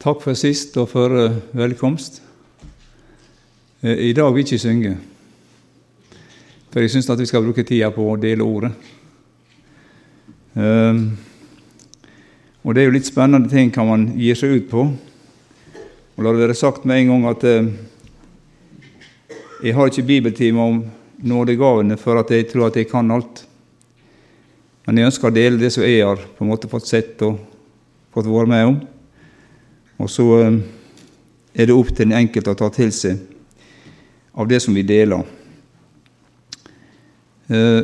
Takk 0.00 0.22
for 0.24 0.32
sist 0.32 0.78
og 0.80 0.86
for 0.88 1.12
uh, 1.12 1.34
velkomst. 1.52 2.22
Uh, 3.84 3.98
I 4.00 4.14
dag 4.16 4.30
vil 4.32 4.40
jeg 4.40 4.46
ikke 4.46 4.58
synge, 4.62 4.92
for 6.72 6.80
jeg 6.80 6.92
syns 6.94 7.10
at 7.12 7.20
vi 7.20 7.26
skal 7.28 7.42
bruke 7.44 7.66
tida 7.68 7.90
på 7.92 8.06
å 8.08 8.14
dele 8.16 8.40
ordet. 8.40 8.70
Uh, 10.56 11.04
og 12.64 12.72
det 12.72 12.80
er 12.80 12.88
jo 12.88 12.94
litt 12.94 13.10
spennende 13.10 13.52
ting 13.52 13.68
kan 13.74 13.90
man 13.90 14.06
gi 14.16 14.30
seg 14.40 14.54
ut 14.54 14.70
på. 14.70 14.86
Og 16.16 16.24
La 16.24 16.32
det 16.32 16.46
være 16.46 16.56
sagt 16.56 16.86
med 16.88 17.02
en 17.02 17.12
gang 17.12 17.26
at 17.34 17.44
jeg 19.60 19.74
har 19.76 19.92
ikke 19.92 20.06
bibeltime 20.08 20.64
om 20.64 20.78
nådegavene 21.20 21.98
for 22.00 22.22
at 22.22 22.32
jeg 22.32 22.48
tror 22.48 22.70
at 22.70 22.78
jeg 22.80 22.88
kan 22.88 23.12
alt. 23.12 23.44
Men 24.86 24.96
jeg 24.96 25.10
ønsker 25.10 25.28
å 25.28 25.36
dele 25.36 25.60
det 25.60 25.72
som 25.76 25.84
jeg 25.84 26.00
har 26.08 26.24
på 26.24 26.46
en 26.46 26.52
måte 26.54 26.72
fått 26.72 26.88
sett 26.88 27.20
og 27.28 27.36
fått 28.16 28.32
være 28.32 28.52
med 28.54 28.70
om. 28.70 28.80
Og 30.00 30.08
så 30.08 30.26
eh, 30.40 30.58
er 31.54 31.68
det 31.68 31.76
opp 31.76 31.92
til 31.92 32.08
den 32.08 32.16
enkelte 32.16 32.54
å 32.54 32.58
ta 32.58 32.70
til 32.72 32.92
seg 32.94 33.20
av 34.32 34.48
det 34.48 34.60
som 34.64 34.76
vi 34.76 34.84
deler. 34.86 35.26
Eh, 37.50 37.82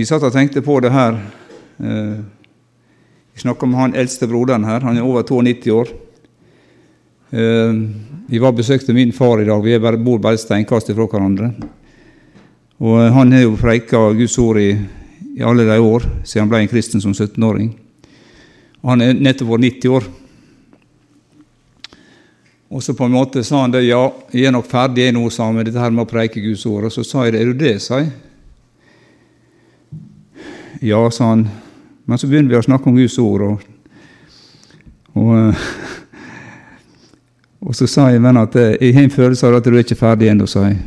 jeg 0.00 0.08
satt 0.08 0.24
og 0.24 0.32
tenkte 0.32 0.64
på 0.64 0.78
det 0.80 0.92
her. 0.94 1.18
Eh, 1.82 2.20
jeg 3.34 3.44
snakka 3.44 3.68
med 3.68 3.80
han 3.80 3.98
eldste 4.00 4.28
broderen 4.30 4.64
her. 4.64 4.80
Han 4.86 4.96
er 4.96 5.06
over 5.06 5.26
92 5.26 5.74
år. 5.74 5.92
Vi 7.30 8.38
var 8.42 8.56
besøkte 8.58 8.90
min 8.90 9.12
far 9.14 9.38
i 9.38 9.44
dag. 9.46 9.60
Vi 9.62 9.76
bare, 9.78 10.00
bor 10.02 10.18
bare 10.18 10.34
et 10.34 10.42
steinkast 10.42 10.90
fra 10.90 11.06
hverandre. 11.06 11.52
Og 12.82 12.96
Han 13.14 13.32
har 13.32 13.44
jo 13.44 13.52
preika 13.60 14.00
Guds 14.18 14.34
ord 14.42 14.58
i, 14.58 14.72
i 15.36 15.44
alle 15.46 15.62
de 15.68 15.76
år 15.78 16.08
siden 16.24 16.42
han 16.42 16.50
ble 16.50 16.62
en 16.64 16.72
kristen 16.72 17.02
som 17.04 17.14
17-åring. 17.14 17.70
Han 18.82 19.04
er 19.04 19.14
nettopp 19.14 19.52
vært 19.52 19.66
90 19.68 19.94
år. 19.94 20.08
Og 22.70 22.82
så 22.82 22.94
på 22.94 23.04
en 23.04 23.14
måte 23.16 23.42
sa 23.44 23.64
han 23.64 23.72
det, 23.74 23.82
ja, 23.88 24.04
jeg 24.30 24.46
er 24.46 24.54
nok 24.54 24.68
ferdig 24.70 25.08
nå, 25.14 25.24
sa 25.34 25.48
han, 25.48 25.56
med 25.58 25.66
dette 25.66 25.82
her 25.82 25.90
med 25.90 26.04
å 26.04 26.10
preike 26.10 26.42
Guds 26.42 26.62
ord. 26.70 26.86
Og 26.86 26.94
så 26.94 27.02
sa 27.06 27.24
jeg 27.26 27.34
det, 27.34 27.40
er 27.42 27.50
du 27.50 27.64
det, 27.64 27.72
sa 27.82 27.98
jeg. 27.98 28.12
Ja, 30.86 31.00
sa 31.10 31.32
han. 31.32 31.48
Men 32.06 32.18
så 32.18 32.30
begynner 32.30 32.54
vi 32.54 32.60
å 32.60 32.62
snakke 32.62 32.86
om 32.88 32.96
Guds 32.96 33.18
ord, 33.22 33.42
og, 33.48 33.66
og, 35.18 35.32
eh, 35.34 35.66
og 37.66 37.76
så 37.76 37.90
sa 37.90 38.06
jeg 38.14 38.22
men 38.22 38.38
at 38.40 38.54
eh, 38.58 38.78
jeg 38.78 38.96
har 38.96 39.04
en 39.04 39.12
følelse 39.18 39.50
av 39.50 39.58
at 39.58 39.66
du 39.66 39.74
er 39.74 39.82
ikke 39.82 39.98
ferdig 39.98 40.30
ennå, 40.30 40.46
sa 40.50 40.64
jeg. 40.68 40.78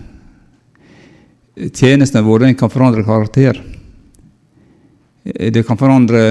Tjenestene 1.76 2.24
våre 2.26 2.50
kan 2.58 2.72
forandre 2.72 3.04
karakter. 3.06 3.60
Det 5.24 5.68
kan 5.68 5.78
forandre 5.80 6.24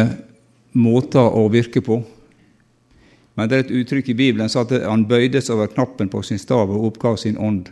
måter 0.75 1.23
å 1.23 1.45
virke 1.53 1.85
på. 1.85 2.01
Men 3.37 3.49
det 3.49 3.57
er 3.57 3.65
et 3.65 3.77
uttrykk 3.81 4.11
i 4.13 4.17
Bibelen 4.17 4.51
som 4.53 4.67
at 4.67 4.75
han 4.85 5.07
bøydes 5.09 5.51
over 5.51 5.71
knappen 5.73 6.11
på 6.13 6.21
sin 6.27 6.41
stav 6.41 6.71
og 6.71 6.91
oppgav 6.91 7.17
sin 7.21 7.39
ånd. 7.41 7.71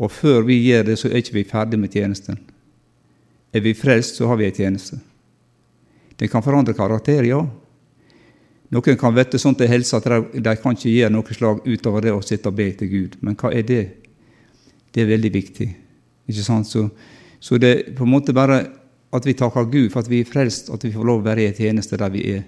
Og 0.00 0.12
før 0.12 0.44
vi 0.48 0.58
gjør 0.64 0.90
det, 0.90 0.98
så 0.98 1.08
er 1.08 1.20
ikke 1.20 1.38
vi 1.38 1.48
ferdig 1.48 1.80
med 1.80 1.92
tjenesten. 1.92 2.38
Er 3.52 3.64
vi 3.64 3.74
frelst, 3.74 4.16
så 4.16 4.28
har 4.28 4.38
vi 4.40 4.46
en 4.46 4.56
tjeneste. 4.56 5.00
Den 6.20 6.28
kan 6.28 6.44
forandre 6.44 6.76
karakter, 6.76 7.24
ja. 7.24 7.40
Noen 8.70 8.98
kan 9.00 9.14
vite 9.16 9.38
sånn 9.40 9.56
til 9.58 9.70
helse 9.70 9.98
at 9.98 10.06
de 10.06 10.52
kan 10.62 10.76
ikke 10.76 10.92
gjøre 10.92 11.12
noe 11.12 11.34
slag 11.34 11.64
utover 11.66 12.04
det 12.04 12.12
å 12.14 12.20
sitte 12.22 12.52
og 12.52 12.58
be 12.60 12.68
til 12.78 12.90
Gud. 12.92 13.16
Men 13.24 13.34
hva 13.40 13.50
er 13.56 13.64
det? 13.66 13.82
Det 14.92 15.02
er 15.02 15.10
veldig 15.10 15.32
viktig. 15.34 15.66
Ikke 16.30 16.44
sant? 16.46 16.68
Så, 16.70 16.84
så 17.42 17.58
det 17.58 17.72
er 17.72 17.82
på 17.96 18.06
en 18.06 18.12
måte 18.12 18.36
bare 18.36 18.60
at 19.10 19.26
vi 19.26 19.34
takker 19.34 19.66
Gud 19.72 19.90
for 19.90 20.04
at 20.04 20.10
vi 20.10 20.20
er 20.22 20.28
frelst, 20.28 20.70
at 20.70 20.84
vi 20.86 20.92
får 20.94 21.08
lov 21.08 21.24
å 21.24 21.26
være 21.26 21.42
i 21.42 21.50
en 21.50 21.58
tjeneste 21.58 21.98
der 21.98 22.12
vi 22.14 22.22
er, 22.30 22.44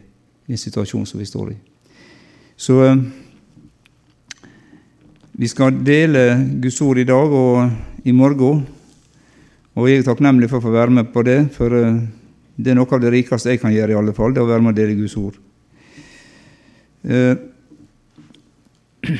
i 0.47 0.55
en 0.55 0.63
situasjon 0.63 1.09
som 1.11 1.19
vi 1.19 1.27
står 1.27 1.51
i. 1.57 1.59
Så 2.57 2.85
eh, 2.85 2.97
vi 5.33 5.49
skal 5.49 5.85
dele 5.85 6.49
Guds 6.63 6.81
ord 6.85 6.99
i 6.99 7.05
dag 7.09 7.33
og 7.33 7.71
i 8.05 8.13
morgen. 8.13 8.67
Og 9.73 9.89
jeg 9.89 10.03
er 10.03 10.05
takknemlig 10.07 10.51
for 10.51 10.61
å 10.61 10.67
få 10.67 10.73
være 10.75 10.93
med 10.93 11.13
på 11.15 11.23
det, 11.25 11.39
for 11.55 11.73
eh, 11.73 12.03
det 12.57 12.71
er 12.73 12.77
noe 12.77 12.93
av 12.93 13.01
det 13.01 13.13
rikeste 13.15 13.51
jeg 13.55 13.63
kan 13.63 13.73
gjøre, 13.73 13.93
i 13.95 13.99
alle 13.99 14.15
fall, 14.17 14.35
det 14.35 14.43
å 14.45 14.51
være 14.51 14.63
med 14.65 14.75
og 14.75 14.79
dele 14.79 14.99
Guds 14.99 15.17
ord. 15.17 15.37
Eh, 17.09 17.35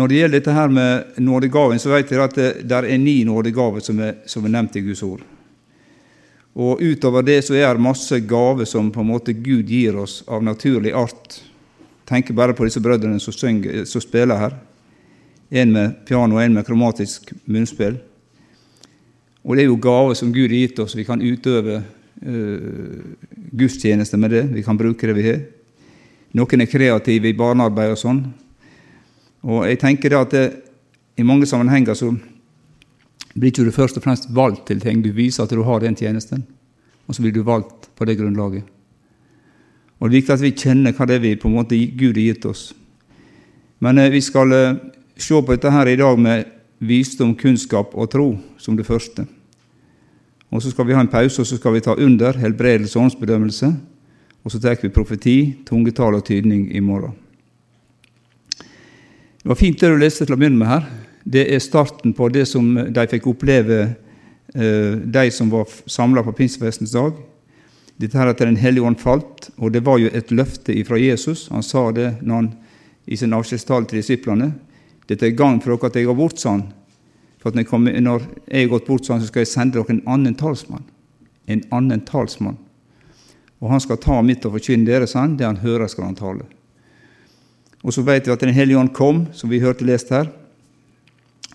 når 0.00 0.06
det 0.08 0.18
gjelder 0.18 0.38
dette 0.38 0.56
her 0.56 0.68
med 0.72 1.20
nådegaven, 1.20 1.78
så 1.78 1.92
vet 1.92 2.08
dere 2.08 2.26
at 2.30 2.36
det 2.64 2.78
er 2.80 2.98
ni 2.98 3.24
nådegaver 3.28 3.80
som 3.84 4.00
som 4.24 4.44
er 4.48 4.54
nevnt 4.56 4.80
i 4.80 4.86
Guds 4.88 5.04
ord. 5.04 5.20
Og 6.52 6.82
utover 6.84 7.24
det 7.24 7.38
så 7.46 7.56
er 7.56 7.72
det 7.72 7.84
masse 7.84 8.18
gaver 8.28 8.68
som 8.68 8.90
på 8.92 9.00
en 9.00 9.08
måte 9.08 9.32
Gud 9.32 9.70
gir 9.70 9.96
oss 10.02 10.20
av 10.28 10.44
naturlig 10.44 10.92
art. 10.92 11.38
Tenk 12.08 12.32
bare 12.36 12.52
på 12.52 12.66
disse 12.68 12.82
brødrene 12.82 13.20
som, 13.20 13.32
synger, 13.32 13.86
som 13.88 14.04
spiller 14.04 14.36
her. 14.36 14.58
En 15.48 15.72
med 15.72 16.02
piano 16.08 16.36
og 16.36 16.42
en 16.42 16.58
med 16.58 16.66
kromatisk 16.66 17.32
munnspill. 17.48 17.96
Og 19.42 19.56
det 19.56 19.64
er 19.64 19.70
jo 19.70 19.80
gaver 19.80 20.14
som 20.18 20.32
Gud 20.32 20.50
har 20.50 20.58
gitt 20.58 20.82
oss. 20.84 20.96
Vi 20.96 21.06
kan 21.08 21.22
utøve 21.24 21.80
uh, 21.80 23.00
gudstjeneste 23.56 24.20
med 24.20 24.36
det. 24.36 24.44
Vi 24.52 24.64
kan 24.64 24.78
bruke 24.78 25.08
det 25.08 25.16
vi 25.16 25.26
har. 25.26 25.40
Noen 26.36 26.64
er 26.64 26.70
kreative 26.70 27.28
i 27.28 27.36
barnearbeid 27.36 27.94
og 27.94 28.00
sånn. 28.00 28.22
Og 29.42 29.64
jeg 29.66 29.80
tenker 29.80 30.12
det 30.12 30.20
at 30.20 30.36
det, 30.36 30.44
i 31.18 31.24
mange 31.26 31.48
sammenhenger 31.48 31.96
så 31.98 32.12
blir 33.40 33.52
ikke 33.52 33.64
du 33.64 33.72
først 33.72 33.96
og 33.96 34.04
fremst 34.04 34.28
valgt 34.34 34.66
til 34.68 34.80
ting. 34.80 35.02
Du 35.02 35.12
viser 35.12 35.44
at 35.44 35.50
du 35.50 35.62
har 35.64 35.80
den 35.80 35.96
tjenesten, 35.96 36.44
og 37.06 37.14
så 37.14 37.22
blir 37.22 37.32
du 37.32 37.42
valgt 37.42 37.88
på 37.96 38.04
det 38.04 38.18
grunnlaget. 38.18 38.64
Og 40.00 40.10
Det 40.10 40.16
er 40.16 40.20
viktig 40.20 40.34
at 40.34 40.42
vi 40.42 40.50
kjenner 40.50 40.92
hva 40.92 41.06
det 41.06 41.14
er 41.16 41.22
vi 41.22 41.36
på 41.36 41.48
en 41.48 41.54
måte 41.54 41.78
Gud 41.96 42.16
har 42.16 42.26
gitt 42.32 42.46
oss. 42.46 42.72
Men 43.80 43.98
eh, 43.98 44.10
vi 44.10 44.20
skal 44.20 44.52
eh, 44.52 44.74
se 45.16 45.34
på 45.34 45.54
dette 45.54 45.70
her 45.70 45.86
i 45.86 45.96
dag 45.96 46.18
med 46.18 46.44
visdom, 46.82 47.36
kunnskap 47.38 47.94
og 47.94 48.10
tro 48.10 48.38
som 48.58 48.76
det 48.76 48.86
første. 48.86 49.26
Og 50.50 50.62
Så 50.62 50.70
skal 50.70 50.86
vi 50.86 50.92
ha 50.92 51.00
en 51.00 51.08
pause, 51.08 51.40
og 51.40 51.46
så 51.46 51.56
skal 51.56 51.72
vi 51.72 51.80
ta 51.80 51.94
under 51.94 52.32
helbredelse 52.32 52.98
og 52.98 53.04
åndsbedømmelse. 53.04 53.72
Og 54.44 54.50
så 54.50 54.58
tar 54.60 54.76
vi 54.82 54.88
profeti, 54.88 55.56
tungetall 55.66 56.14
og 56.14 56.24
tydning 56.24 56.74
i 56.74 56.80
morgen. 56.80 57.14
Det 58.58 59.48
var 59.48 59.54
fint 59.54 59.80
det 59.80 59.88
du 59.90 59.96
leste 59.96 60.26
til 60.26 60.34
å 60.34 60.38
begynne 60.38 60.58
med 60.58 60.68
her 60.68 60.84
det 61.24 61.46
er 61.54 61.62
starten 61.62 62.14
på 62.14 62.28
det 62.34 62.46
som 62.50 62.74
de 62.74 63.04
fikk 63.10 63.28
oppleve, 63.30 63.94
eh, 64.54 64.94
de 64.96 65.30
som 65.30 65.50
var 65.50 65.70
samla 65.86 66.22
på 66.22 66.32
pinsefestens 66.32 66.92
dag. 66.92 67.12
Dette 67.96 68.18
her 68.18 68.26
at 68.26 68.38
Den 68.38 68.56
hellige 68.56 68.84
ånd 68.84 68.98
falt, 68.98 69.50
og 69.58 69.72
det 69.72 69.84
var 69.84 69.98
jo 69.98 70.10
et 70.12 70.30
løfte 70.30 70.74
fra 70.84 70.98
Jesus. 70.98 71.48
Han 71.48 71.62
sa 71.62 71.92
det 71.92 72.22
når 72.22 72.34
han, 72.34 72.54
i 73.06 73.16
sin 73.16 73.32
avskjedstale 73.32 73.86
til 73.86 73.98
disiplene. 73.98 74.52
Dette 75.08 75.26
er 75.26 75.34
gang 75.34 75.60
for 75.60 75.74
dere 75.74 75.90
at 75.90 75.96
jeg 75.96 76.06
går 76.06 76.14
bort, 76.14 76.42
han. 76.44 76.72
For 77.42 77.50
at 77.50 77.54
når 77.54 78.22
jeg, 78.48 78.62
har 78.62 78.68
gått 78.70 78.86
bort, 78.86 79.08
han, 79.08 79.20
så 79.20 79.26
skal 79.26 79.40
jeg 79.40 79.50
sende 79.50 79.74
dere 79.74 79.90
en 79.90 80.04
annen 80.06 80.34
talsmann. 80.34 80.84
En 81.46 81.62
annen 81.72 82.00
talsmann. 82.00 82.58
Og 83.60 83.70
han 83.70 83.80
skal 83.80 83.98
ta 83.98 84.20
mitt 84.22 84.44
og 84.46 84.54
forkynne 84.54 84.86
dere, 84.86 85.06
sa 85.06 85.20
han. 85.20 85.36
Det 85.36 85.46
han 85.46 85.62
hører, 85.62 85.86
skal 85.90 86.04
han 86.04 86.18
tale. 86.18 86.46
Og 87.82 87.94
så 87.94 88.02
vet 88.06 88.26
vi 88.26 88.32
at 88.32 88.40
Den 88.40 88.54
hellige 88.54 88.78
ånd 88.78 88.92
kom, 88.94 89.26
som 89.32 89.50
vi 89.50 89.60
hørte 89.60 89.84
lest 89.84 90.10
her. 90.10 90.30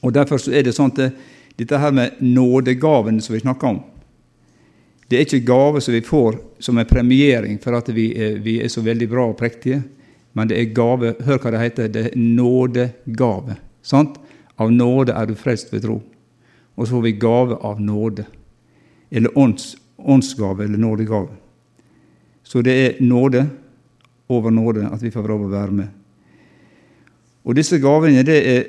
Og 0.01 0.13
Derfor 0.13 0.41
er 0.53 0.63
det 0.63 0.75
sånn 0.75 0.93
at 0.93 1.15
dette 1.57 1.79
her 1.81 1.91
med 1.91 2.19
nådegaven 2.21 3.21
som 3.21 3.33
vi 3.33 3.41
snakker 3.41 3.67
om, 3.67 3.79
det 5.07 5.17
er 5.17 5.23
ikke 5.23 5.47
gave 5.47 5.81
som 5.81 5.95
vi 5.95 6.03
får 6.03 6.35
som 6.59 6.77
en 6.77 6.87
premiering 6.87 7.61
for 7.63 7.77
at 7.77 7.87
vi 7.95 8.09
er, 8.11 8.41
vi 8.43 8.57
er 8.59 8.67
så 8.67 8.83
veldig 8.83 9.07
bra 9.09 9.29
og 9.29 9.37
prektige, 9.39 9.81
men 10.35 10.49
det 10.51 10.59
er 10.59 10.73
gave 10.75 11.15
Hør 11.25 11.39
hva 11.41 11.53
det 11.53 11.61
heter. 11.61 11.87
Det 11.89 12.03
er 12.09 12.17
nådegave. 12.19 13.55
Sant? 13.81 14.19
Av 14.59 14.71
nåde 14.73 15.15
er 15.15 15.25
du 15.29 15.33
frelst 15.37 15.71
ved 15.73 15.85
tro. 15.85 16.01
Og 16.75 16.85
så 16.85 16.97
får 16.97 17.05
vi 17.07 17.13
gave 17.17 17.57
av 17.65 17.79
nåde. 17.81 18.25
Eller 19.09 19.37
ånds, 19.37 19.75
åndsgave 19.97 20.65
eller 20.65 20.77
nådegave. 20.77 21.31
Så 22.43 22.61
det 22.61 22.75
er 22.75 23.01
nåde 23.01 23.47
over 24.29 24.51
nåde 24.51 24.89
at 24.91 25.01
vi 25.01 25.11
får 25.11 25.27
lov 25.27 25.47
å 25.47 25.51
være 25.51 25.73
med. 25.79 25.87
Og 27.47 27.55
disse 27.55 27.79
gavene 27.79 28.25
det 28.27 28.37
er 28.43 28.63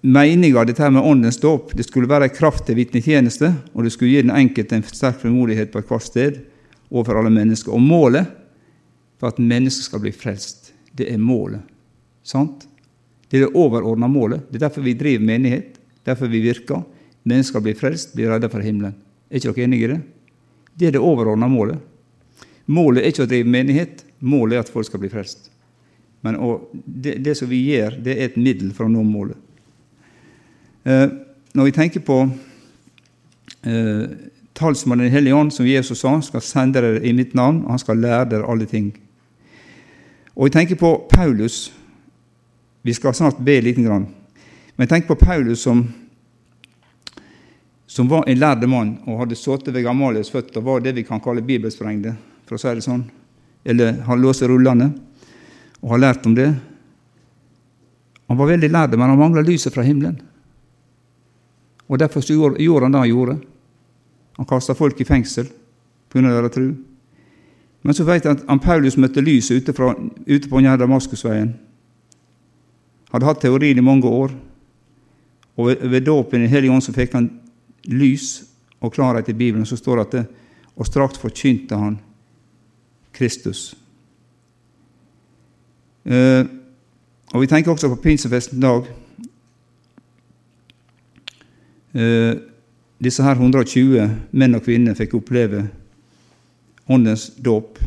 meninga 0.00 0.64
dette 0.64 0.90
med 0.90 1.02
åndens 1.02 1.40
dåp. 1.40 1.74
Det 1.76 1.84
skulle 1.84 2.08
være 2.08 2.28
ei 2.28 2.34
kraft 2.34 2.66
til 2.66 2.78
vitnetjeneste, 2.78 3.52
og 3.74 3.84
det 3.84 3.92
skulle 3.94 4.14
gi 4.14 4.22
den 4.24 4.34
enkelte 4.34 4.78
en 4.78 4.86
sterk 4.86 5.20
frimodighet 5.22 5.72
på 5.72 5.82
ethvert 5.82 6.06
sted 6.06 6.40
overfor 6.90 7.20
alle 7.20 7.32
mennesker. 7.34 7.74
Og 7.74 7.82
målet 7.84 8.30
for 9.20 9.30
at 9.30 9.42
mennesker 9.42 9.90
skal 9.90 10.04
bli 10.04 10.14
frelst, 10.16 10.72
det 10.96 11.10
er 11.12 11.20
målet. 11.20 11.60
Sant? 12.24 12.66
Det 13.28 13.38
er 13.38 13.46
det 13.46 13.58
overordna 13.58 14.08
målet. 14.10 14.48
Det 14.48 14.58
er 14.58 14.66
derfor 14.66 14.84
vi 14.84 14.96
driver 14.98 15.26
menighet, 15.26 15.76
derfor 16.08 16.30
vi 16.32 16.40
virker. 16.42 16.82
Mennesker 17.28 17.62
blir 17.62 17.76
frelst, 17.78 18.14
blir 18.16 18.32
redda 18.32 18.48
for 18.50 18.64
himmelen. 18.64 18.96
Er 19.30 19.38
ikke 19.38 19.52
dere 19.52 19.68
enige 19.68 19.84
i 19.84 19.92
det? 19.92 20.00
Det 20.80 20.88
er 20.88 20.96
det 20.96 21.04
overordna 21.04 21.46
målet. 21.50 21.78
Målet 22.70 23.04
er 23.04 23.12
ikke 23.12 23.26
å 23.26 23.30
drive 23.30 23.50
menighet, 23.50 24.02
målet 24.20 24.56
er 24.56 24.64
at 24.64 24.72
folk 24.72 24.88
skal 24.88 25.02
bli 25.02 25.10
frelst. 25.12 25.50
Men 26.24 26.36
det, 26.72 27.18
det 27.24 27.36
som 27.38 27.48
vi 27.50 27.60
gjør, 27.70 27.96
det 28.02 28.16
er 28.16 28.30
et 28.30 28.40
middel 28.40 28.72
for 28.76 28.88
å 28.88 28.92
nå 28.92 29.04
målet. 29.06 29.38
Eh, 30.84 31.08
når 31.52 31.64
vi 31.64 31.72
tenker 31.76 32.00
på 32.00 32.22
eh, 33.62 34.04
talsmannen 34.54 35.04
Den 35.04 35.12
hellige 35.12 35.34
ånd, 35.34 35.52
som 35.52 35.66
Jesus 35.66 36.00
sa, 36.00 36.14
skal 36.22 36.44
sende 36.44 36.80
dere 36.80 37.02
i 37.04 37.12
mitt 37.12 37.34
navn, 37.34 37.64
og 37.64 37.74
han 37.74 37.82
skal 37.82 38.00
lære 38.00 38.30
dere 38.30 38.48
alle 38.48 38.66
ting. 38.68 38.92
Og 40.36 40.48
jeg 40.48 40.52
tenker 40.52 40.80
på 40.80 40.94
Paulus. 41.10 41.72
Vi 42.82 42.94
skal 42.96 43.14
snart 43.14 43.40
be 43.44 43.60
lite 43.60 43.82
grann. 43.82 44.06
Men 44.76 44.88
tenk 44.88 45.06
på 45.06 45.18
Paulus 45.20 45.60
som, 45.60 45.82
som 47.86 48.08
var 48.08 48.24
en 48.26 48.38
lærde 48.38 48.66
mann 48.66 48.94
og 49.04 49.18
hadde 49.20 49.36
sittet 49.36 49.74
ved 49.74 49.84
Gamalias 49.84 50.30
føtter, 50.32 50.64
var 50.64 50.80
det 50.80 50.94
vi 50.96 51.04
kan 51.04 51.20
kalle 51.20 51.44
bibelsprengde, 51.44 52.14
for 52.48 52.56
å 52.56 52.62
si 52.62 52.72
det 52.78 52.86
sånn. 52.86 53.04
Eller 53.64 54.00
har 54.06 54.16
låst 54.16 54.46
rullene 54.48 54.88
og 55.82 55.92
har 55.92 56.00
lært 56.06 56.24
om 56.28 56.34
det. 56.36 56.48
Han 58.28 58.38
var 58.38 58.48
veldig 58.54 58.70
lærd, 58.72 58.96
men 58.96 59.10
han 59.12 59.20
mangla 59.20 59.44
lyset 59.44 59.74
fra 59.74 59.84
himmelen. 59.84 60.20
Og 61.90 61.98
Derfor 61.98 62.22
gjorde 62.22 62.84
han 62.84 62.92
det 62.92 63.00
han 63.00 63.08
gjorde. 63.08 63.38
Han 64.38 64.46
kasta 64.46 64.74
folk 64.78 65.00
i 65.00 65.04
fengsel 65.04 65.50
pga. 66.10 66.22
deres 66.22 66.54
tro. 66.54 66.68
Men 67.82 67.94
så 67.94 68.04
vet 68.04 68.24
han 68.24 68.38
at 68.48 68.60
Paulus 68.62 68.96
møtte 68.96 69.20
lyset 69.20 69.62
ute, 69.62 69.72
fra, 69.72 69.94
ute 70.26 70.48
på 70.48 70.60
Damaskusveien. 70.60 71.54
Hadde 73.10 73.26
hatt 73.26 73.40
teorien 73.40 73.78
i 73.78 73.84
mange 73.84 74.06
år. 74.06 74.30
Og 75.56 75.66
ved, 75.66 75.88
ved 75.88 76.00
dåpen 76.00 76.44
i 76.44 76.46
Hellig 76.46 76.70
Ånd 76.70 76.82
så 76.82 76.92
fikk 76.92 77.12
han 77.12 77.30
lys 77.84 78.44
og 78.80 78.92
klarhet 78.92 79.28
i 79.28 79.32
Bibelen. 79.32 79.66
Så 79.66 79.76
står 79.76 79.96
det 79.96 80.06
at 80.06 80.12
det, 80.12 80.24
og 80.76 80.86
straks 80.86 81.18
forkynte 81.18 81.76
han 81.76 81.98
Kristus. 83.12 83.74
Uh, 86.04 86.46
og 87.32 87.40
Vi 87.40 87.46
tenker 87.46 87.72
også 87.72 87.88
på 87.88 88.02
pinsefesten 88.02 88.60
dag. 88.60 88.86
Uh, 91.94 92.36
disse 93.02 93.24
her 93.24 93.38
120 93.38 94.10
menn 94.36 94.54
og 94.54 94.62
kvinner 94.66 94.94
fikk 94.98 95.16
oppleve 95.18 95.64
Åndens 96.90 97.30
dåp. 97.38 97.78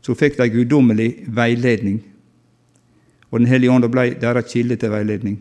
Så 0.00 0.14
fikk 0.16 0.38
de 0.38 0.48
guddommelig 0.52 1.26
veiledning, 1.28 2.00
og 3.30 3.40
Den 3.40 3.48
hellige 3.48 3.70
ånd 3.72 3.86
ble 3.88 4.14
deres 4.20 4.52
kilde 4.52 4.76
til 4.76 4.90
veiledning. 4.90 5.38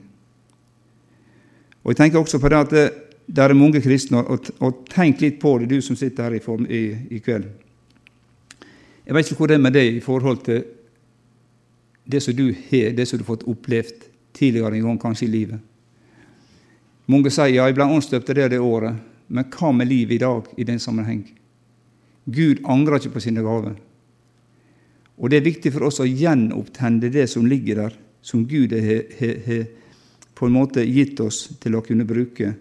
Og 1.84 1.92
Jeg 1.92 1.98
tenker 1.98 2.20
også 2.20 2.40
på 2.40 2.50
det 2.50 2.58
at 2.58 2.70
det, 2.70 2.92
det 3.28 3.44
er 3.44 3.54
mange 3.54 3.82
kristne, 3.82 4.18
og, 4.18 4.52
og, 4.60 4.84
tenk 4.90 5.22
litt 5.22 5.40
på 5.40 5.58
det, 5.60 5.70
du 5.70 5.82
som 5.82 5.96
sitter 5.96 6.24
her 6.24 6.36
i, 6.38 6.44
form, 6.44 6.66
i, 6.70 6.98
i 7.12 7.20
kveld. 7.20 7.46
Jeg 9.06 9.16
vet 9.16 9.32
ikke 9.32 9.38
hvor 9.38 9.48
det 9.48 9.56
er 9.56 9.64
med 9.64 9.74
det 9.74 9.86
i 9.94 10.00
forhold 10.00 10.44
til 10.46 10.64
det 12.12 12.22
som 12.24 12.36
du 12.36 12.52
har, 12.52 12.92
det 12.94 13.08
som 13.08 13.18
du 13.18 13.24
har 13.24 13.32
fått 13.36 13.48
opplevd 13.48 14.06
tidligere 14.34 14.76
en 14.76 14.86
gang, 14.90 15.00
kanskje 15.02 15.28
i 15.28 15.32
livet. 15.32 15.60
Mange 17.10 17.32
sier 17.34 17.50
ja, 17.50 17.66
jeg 17.66 17.78
ble 17.78 17.88
åndsdøpt 17.90 18.30
det 18.38 18.52
det 18.54 18.62
året, 18.62 18.98
men 19.34 19.48
hva 19.50 19.72
med 19.74 19.90
livet 19.90 20.20
i 20.20 20.22
dag 20.22 20.50
i 20.58 20.66
den 20.68 20.82
sammenheng? 20.82 21.24
Gud 22.30 22.62
angrer 22.70 23.00
ikke 23.00 23.16
på 23.16 23.24
sine 23.24 23.42
gaver. 23.42 23.74
Og 25.18 25.32
det 25.32 25.40
er 25.40 25.48
viktig 25.48 25.74
for 25.74 25.90
oss 25.90 26.00
å 26.00 26.08
gjenopptenne 26.08 27.10
det 27.12 27.26
som 27.32 27.48
ligger 27.50 27.82
der, 27.82 27.98
som 28.22 28.46
Gud 28.46 28.76
har 28.78 29.66
på 30.38 30.48
en 30.48 30.56
måte 30.56 30.86
gitt 30.86 31.20
oss 31.24 31.48
til 31.60 31.76
å 31.76 31.84
kunne 31.84 32.08
bruke 32.08 32.54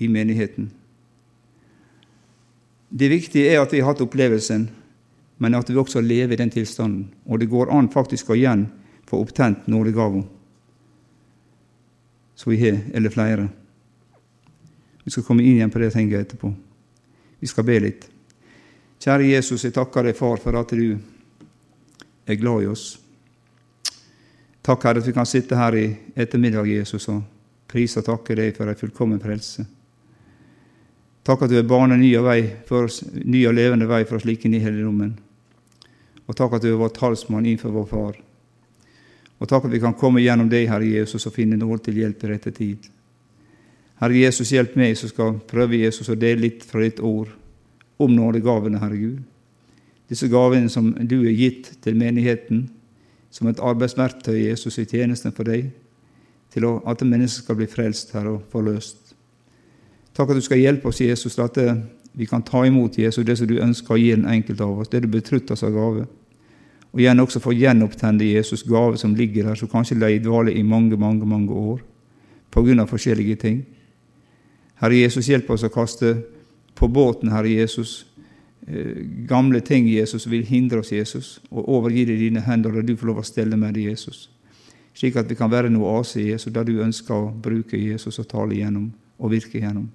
i 0.00 0.08
menigheten. 0.08 0.70
Det 2.90 3.10
viktige 3.10 3.50
er 3.52 3.60
at 3.60 3.74
vi 3.74 3.82
har 3.82 3.92
hatt 3.92 4.02
opplevelsen, 4.06 4.68
men 5.40 5.56
at 5.56 5.70
vi 5.70 5.78
også 5.78 6.02
lever 6.04 6.34
i 6.36 6.40
den 6.40 6.52
tilstanden. 6.52 7.08
Og 7.26 7.40
det 7.40 7.50
går 7.50 7.70
an 7.74 7.90
faktisk 7.92 8.30
å 8.30 8.38
igjen 8.38 8.68
få 9.08 9.20
opptent 9.24 9.66
nådegava 9.70 10.22
som 12.40 12.52
vi 12.54 12.60
har, 12.62 12.78
eller 12.96 13.12
flere. 13.12 13.50
Vi 15.10 15.12
skal 15.12 15.24
komme 15.26 15.42
inn 15.42 15.56
igjen 15.56 15.70
på 15.74 15.80
det 15.82 15.88
tinget 15.90 16.20
etterpå. 16.20 16.52
Vi 17.40 17.48
skal 17.50 17.64
be 17.66 17.80
litt. 17.82 18.04
Kjære 19.02 19.24
Jesus, 19.26 19.64
jeg 19.66 19.74
takker 19.74 20.06
deg, 20.06 20.14
far, 20.14 20.36
for 20.38 20.54
at 20.54 20.70
du 20.70 21.00
er 22.30 22.38
glad 22.38 22.62
i 22.62 22.68
oss. 22.70 22.84
Takk, 24.62 24.86
Herre, 24.86 25.02
at 25.02 25.08
vi 25.08 25.14
kan 25.16 25.26
sitte 25.26 25.58
her 25.58 25.74
i 25.74 25.82
ettermiddag, 26.14 26.70
Jesus, 26.70 27.08
og 27.10 27.24
prise 27.66 27.98
og 27.98 28.06
takke 28.06 28.36
deg 28.38 28.54
for 28.54 28.70
ei 28.70 28.76
fullkommen 28.78 29.18
frelse. 29.24 29.64
Takk 31.26 31.42
at 31.42 31.50
du 31.50 31.58
er 31.58 31.66
banet 31.66 31.98
ny, 31.98 32.12
ny 32.14 33.42
og 33.50 33.58
levende 33.58 33.90
vei 33.90 34.04
for 34.04 34.20
oss 34.20 34.28
like 34.30 34.46
inn 34.46 34.54
i 34.60 34.62
helligdommen. 34.62 35.10
Og 36.30 36.38
takk 36.38 36.54
at 36.60 36.68
du 36.68 36.70
er 36.70 36.78
vår 36.78 36.94
talsmann 37.00 37.50
innenfor 37.50 37.74
vår 37.80 37.90
Far. 37.96 38.22
Og 39.42 39.50
takk 39.50 39.66
at 39.66 39.74
vi 39.74 39.82
kan 39.82 39.98
komme 39.98 40.22
gjennom 40.22 40.54
deg, 40.54 40.70
Herre 40.70 40.86
Jesus, 40.86 41.26
og 41.26 41.34
finne 41.34 41.58
nåde 41.58 41.88
til 41.88 41.98
hjelp 42.04 42.28
i 42.28 42.34
rette 42.36 42.54
tid. 42.62 42.92
Herre 44.00 44.16
Jesus, 44.16 44.52
hjelp 44.54 44.78
meg 44.80 44.96
som 44.96 45.10
skal 45.10 45.34
prøve 45.48 45.82
Jesus 45.82 46.08
å 46.08 46.16
dele 46.16 46.46
litt 46.46 46.64
fra 46.64 46.80
ditt 46.80 47.02
ord 47.04 47.34
om 48.00 48.12
nådegavene, 48.16 48.80
Herre 48.80 48.96
Gud. 48.96 49.18
Disse 50.08 50.28
gavene 50.32 50.70
som 50.72 50.88
du 50.94 51.18
har 51.20 51.36
gitt 51.36 51.68
til 51.84 51.98
menigheten 52.00 52.64
som 53.30 53.46
et 53.50 53.60
arbeidsverktøy 53.62 54.40
Jesus 54.40 54.80
i 54.80 54.86
tjenesten 54.88 55.34
for 55.36 55.46
deg, 55.46 55.68
til 56.50 56.66
at 56.66 57.04
mennesker 57.06 57.44
skal 57.44 57.58
bli 57.60 57.68
frelst 57.70 58.14
her 58.16 58.26
og 58.26 58.40
forløst. 58.50 59.12
Takk 60.16 60.32
at 60.32 60.40
du 60.40 60.42
skal 60.42 60.58
hjelpe 60.58 60.90
oss, 60.90 61.02
Jesus, 61.04 61.36
til 61.36 61.44
at 61.46 61.60
vi 62.16 62.26
kan 62.26 62.42
ta 62.42 62.64
imot 62.66 62.98
Jesus, 62.98 63.24
det 63.24 63.36
som 63.38 63.46
du 63.46 63.60
ønsker 63.62 63.94
å 63.94 64.00
gi 64.00 64.10
den 64.16 64.26
enkelte 64.26 64.66
av 64.66 64.80
oss, 64.82 64.90
det 64.90 65.04
du 65.04 65.10
betrutter 65.12 65.54
oss 65.54 65.62
av 65.62 65.76
gave. 65.76 66.08
Og 66.90 67.02
igjen 67.04 67.22
også 67.22 67.38
få 67.44 67.52
gjenopptenne 67.54 68.26
Jesus' 68.26 68.66
gave 68.66 68.98
som 68.98 69.14
ligger 69.14 69.46
der, 69.46 69.60
som 69.60 69.70
kanskje 69.70 70.00
i 70.08 70.18
dvale 70.18 70.56
i 70.56 70.62
mange, 70.66 70.96
mange, 70.96 71.26
mange 71.26 71.52
år 71.52 71.84
på 72.50 72.64
grunn 72.66 72.82
av 72.82 72.90
forskjellige 72.90 73.36
ting. 73.36 73.60
Herre 74.80 74.96
Jesus, 74.96 75.28
hjelp 75.28 75.50
oss 75.52 75.64
å 75.66 75.72
kaste 75.72 76.14
på 76.78 76.88
båten, 76.88 77.30
Herre 77.32 77.52
Jesus, 77.52 78.06
eh, 78.66 78.96
gamle 79.28 79.60
ting 79.60 79.88
Jesus 79.88 80.26
vil 80.26 80.44
hindre 80.48 80.80
oss, 80.80 80.92
Jesus, 80.92 81.40
og 81.50 81.68
overgi 81.68 82.06
det 82.08 82.16
i 82.16 82.28
dine 82.28 82.40
hender, 82.40 82.78
og 82.78 82.86
du 82.86 82.96
får 82.96 83.06
lov 83.06 83.20
å 83.20 83.26
stelle 83.26 83.56
med 83.56 83.74
det, 83.74 83.90
Jesus. 83.90 84.28
Slik 84.94 85.16
at 85.16 85.28
vi 85.28 85.36
kan 85.36 85.50
være 85.50 85.70
noe 85.70 86.00
i 86.16 86.30
Jesus, 86.30 86.52
der 86.52 86.64
du 86.64 86.80
ønsker 86.82 87.14
å 87.14 87.32
bruke 87.32 87.76
Jesus 87.76 88.18
og 88.18 88.28
tale 88.28 88.54
igjennom 88.54 88.90
og 89.18 89.30
virke 89.30 89.58
igjennom. 89.60 89.90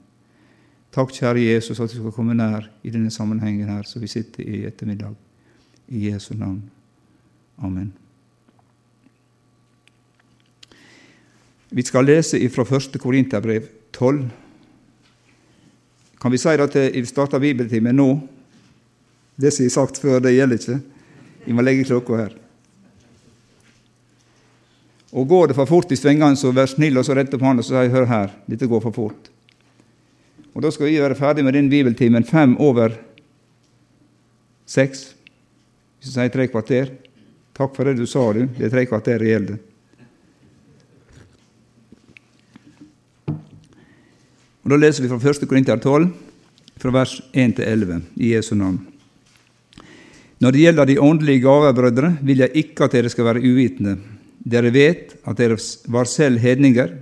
Takk, 0.95 1.11
kjære 1.11 1.43
Jesus, 1.43 1.79
at 1.79 1.91
du 1.91 1.97
skal 1.97 2.13
komme 2.15 2.33
nær 2.37 2.69
i 2.83 2.89
denne 2.89 3.11
sammenhengen 3.11 3.67
her, 3.67 3.83
så 3.83 3.99
vi 3.99 4.07
sitter 4.07 4.43
i 4.43 4.63
ettermiddag. 4.65 5.15
I 5.89 6.07
Jesu 6.07 6.33
navn. 6.33 6.63
Amen. 7.61 7.91
Vi 11.69 11.83
skal 11.83 12.05
lese 12.05 12.39
fra 12.49 12.63
1. 12.63 12.97
Korinterbrev 13.01 13.67
12. 13.91 14.44
Kan 16.25 16.31
vi 16.31 16.37
si 16.41 16.49
at 16.49 16.75
vi 16.75 17.05
starter 17.05 17.37
bibeltimen 17.37 17.93
nå? 17.93 18.07
Det 19.37 19.51
som 19.53 19.61
jeg 19.61 19.69
har 19.69 19.73
sagt 19.75 19.99
før, 20.01 20.23
det 20.25 20.31
gjelder 20.33 20.57
ikke. 20.57 20.77
Vi 21.45 21.53
må 21.53 21.61
legge 21.61 21.83
klokka 21.85 22.17
her. 22.17 22.31
Og 25.13 25.27
går 25.29 25.51
det 25.51 25.57
for 25.59 25.69
fort 25.69 25.93
i 25.93 25.99
svingene, 25.99 26.33
så 26.33 26.49
vær 26.49 26.71
snill 26.71 26.97
og 26.97 27.05
så 27.05 27.13
rett 27.13 27.29
opp 27.37 27.45
hånda 27.45 27.61
og 27.61 27.69
si 27.69 27.93
hør 27.93 28.09
her, 28.09 28.33
dette 28.49 28.65
går 28.65 28.81
for 28.87 28.97
fort. 28.97 29.29
Og 30.55 30.65
Da 30.65 30.73
skal 30.73 30.89
vi 30.89 30.97
være 30.97 31.19
ferdig 31.21 31.45
med 31.45 31.53
den 31.53 31.69
bibeltimen 31.69 32.25
fem 32.25 32.57
over 32.57 32.97
seks. 34.65 35.11
Hvis 35.99 36.09
du 36.09 36.15
sier 36.17 36.33
tre 36.33 36.49
kvarter. 36.49 36.89
Takk 37.53 37.77
for 37.77 37.85
det 37.85 37.99
du 38.01 38.07
sa, 38.09 38.31
du. 38.33 38.47
Det 38.57 38.65
er 38.65 38.73
tre 38.73 38.87
kvarter 38.89 39.21
det 39.21 39.29
gjelder. 39.29 39.61
Og 44.65 44.71
Da 44.73 44.79
leser 44.81 45.05
vi 45.05 45.11
fra 45.11 45.21
1. 45.21 45.45
Korinter 45.45 45.77
12, 45.77 46.07
fra 46.81 46.91
vers 46.91 47.19
1 47.37 47.51
til 47.59 47.67
11, 47.69 47.99
i 48.17 48.31
Jesu 48.33 48.55
navn. 48.57 48.79
Når 50.41 50.51
det 50.51 50.63
gjelder 50.63 50.89
de 50.89 50.95
åndelige 50.99 51.43
gaver, 51.43 51.73
brødre, 51.77 52.09
vil 52.25 52.41
jeg 52.41 52.63
ikke 52.63 52.87
at 52.87 52.95
dere 52.97 53.11
skal 53.13 53.29
være 53.29 53.45
uvitende. 53.45 53.99
Dere 54.41 54.73
vet 54.73 55.13
at 55.21 55.37
dere 55.37 55.59
var 55.87 56.09
selv 56.09 56.41
hedninger, 56.41 56.97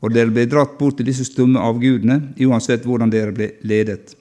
og 0.00 0.14
dere 0.14 0.30
ble 0.30 0.46
dratt 0.46 0.78
bort 0.78 1.00
til 1.00 1.10
disse 1.10 1.26
stumme 1.26 1.58
avgudene, 1.58 2.30
uansett 2.46 2.86
hvordan 2.86 3.10
dere 3.10 3.34
ble 3.34 3.52
ledet. 3.66 4.14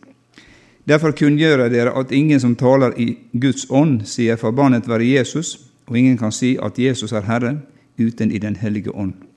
Derfor 0.90 1.14
kunngjør 1.14 1.68
jeg 1.68 1.76
dere 1.78 1.94
at 1.94 2.12
ingen 2.12 2.42
som 2.42 2.58
taler 2.58 2.98
i 2.98 3.12
Guds 3.38 3.70
ånd, 3.70 4.02
sier 4.10 4.42
forbannet 4.42 4.90
være 4.90 5.14
Jesus, 5.14 5.60
og 5.86 5.98
ingen 5.98 6.18
kan 6.18 6.34
si 6.34 6.56
at 6.58 6.82
Jesus 6.82 7.14
er 7.14 7.30
Herre, 7.30 7.60
uten 8.02 8.34
i 8.34 8.42
Den 8.42 8.58
hellige 8.58 8.90
ånd. 8.90 9.29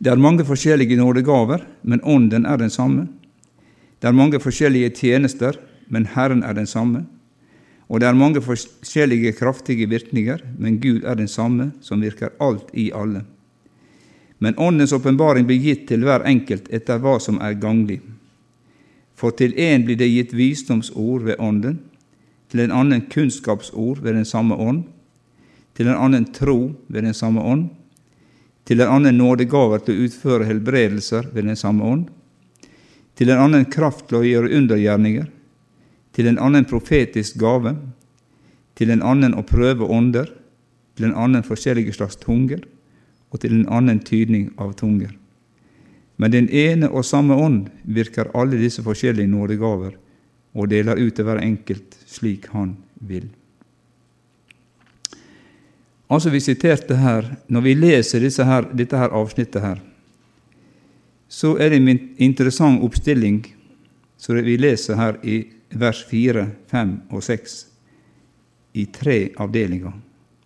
Det 0.00 0.08
er 0.08 0.16
mange 0.16 0.44
forskjellige 0.48 0.96
nådegaver, 0.96 1.64
men 1.82 2.00
Ånden 2.04 2.46
er 2.46 2.56
den 2.56 2.70
samme. 2.70 3.08
Det 4.00 4.08
er 4.08 4.16
mange 4.16 4.40
forskjellige 4.40 4.90
tjenester, 4.96 5.58
men 5.88 6.06
Herren 6.06 6.42
er 6.42 6.52
den 6.52 6.66
samme. 6.66 7.04
Og 7.88 8.00
det 8.00 8.08
er 8.08 8.16
mange 8.16 8.40
forskjellige 8.40 9.32
kraftige 9.32 9.88
virkninger, 9.88 10.38
men 10.58 10.80
Gud 10.80 11.04
er 11.04 11.14
den 11.14 11.28
samme, 11.28 11.72
som 11.80 12.00
virker 12.00 12.32
alt 12.40 12.70
i 12.72 12.90
alle. 12.94 13.24
Men 14.38 14.54
Åndens 14.58 14.92
åpenbaring 14.92 15.46
blir 15.46 15.60
gitt 15.60 15.88
til 15.88 16.06
hver 16.06 16.24
enkelt 16.24 16.70
etter 16.72 16.98
hva 17.02 17.18
som 17.20 17.36
er 17.44 17.58
ganglig. 17.60 18.00
For 19.14 19.36
til 19.36 19.52
én 19.52 19.84
blir 19.84 19.98
det 20.00 20.08
gitt 20.08 20.32
visdomsord 20.32 21.26
ved 21.28 21.36
Ånden, 21.38 21.80
til 22.48 22.60
en 22.64 22.72
annen 22.72 23.04
kunnskapsord 23.12 24.00
ved 24.00 24.14
den 24.16 24.24
samme 24.24 24.56
ånd, 24.56 24.84
til 25.76 25.90
en 25.90 26.00
annen 26.00 26.24
tro 26.32 26.72
ved 26.88 27.02
den 27.02 27.14
samme 27.14 27.42
ånd, 27.44 27.68
til 28.70 28.78
en 28.84 28.92
annen 28.94 29.16
nådegaver 29.18 29.80
til 29.82 29.96
å 29.96 30.02
utføre 30.06 30.46
helbredelser 30.46 31.32
ved 31.34 31.48
den 31.48 31.56
samme 31.58 31.82
ånd, 31.82 32.04
til 33.18 33.32
en 33.34 33.40
annen 33.42 33.64
kraft 33.66 34.04
til 34.06 34.20
å 34.20 34.22
gjøre 34.22 34.52
undergjerninger, 34.60 35.24
til 36.14 36.28
en 36.30 36.38
annen 36.38 36.68
profetisk 36.70 37.40
gave, 37.42 37.72
til 38.78 38.92
en 38.94 39.02
annen 39.02 39.34
å 39.34 39.42
prøve 39.42 39.88
ånder, 39.90 40.30
til 40.94 41.08
en 41.08 41.16
annen 41.18 41.42
forskjellige 41.42 41.96
slags 41.98 42.20
tunger, 42.22 42.62
og 43.34 43.42
til 43.42 43.58
en 43.58 43.66
annen 43.74 43.98
tydning 44.06 44.52
av 44.54 44.76
tunger. 44.78 45.16
Men 46.14 46.30
den 46.30 46.46
ene 46.54 46.92
og 46.94 47.02
samme 47.10 47.34
ånd 47.34 47.72
virker 47.82 48.30
alle 48.38 48.62
disse 48.62 48.86
forskjellige 48.86 49.34
nådegaver 49.34 49.98
og 50.54 50.70
deler 50.70 51.02
ut 51.02 51.18
til 51.18 51.26
hver 51.26 51.42
enkelt 51.42 51.98
slik 52.06 52.46
han 52.54 52.76
vil. 53.02 53.32
Altså 56.10 56.30
Vi 56.30 56.40
siterte 56.40 56.96
her 56.96 57.36
Når 57.48 57.60
vi 57.60 57.74
leser 57.74 58.44
her, 58.44 58.66
dette 58.74 58.98
her 58.98 59.14
avsnittet 59.14 59.62
her, 59.62 59.80
så 61.30 61.54
er 61.58 61.70
det 61.70 61.78
en 61.78 61.98
interessant 62.18 62.82
oppstilling 62.82 63.44
som 64.18 64.34
vi 64.34 64.56
leser 64.58 64.96
her 64.98 65.18
i 65.22 65.44
vers 65.70 66.02
4, 66.10 66.48
5 66.66 66.94
og 67.10 67.22
6 67.22 67.54
i 68.74 68.86
tre 68.90 69.30
avdelinger. 69.38 69.92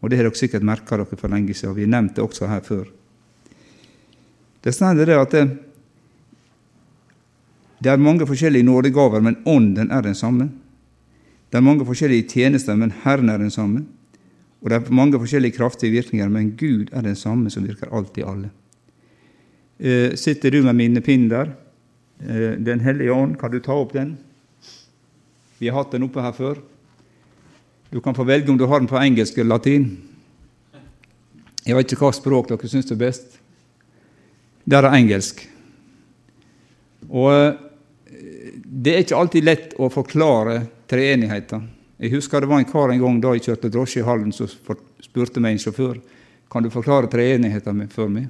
Og 0.01 0.11
Det 0.11 0.19
har 0.19 0.29
dere 0.29 0.37
sikkert 0.37 0.63
merka 0.63 0.99
dere 0.99 1.17
for 1.17 1.29
lenge 1.29 1.55
siden. 1.55 1.71
og 1.71 1.77
Vi 1.77 1.83
har 1.83 1.89
nevnt 1.89 2.17
det 2.17 2.25
også 2.25 2.47
her 2.47 2.61
før. 2.61 2.85
Det 4.61 4.75
står 4.75 4.95
det 4.95 5.17
at 5.17 5.31
det, 5.31 5.59
det 7.81 7.91
er 7.91 7.97
mange 7.97 8.27
forskjellige 8.27 8.63
nådegaver, 8.63 9.21
men 9.21 9.37
Ånden 9.47 9.91
er 9.91 10.03
den 10.03 10.15
samme. 10.15 10.51
Det 11.51 11.57
er 11.57 11.61
mange 11.65 11.85
forskjellige 11.85 12.29
tjenester, 12.29 12.77
men 12.77 12.93
Herren 13.05 13.29
er 13.29 13.39
den 13.39 13.51
samme. 13.51 13.87
Og 14.65 14.71
det 14.73 14.79
er 14.79 14.95
mange 14.97 15.19
forskjellige 15.21 15.59
kraftige 15.59 15.93
virkninger, 15.93 16.29
men 16.33 16.55
Gud 16.57 16.89
er 16.97 17.05
den 17.05 17.17
samme 17.21 17.51
som 17.53 17.67
virker 17.69 17.93
alt 17.93 18.17
i 18.17 18.25
alle. 18.25 18.49
Eh, 19.79 20.15
sitter 20.17 20.51
du 20.51 20.63
med 20.65 20.79
minnepinnen 20.79 21.29
der? 21.29 21.51
Eh, 22.25 22.57
den 22.57 22.81
hellige 22.81 23.13
ånd, 23.13 23.37
kan 23.39 23.53
du 23.53 23.61
ta 23.61 23.77
opp 23.77 23.93
den? 23.93 24.17
Vi 25.59 25.69
har 25.69 25.83
hatt 25.83 25.93
den 25.93 26.07
oppe 26.09 26.25
her 26.25 26.33
før. 26.33 26.63
Du 27.93 28.01
kan 28.01 28.17
få 28.17 28.25
velge 28.25 28.49
om 28.51 28.59
du 28.59 28.65
har 28.67 28.81
den 28.81 28.89
på 28.89 28.97
engelsk 28.97 29.37
eller 29.39 29.59
latin. 29.59 29.91
Jeg 31.67 31.77
vet 31.77 31.93
ikke 31.93 32.07
hva 32.07 32.15
språk 32.17 32.49
dere 32.49 32.69
syns 32.69 32.91
er 32.91 33.01
best. 33.01 33.37
Det 34.65 34.81
er 34.81 34.89
engelsk. 34.89 35.45
Og 37.13 37.31
eh, 37.37 37.61
det 38.65 38.95
er 38.95 39.05
ikke 39.05 39.21
alltid 39.21 39.45
lett 39.45 39.77
å 39.77 39.93
forklare 39.93 40.63
treenigheten. 40.89 41.69
Jeg 41.99 42.11
husker 42.17 42.43
det 42.43 42.51
var 42.51 42.59
en 42.59 42.69
kar 42.69 42.91
en 42.91 43.01
gang 43.01 43.21
da 43.23 43.35
jeg 43.37 43.47
kjørte 43.49 43.71
drosje 43.71 44.03
i 44.03 44.07
Hallen, 44.07 44.33
som 44.35 44.51
spurte 44.51 45.43
meg 45.43 45.55
en 45.55 45.63
sjåfør 45.63 46.01
kan 46.51 46.63
du 46.63 46.71
forklare 46.71 47.11
treenigheten 47.11 47.89
for 47.91 48.11
meg. 48.11 48.29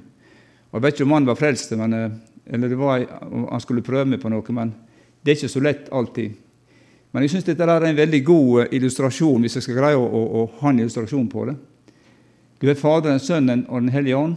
Og 0.71 0.79
Jeg 0.79 0.83
vet 0.83 0.95
ikke 0.95 1.05
om 1.05 1.11
han 1.15 1.27
var 1.27 1.37
frelst, 1.39 1.71
men, 1.77 1.93
eh, 1.93 2.11
eller 2.53 2.75
var, 2.75 3.05
han 3.51 3.61
skulle 3.61 3.85
prøve 3.85 4.05
meg 4.05 4.21
på 4.21 4.29
noe, 4.29 4.43
men 4.49 4.73
det 5.23 5.31
er 5.31 5.37
ikke 5.37 5.53
så 5.53 5.61
lett 5.61 5.89
alltid. 5.91 6.33
Men 7.11 7.23
jeg 7.23 7.29
syns 7.29 7.45
dette 7.45 7.63
er 7.63 7.85
en 7.85 7.95
veldig 7.95 8.23
god 8.25 8.61
eh, 8.61 8.67
illustrasjon, 8.77 9.41
hvis 9.41 9.55
jeg 9.55 9.63
skal 9.63 9.77
greie 9.77 9.95
å, 9.95 10.03
å, 10.03 10.23
å 10.41 10.49
ha 10.61 10.69
en 10.69 10.79
illustrasjon 10.79 11.29
på 11.29 11.45
det. 11.45 11.55
Du 12.59 12.69
er 12.69 12.75
Faderen, 12.79 13.19
Sønnen 13.19 13.65
og 13.69 13.81
Den 13.81 13.93
hellige 13.93 14.17
ånd. 14.17 14.35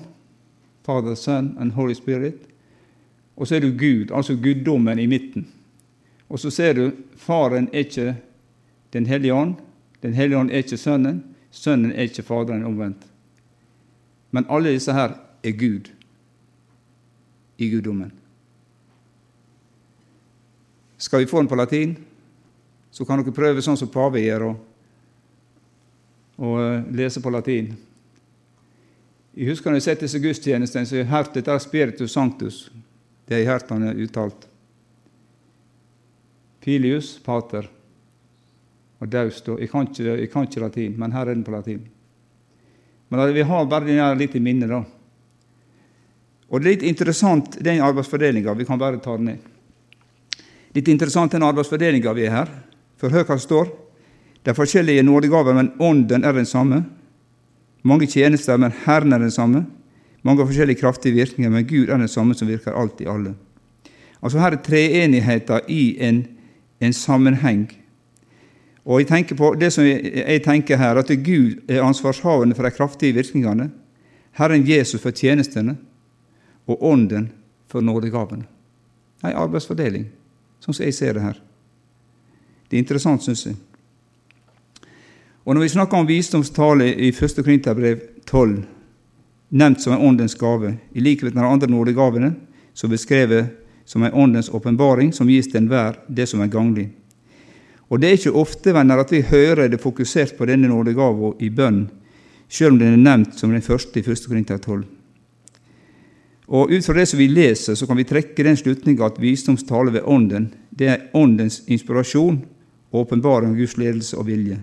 Father, 0.84 1.14
Son 1.14 1.56
and 1.60 1.72
Holy 1.72 1.94
Spirit. 1.94 2.44
Og 3.36 3.46
så 3.46 3.56
er 3.56 3.60
du 3.60 3.72
Gud, 3.76 4.10
altså 4.10 4.36
guddommen 4.36 4.98
i 4.98 5.06
midten. 5.06 5.46
Og 6.28 6.40
så 6.40 6.50
ser 6.50 6.74
du 6.74 6.92
Faren 7.16 7.68
er 7.72 7.84
ikke 7.84 8.14
Den 8.92 9.06
hellige 9.06 9.34
ånd. 9.34 9.56
Den 10.00 10.14
hellige 10.14 10.38
ånd 10.38 10.50
er 10.50 10.62
ikke 10.64 10.78
Sønnen. 10.80 11.22
Sønnen 11.50 11.92
er 11.92 12.08
ikke 12.08 12.22
Faderen 12.22 12.64
omvendt. 12.64 13.06
Men 14.30 14.46
alle 14.48 14.72
disse 14.74 14.92
her 14.92 15.16
er 15.44 15.56
Gud 15.56 15.90
i 17.58 17.70
guddommen. 17.70 18.12
Skal 20.98 21.20
vi 21.20 21.26
få 21.26 21.38
den 21.38 21.48
på 21.48 21.56
latin, 21.56 21.96
så 22.90 23.04
kan 23.06 23.20
dere 23.20 23.34
prøve 23.34 23.62
sånn 23.62 23.78
som 23.78 23.90
pave 23.90 24.20
gjør, 24.20 24.48
og 26.38 26.56
eh, 26.62 26.88
lese 26.98 27.22
på 27.22 27.30
latin. 27.30 27.70
Jeg 29.38 29.52
husker 29.52 29.70
når 29.70 29.78
jeg 29.78 29.86
satt 29.86 30.02
disse 30.02 30.20
gudstjenestene, 30.22 30.86
så 30.86 30.98
jeg 30.98 31.06
hørte 31.06 31.30
hørt 31.30 31.38
dette 31.38 31.58
Spiritus 31.62 32.12
Sanctus. 32.12 32.56
Det 33.26 33.36
har 33.36 33.42
jeg 33.44 33.50
hørt 33.52 33.70
han 33.70 34.02
uttalt. 34.02 34.48
Filius 36.64 37.14
pater 37.22 37.68
og 39.00 39.08
daust. 39.08 39.46
Jeg 39.46 39.58
jeg 39.58 40.30
kan 40.30 40.44
ikke 40.44 40.60
latin, 40.60 40.94
men 40.98 41.12
her 41.12 41.20
er 41.28 41.34
den 41.34 41.44
på 41.44 41.50
latin. 41.50 41.88
Men 43.08 43.34
vi 43.34 43.42
har 43.42 43.66
bare 43.66 43.86
den 43.86 44.18
litt 44.18 44.34
i 44.34 44.40
minnet, 44.40 44.68
da. 44.68 44.84
Og 46.48 46.60
det 46.60 46.66
er 46.66 46.74
litt 46.76 46.82
interessant, 46.82 47.58
den 47.60 47.80
arbeidsfordelinga. 47.80 48.54
Vi 48.54 48.64
kan 48.64 48.78
bare 48.78 49.00
ta 49.00 49.16
den 49.16 49.24
ned. 49.24 49.38
Litt 50.74 50.88
interessant 50.88 51.32
den 51.32 51.44
arbeidsfordelinga 51.44 52.12
vi 52.16 52.26
er 52.26 52.34
her. 52.34 52.52
For 52.96 53.12
hør 53.12 53.24
hva 53.24 53.36
det 53.36 53.44
står. 53.44 53.68
Det 54.42 54.52
er 54.52 54.56
forskjellige 54.56 55.04
nådegaver, 55.04 55.54
men 55.54 55.72
ånden 55.78 56.24
er 56.24 56.32
den 56.32 56.46
samme. 56.46 56.84
Mange 57.82 58.08
tjenester, 58.08 58.56
men 58.56 58.72
Herren 58.84 59.12
er 59.12 59.18
den 59.22 59.30
samme. 59.34 59.66
Mange 60.24 60.46
forskjellige 60.46 60.80
kraftige 60.80 61.14
virkninger, 61.14 61.50
men 61.52 61.66
Gud 61.66 61.88
er 61.88 62.00
den 62.00 62.08
samme 62.08 62.34
som 62.34 62.48
virker 62.48 62.76
alltid 62.76 63.08
alle. 63.08 63.34
Altså 64.22 64.40
Her 64.40 64.56
er 64.56 64.62
treenigheten 64.64 65.68
i 65.68 65.96
en, 66.00 66.24
en 66.80 66.92
sammenheng. 66.92 67.68
Og 68.88 69.02
jeg 69.02 69.08
tenker 69.10 69.36
på 69.36 69.50
det 69.60 69.68
som 69.74 69.84
jeg, 69.84 70.40
tenker 70.44 70.80
her, 70.80 70.96
at 70.96 71.10
Gud 71.24 71.58
er 71.68 71.84
ansvarshavende 71.84 72.56
for 72.56 72.64
de 72.64 72.72
kraftige 72.72 73.12
virkningene. 73.12 73.68
Herren 74.32 74.64
Jesus 74.64 75.02
for 75.02 75.12
tjenestene 75.12 75.76
og 76.66 76.84
Ånden 76.84 77.28
for 77.68 77.84
nådegavene. 77.84 78.46
Ei 79.26 79.34
arbeidsfordeling, 79.34 80.06
sånn 80.62 80.76
som 80.76 80.86
jeg 80.86 80.94
ser 80.96 81.16
det 81.18 81.24
her. 81.24 81.40
Det 82.68 82.78
er 82.78 82.84
interessant, 82.84 83.24
syns 83.24 83.44
jeg. 83.46 83.56
Og 85.44 85.54
Når 85.54 85.62
vi 85.62 85.68
snakker 85.68 85.98
om 85.98 86.08
visdomstale 86.08 86.86
i 86.94 87.08
1. 87.08 87.42
Korinterbrev 87.44 88.00
12, 88.26 88.64
nevnt 89.50 89.82
som 89.82 89.92
en 89.92 90.04
åndens 90.08 90.36
gave, 90.36 90.76
i 90.92 91.00
likhet 91.00 91.34
med 91.34 91.42
de 91.42 91.48
andre 91.48 91.68
nådegavene, 91.68 92.34
som 92.74 92.90
beskrevet 92.90 93.48
som 93.84 94.02
en 94.02 94.12
åndens 94.12 94.48
åpenbaring 94.48 95.12
som 95.12 95.28
gis 95.28 95.48
til 95.48 95.62
enhver 95.62 95.96
det 96.08 96.28
som 96.28 96.40
er 96.40 96.52
ganglig. 96.52 96.90
Og 97.88 98.00
Det 98.00 98.08
er 98.08 98.18
ikke 98.18 98.36
ofte 98.36 98.74
venner, 98.74 99.00
at 99.00 99.12
vi 99.12 99.22
hører 99.22 99.68
det 99.68 99.80
fokusert 99.80 100.36
på 100.36 100.46
denne 100.46 100.68
nådegava 100.68 101.32
i 101.40 101.48
bønn, 101.48 101.88
selv 102.48 102.72
om 102.72 102.78
den 102.78 102.92
er 102.92 103.04
nevnt 103.04 103.38
som 103.38 103.52
den 103.52 103.64
første 103.64 104.00
i 104.00 104.04
1. 104.04 104.26
Korinter 104.28 104.58
12. 104.58 104.84
Og 106.48 106.70
Ut 106.72 106.84
fra 106.84 106.94
det 106.96 107.08
som 107.08 107.18
vi 107.18 107.28
leser, 107.28 107.74
så 107.74 107.86
kan 107.86 107.96
vi 107.96 108.08
trekke 108.08 108.44
den 108.44 108.56
slutninga 108.56 109.06
at 109.06 109.20
visdomstale 109.20 109.92
ved 109.92 110.06
Ånden 110.08 110.52
det 110.78 110.88
er 110.88 111.04
Åndens 111.16 111.62
inspirasjon 111.66 112.38
og 112.92 113.00
åpenbaring 113.02 113.52
av 113.52 113.58
Guds 113.58 113.76
ledelse 113.76 114.16
og 114.16 114.28
vilje, 114.28 114.60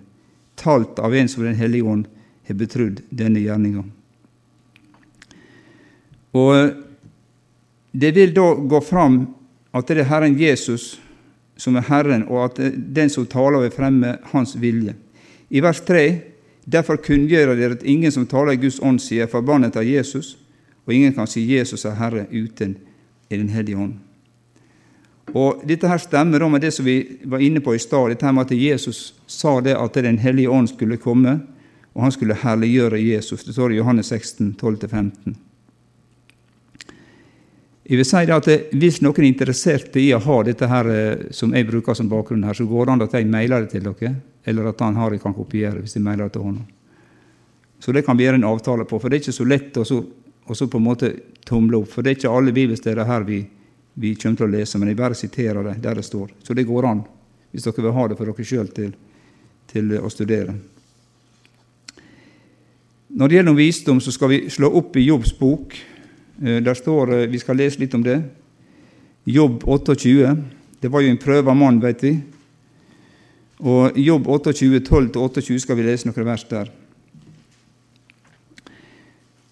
talt 0.56 1.00
av 1.00 1.14
en 1.14 1.28
som 1.28 1.44
Den 1.44 1.58
hellige 1.60 1.84
ånd 1.84 2.06
har 2.48 2.56
betrodd 2.56 3.02
denne 3.10 3.40
gjerninga. 3.40 3.84
Og 6.34 6.82
Det 7.96 8.12
vil 8.16 8.34
da 8.36 8.54
gå 8.54 8.82
fram 8.82 9.22
at 9.72 9.88
det 9.88 10.02
er 10.02 10.10
Herren 10.10 10.36
Jesus 10.40 11.00
som 11.58 11.76
er 11.76 11.88
Herren, 11.88 12.26
og 12.28 12.46
at 12.46 12.60
den 12.96 13.10
som 13.10 13.28
taler, 13.28 13.64
vil 13.64 13.76
fremme 13.76 14.18
Hans 14.32 14.56
vilje. 14.62 14.96
I 15.50 15.62
vers 15.62 15.82
3.: 15.82 16.22
Derfor 16.66 16.96
kunngjør 16.96 17.56
dere 17.56 17.78
at 17.78 17.84
ingen 17.84 18.12
som 18.12 18.28
taler 18.28 18.52
i 18.52 18.62
Guds 18.62 18.80
ånd, 18.82 19.00
sier 19.00 19.30
forbannet 19.30 19.76
av 19.76 19.86
Jesus, 19.86 20.38
og 20.86 20.94
ingen 20.94 21.14
kan 21.14 21.28
si 21.28 21.46
Jesus 21.46 21.86
er 21.86 21.96
Herre 22.00 22.26
uten 22.32 22.78
i 23.30 23.38
Den 23.38 23.50
hellige 23.50 23.78
ånd. 23.78 23.94
Og 25.34 25.62
Dette 25.68 25.88
her 25.88 25.98
stemmer 25.98 26.48
med 26.50 26.62
det 26.62 26.74
som 26.74 26.86
vi 26.86 27.20
var 27.26 27.40
inne 27.40 27.60
på 27.60 27.74
i 27.76 27.80
stad, 27.80 28.22
med 28.22 28.46
at 28.46 28.52
Jesus 28.52 29.14
sa 29.28 29.60
det 29.62 29.76
at 29.76 29.94
Den 29.94 30.20
hellige 30.20 30.50
ånd 30.50 30.68
skulle 30.68 30.98
komme, 30.98 31.42
og 31.94 32.02
han 32.02 32.12
skulle 32.12 32.36
herliggjøre 32.36 33.02
Jesus. 33.02 33.44
Det 33.44 33.54
står 33.54 33.72
i 33.72 33.78
Johannes 33.78 34.06
16, 34.06 34.56
12-15. 34.62 35.36
Jeg 37.86 38.00
vil 38.00 38.08
si 38.08 38.18
at 38.18 38.48
Hvis 38.74 39.02
noen 39.06 39.22
er 39.22 39.30
interessert 39.30 39.96
i 40.02 40.08
å 40.16 40.20
ha 40.20 40.38
dette 40.44 40.68
her 40.68 40.90
eh, 40.90 41.26
som 41.32 41.54
jeg 41.54 41.68
bruker 41.68 41.94
som 41.94 42.10
bakgrunn, 42.10 42.44
her, 42.44 42.54
så 42.58 42.66
går 42.66 42.86
det 42.86 42.94
an 42.94 43.06
at 43.06 43.14
jeg 43.14 43.30
mailer 43.30 43.62
det 43.62 43.76
til 43.76 43.86
dere, 43.86 44.16
eller 44.46 44.72
at 44.72 44.82
han 44.82 44.96
har 44.96 45.14
jeg 45.14 45.22
kan 45.22 45.34
kopiere 45.34 45.82
hvis 45.84 45.96
jeg 45.96 46.04
mailer 46.04 46.26
det 46.26 46.34
til 46.34 46.48
ham. 46.48 46.62
Så 47.80 47.94
det 47.94 48.06
kan 48.06 48.18
vi 48.18 48.26
gjøre 48.26 48.40
en 48.42 48.50
avtale 48.50 48.88
på, 48.90 48.98
for 48.98 49.10
det 49.10 49.20
er 49.20 49.26
ikke 49.26 49.38
så 49.38 49.46
lett 49.46 49.78
å 49.78 49.86
og 50.46 50.58
så 50.58 50.68
på 50.68 50.78
en 50.78 50.86
måte 50.86 51.12
tomle 51.46 51.80
opp. 51.80 51.90
For 51.90 52.06
det 52.06 52.12
er 52.12 52.18
ikke 52.20 52.34
alle 52.38 52.54
bibelsteder 52.54 53.08
her 53.10 53.26
vi, 53.26 53.40
vi 53.98 54.14
kommer 54.20 54.42
til 54.42 54.48
å 54.48 54.54
lese, 54.54 54.78
men 54.78 54.92
jeg 54.92 55.00
bare 55.00 55.18
siterer 55.18 55.66
det 55.66 55.80
der 55.82 55.98
det 55.98 56.06
står. 56.06 56.36
Så 56.46 56.54
det 56.54 56.68
går 56.70 56.86
an, 56.90 57.02
hvis 57.52 57.66
dere 57.66 57.88
vil 57.88 57.96
ha 57.96 58.08
det 58.10 58.18
for 58.20 58.30
dere 58.30 58.46
sjøl 58.46 58.70
til, 58.76 58.94
til, 59.72 59.96
å 59.98 60.12
studere. 60.14 60.54
Når 63.16 63.32
det 63.32 63.38
gjelder 63.40 63.58
visdom, 63.58 64.02
så 64.04 64.14
skal 64.14 64.34
vi 64.34 64.40
slå 64.54 64.70
opp 64.78 64.98
i 65.00 65.08
Jobbs 65.08 65.34
bok. 65.40 65.74
Eh, 66.42 66.62
der 66.64 66.74
står, 66.74 67.14
eh, 67.14 67.28
Vi 67.28 67.40
skal 67.40 67.58
lese 67.58 67.80
litt 67.80 67.94
om 67.94 68.04
det. 68.04 68.24
Jobb 69.24 69.64
28. 69.64 70.44
Det 70.80 70.92
var 70.92 71.02
jo 71.02 71.10
en 71.10 71.18
prøva 71.18 71.54
mann, 71.54 71.80
vet 71.80 72.04
vi. 72.04 72.22
Og 73.60 73.98
Jobb 73.98 74.28
28, 74.28 74.80
12-28 74.80 75.60
skal 75.60 75.76
vi 75.76 75.84
lese 75.84 76.06
noen 76.08 76.26
vers 76.26 76.44
der. 76.44 76.72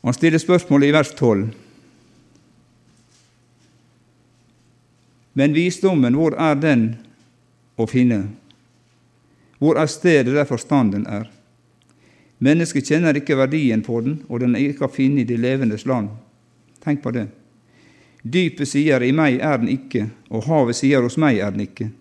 Han 0.03 0.13
stiller 0.13 0.37
spørsmålet 0.37 0.87
i 0.87 0.91
vers 0.91 1.13
12. 1.15 1.53
Men 5.33 5.53
visdommen, 5.53 6.13
hvor 6.13 6.35
er 6.37 6.55
den 6.55 6.97
å 7.79 7.87
finne? 7.89 8.27
Hvor 9.57 9.79
er 9.79 9.87
stedet 9.87 10.35
der 10.35 10.45
forstanden 10.45 11.07
er? 11.07 11.29
Mennesket 12.43 12.85
kjenner 12.91 13.15
ikke 13.15 13.39
verdien 13.39 13.81
på 13.81 14.01
den, 14.01 14.19
og 14.27 14.43
den 14.43 14.55
er 14.55 14.73
ikke 14.73 14.89
å 14.89 14.91
finne 14.93 15.23
i 15.23 15.27
de 15.27 15.37
levendes 15.39 15.87
land. 15.87 16.11
Tenk 16.83 17.01
på 17.03 17.11
det. 17.11 17.27
Dypet 18.23 18.67
sier 18.67 19.03
'i 19.03 19.11
meg 19.11 19.39
er 19.39 19.57
den 19.57 19.67
ikke', 19.67 20.09
og 20.29 20.43
havet 20.43 20.75
sier 20.75 21.01
'hos 21.01 21.17
meg 21.17 21.37
er 21.37 21.51
den 21.51 21.67
ikke'. 21.67 21.91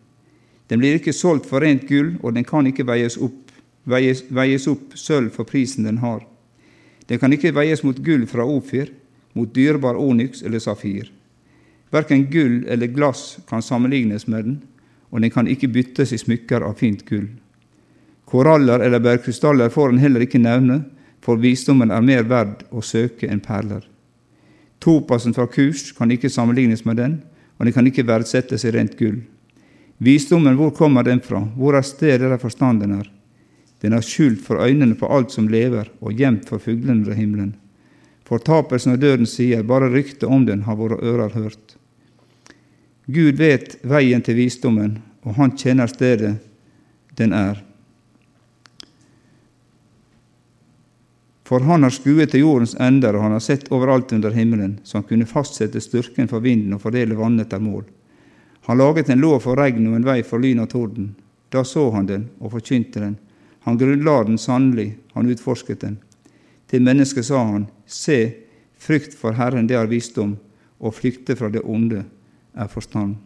Den 0.69 0.79
blir 0.79 0.95
ikke 0.95 1.12
solgt 1.12 1.47
for 1.47 1.61
rent 1.61 1.89
gull, 1.89 2.17
og 2.23 2.35
den 2.35 2.45
kan 2.45 2.67
ikke 2.67 2.87
veies 2.87 3.17
opp, 3.17 3.53
veies, 3.85 4.23
veies 4.31 4.67
opp 4.67 4.95
sølv 4.95 5.31
for 5.31 5.45
prisen 5.45 5.85
den 5.85 5.99
har. 5.99 6.23
Den 7.09 7.19
kan 7.19 7.33
ikke 7.33 7.55
veies 7.55 7.83
mot 7.85 7.99
gull 8.03 8.27
fra 8.27 8.45
Ofir, 8.45 8.89
mot 9.35 9.55
dyrebar 9.55 9.99
onyx 9.99 10.43
eller 10.43 10.59
safir. 10.59 11.11
Verken 11.93 12.31
gull 12.31 12.65
eller 12.69 12.87
glass 12.87 13.39
kan 13.49 13.62
sammenlignes 13.62 14.27
med 14.27 14.45
den, 14.45 14.62
og 15.11 15.21
den 15.21 15.31
kan 15.31 15.47
ikke 15.47 15.69
byttes 15.69 16.12
i 16.12 16.19
smykker 16.19 16.65
av 16.65 16.79
fint 16.81 17.05
gull. 17.05 17.29
Koraller 18.25 18.81
eller 18.81 19.01
bergkrystaller 19.01 19.69
får 19.69 19.93
en 19.93 19.99
heller 19.99 20.21
ikke 20.25 20.41
nevne, 20.41 20.85
for 21.21 21.37
visdommen 21.37 21.91
er 21.91 22.01
mer 22.01 22.25
verd 22.25 22.65
å 22.73 22.81
søke 22.81 23.29
enn 23.29 23.45
perler. 23.45 23.85
Topasen 24.83 25.35
fra 25.35 25.47
kurs 25.47 25.93
kan 25.95 26.11
ikke 26.11 26.31
sammenlignes 26.33 26.85
med 26.85 26.99
den, 26.99 27.21
og 27.59 27.67
den 27.67 27.75
kan 27.75 27.87
ikke 27.87 28.07
verdsettes 28.09 28.65
i 28.67 28.73
rent 28.75 28.97
gull. 28.99 29.21
Visdommen, 30.03 30.57
hvor 30.59 30.73
kommer 30.75 31.07
den 31.07 31.21
fra? 31.23 31.45
Hvor 31.55 31.77
er 31.79 31.87
stedet 31.87 32.27
der 32.27 32.41
forstanden 32.43 32.97
er? 32.99 33.07
Den 33.83 33.95
er 33.95 34.03
skjult 34.03 34.43
for 34.43 34.62
øynene 34.62 34.97
på 34.99 35.07
alt 35.07 35.31
som 35.31 35.49
lever, 35.51 35.91
og 36.01 36.19
gjemt 36.19 36.49
for 36.51 36.62
fuglene 36.62 37.03
under 37.03 37.15
himmelen. 37.15 37.55
Fortapelsen 38.27 38.95
og 38.95 39.03
døden 39.03 39.27
sier, 39.27 39.62
bare 39.62 39.91
ryktet 39.93 40.27
om 40.27 40.47
den 40.47 40.62
har 40.67 40.79
våre 40.79 40.99
ører 41.03 41.35
hørt. 41.35 41.77
Gud 43.07 43.39
vet 43.39 43.77
veien 43.87 44.23
til 44.23 44.39
visdommen, 44.39 44.99
og 45.23 45.37
han 45.39 45.55
kjenner 45.59 45.91
stedet 45.91 46.37
den 47.19 47.35
er. 47.35 47.61
For 51.45 51.61
han 51.67 51.83
har 51.83 51.91
skuet 51.91 52.31
til 52.31 52.45
jordens 52.45 52.77
ender, 52.81 53.17
og 53.17 53.27
han 53.27 53.35
har 53.35 53.43
sett 53.43 53.71
overalt 53.75 54.13
under 54.15 54.31
himmelen, 54.31 54.79
så 54.85 55.01
han 55.01 55.09
kunne 55.09 55.27
fastsette 55.27 55.83
styrken 55.83 56.31
for 56.31 56.45
vinden 56.45 56.77
og 56.77 56.85
fordele 56.85 57.19
vann 57.19 57.41
etter 57.43 57.63
mål. 57.63 57.83
Han 58.69 58.79
laget 58.79 59.11
en 59.11 59.21
lov 59.21 59.41
for 59.43 59.59
regn 59.59 59.89
og 59.91 59.97
en 59.99 60.07
vei 60.07 60.21
for 60.23 60.43
lyn 60.43 60.63
og 60.63 60.71
torden. 60.71 61.15
Da 61.51 61.65
så 61.67 61.89
han 61.91 62.07
den 62.07 62.29
og 62.39 62.55
forkynte 62.55 63.03
den. 63.03 63.17
Han 63.67 63.79
grunnla 63.79 64.23
den 64.25 64.39
sannelig, 64.39 64.95
han 65.15 65.29
utforsket 65.31 65.83
den. 65.83 65.99
Til 66.71 66.83
mennesket 66.83 67.27
sa 67.27 67.43
han, 67.45 67.67
Se, 67.87 68.33
frykt 68.79 69.15
for 69.19 69.35
Herren, 69.37 69.67
det 69.67 69.77
er 69.77 69.91
visdom, 69.91 70.37
og 70.81 70.95
flykte 70.95 71.37
fra 71.37 71.51
det 71.51 71.63
onde 71.65 72.05
er 72.55 72.71
forstand. 72.71 73.17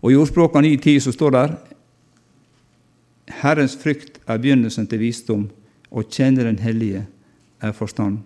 Og 0.00 0.12
I 0.12 0.16
ordspråka 0.16 0.62
9.10 0.64 0.98
så 1.04 1.12
står 1.12 1.34
der 1.34 1.56
Herrens 3.42 3.76
frykt 3.78 4.18
er 4.26 4.38
begynnelsen 4.38 4.88
til 4.88 5.02
visdom, 5.02 5.48
og 5.90 6.10
kjenne 6.10 6.46
den 6.46 6.58
hellige 6.58 7.06
er 7.60 7.72
forstand. 7.72 8.18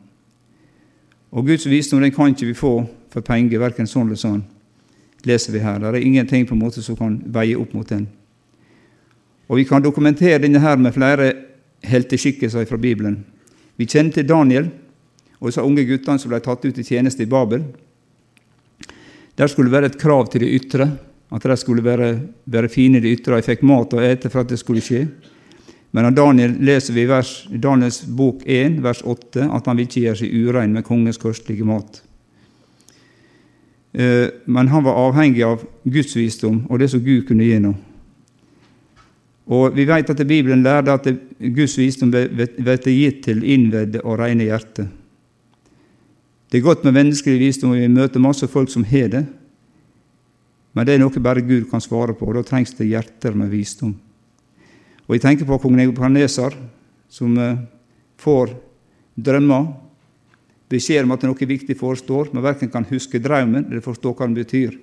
Og 1.34 1.46
Guds 1.46 1.66
visdom 1.66 2.02
den 2.02 2.12
kan 2.14 2.30
ikke 2.30 2.46
vi 2.46 2.54
få 2.54 2.74
for 3.10 3.24
penger, 3.24 3.58
verken 3.62 3.88
sånn 3.90 4.06
eller 4.06 4.20
sånn, 4.20 4.42
leser 5.26 5.54
vi 5.54 5.62
her. 5.64 5.80
Det 5.80 5.90
er 5.90 6.06
ingenting 6.06 6.46
på 6.46 6.54
en 6.54 6.62
måte 6.62 6.82
som 6.82 6.98
kan 6.98 7.16
veie 7.34 7.56
opp 7.58 7.72
mot 7.74 7.88
den. 7.88 8.06
Og 9.48 9.56
Vi 9.56 9.64
kan 9.64 9.82
dokumentere 9.82 10.38
denne 10.40 10.58
her 10.58 10.76
med 10.76 10.94
flere 10.94 11.32
helteskikkelser 11.84 12.64
fra 12.64 12.78
Bibelen. 12.80 13.24
Vi 13.76 13.86
kjenner 13.86 14.12
til 14.12 14.26
Daniel 14.26 14.70
og 15.40 15.50
disse 15.50 15.62
unge 15.62 15.84
guttene 15.84 16.18
som 16.18 16.30
ble 16.30 16.40
tatt 16.40 16.64
ut 16.64 16.78
i 16.78 16.84
tjeneste 16.86 17.22
i 17.22 17.28
Babel. 17.28 17.64
Der 19.36 19.50
skulle 19.50 19.68
det 19.68 19.76
være 19.76 19.90
et 19.92 20.00
krav 20.00 20.30
til 20.30 20.40
de 20.40 20.54
ytre, 20.54 20.88
at 21.34 21.42
de 21.42 21.56
skulle 21.56 21.84
være, 21.84 22.20
være 22.46 22.68
fine 22.68 22.98
i 22.98 23.04
det 23.04 23.18
ytre. 23.18 23.36
De 23.36 23.42
fikk 23.42 23.62
mat 23.66 23.92
og 23.92 24.04
ete 24.04 24.30
for 24.30 24.44
at 24.44 24.48
det 24.48 24.58
skulle 24.58 24.80
skje. 24.84 25.08
Men 25.94 26.08
av 26.08 26.16
Daniel 26.16 26.56
leser 26.58 26.94
vi 26.96 27.04
i 27.06 27.58
Daniels 27.62 28.00
bok 28.06 28.42
1, 28.42 28.80
vers 28.82 29.02
8, 29.06 29.46
at 29.46 29.68
han 29.70 29.78
vil 29.78 29.86
ikke 29.86 30.00
gjøre 30.02 30.20
seg 30.24 30.32
urein 30.34 30.74
med 30.74 30.86
kongens 30.86 31.20
kostelige 31.22 31.66
mat. 31.68 32.00
Eh, 33.94 34.26
men 34.50 34.70
han 34.72 34.82
var 34.82 34.98
avhengig 34.98 35.44
av 35.46 35.62
Guds 35.86 36.16
visdom 36.18 36.64
og 36.66 36.82
det 36.82 36.88
som 36.90 37.02
Gud 37.04 37.28
kunne 37.28 37.46
gi 37.46 37.60
ham. 37.60 37.76
Og 39.46 39.76
Vi 39.76 39.84
vet 39.86 40.10
at 40.10 40.26
Bibelen 40.26 40.64
lærte 40.64 40.92
at 40.92 41.06
Guds 41.38 41.78
visdom 41.78 42.10
blir 42.10 42.90
gitt 42.90 43.22
til 43.24 43.44
innvedde 43.44 44.02
og 44.02 44.18
rene 44.18 44.48
hjerte. 44.48 44.88
Det 46.50 46.58
er 46.58 46.64
godt 46.64 46.84
med 46.84 46.94
menneskelig 46.94 47.38
visdom, 47.38 47.70
og 47.70 47.78
vi 47.78 47.88
møter 47.88 48.20
masse 48.20 48.48
folk 48.48 48.70
som 48.70 48.84
har 48.84 49.08
det. 49.08 49.26
Men 50.74 50.86
det 50.86 50.94
er 50.94 50.98
noe 50.98 51.22
bare 51.22 51.42
Gud 51.42 51.68
kan 51.70 51.80
svare 51.80 52.14
på, 52.14 52.26
og 52.26 52.34
da 52.34 52.42
trengs 52.42 52.74
det 52.74 52.88
hjerter 52.88 53.34
med 53.34 53.50
visdom. 53.50 53.94
Og 55.04 55.14
Jeg 55.14 55.20
tenker 55.20 55.44
på 55.48 55.58
kong 55.60 55.76
Nebukadnesar, 55.76 56.54
som 57.08 57.36
eh, 57.38 57.58
får 58.16 58.54
drømmer, 59.14 59.66
beskjed 60.72 61.04
om 61.04 61.12
at 61.14 61.26
noe 61.28 61.48
viktig 61.48 61.76
forestår, 61.76 62.32
men 62.32 62.42
verken 62.42 62.70
kan 62.72 62.86
huske 62.88 63.20
drømmen 63.22 63.68
eller 63.68 63.84
forstå 63.84 64.14
hva 64.14 64.26
den 64.26 64.38
betyr. 64.38 64.78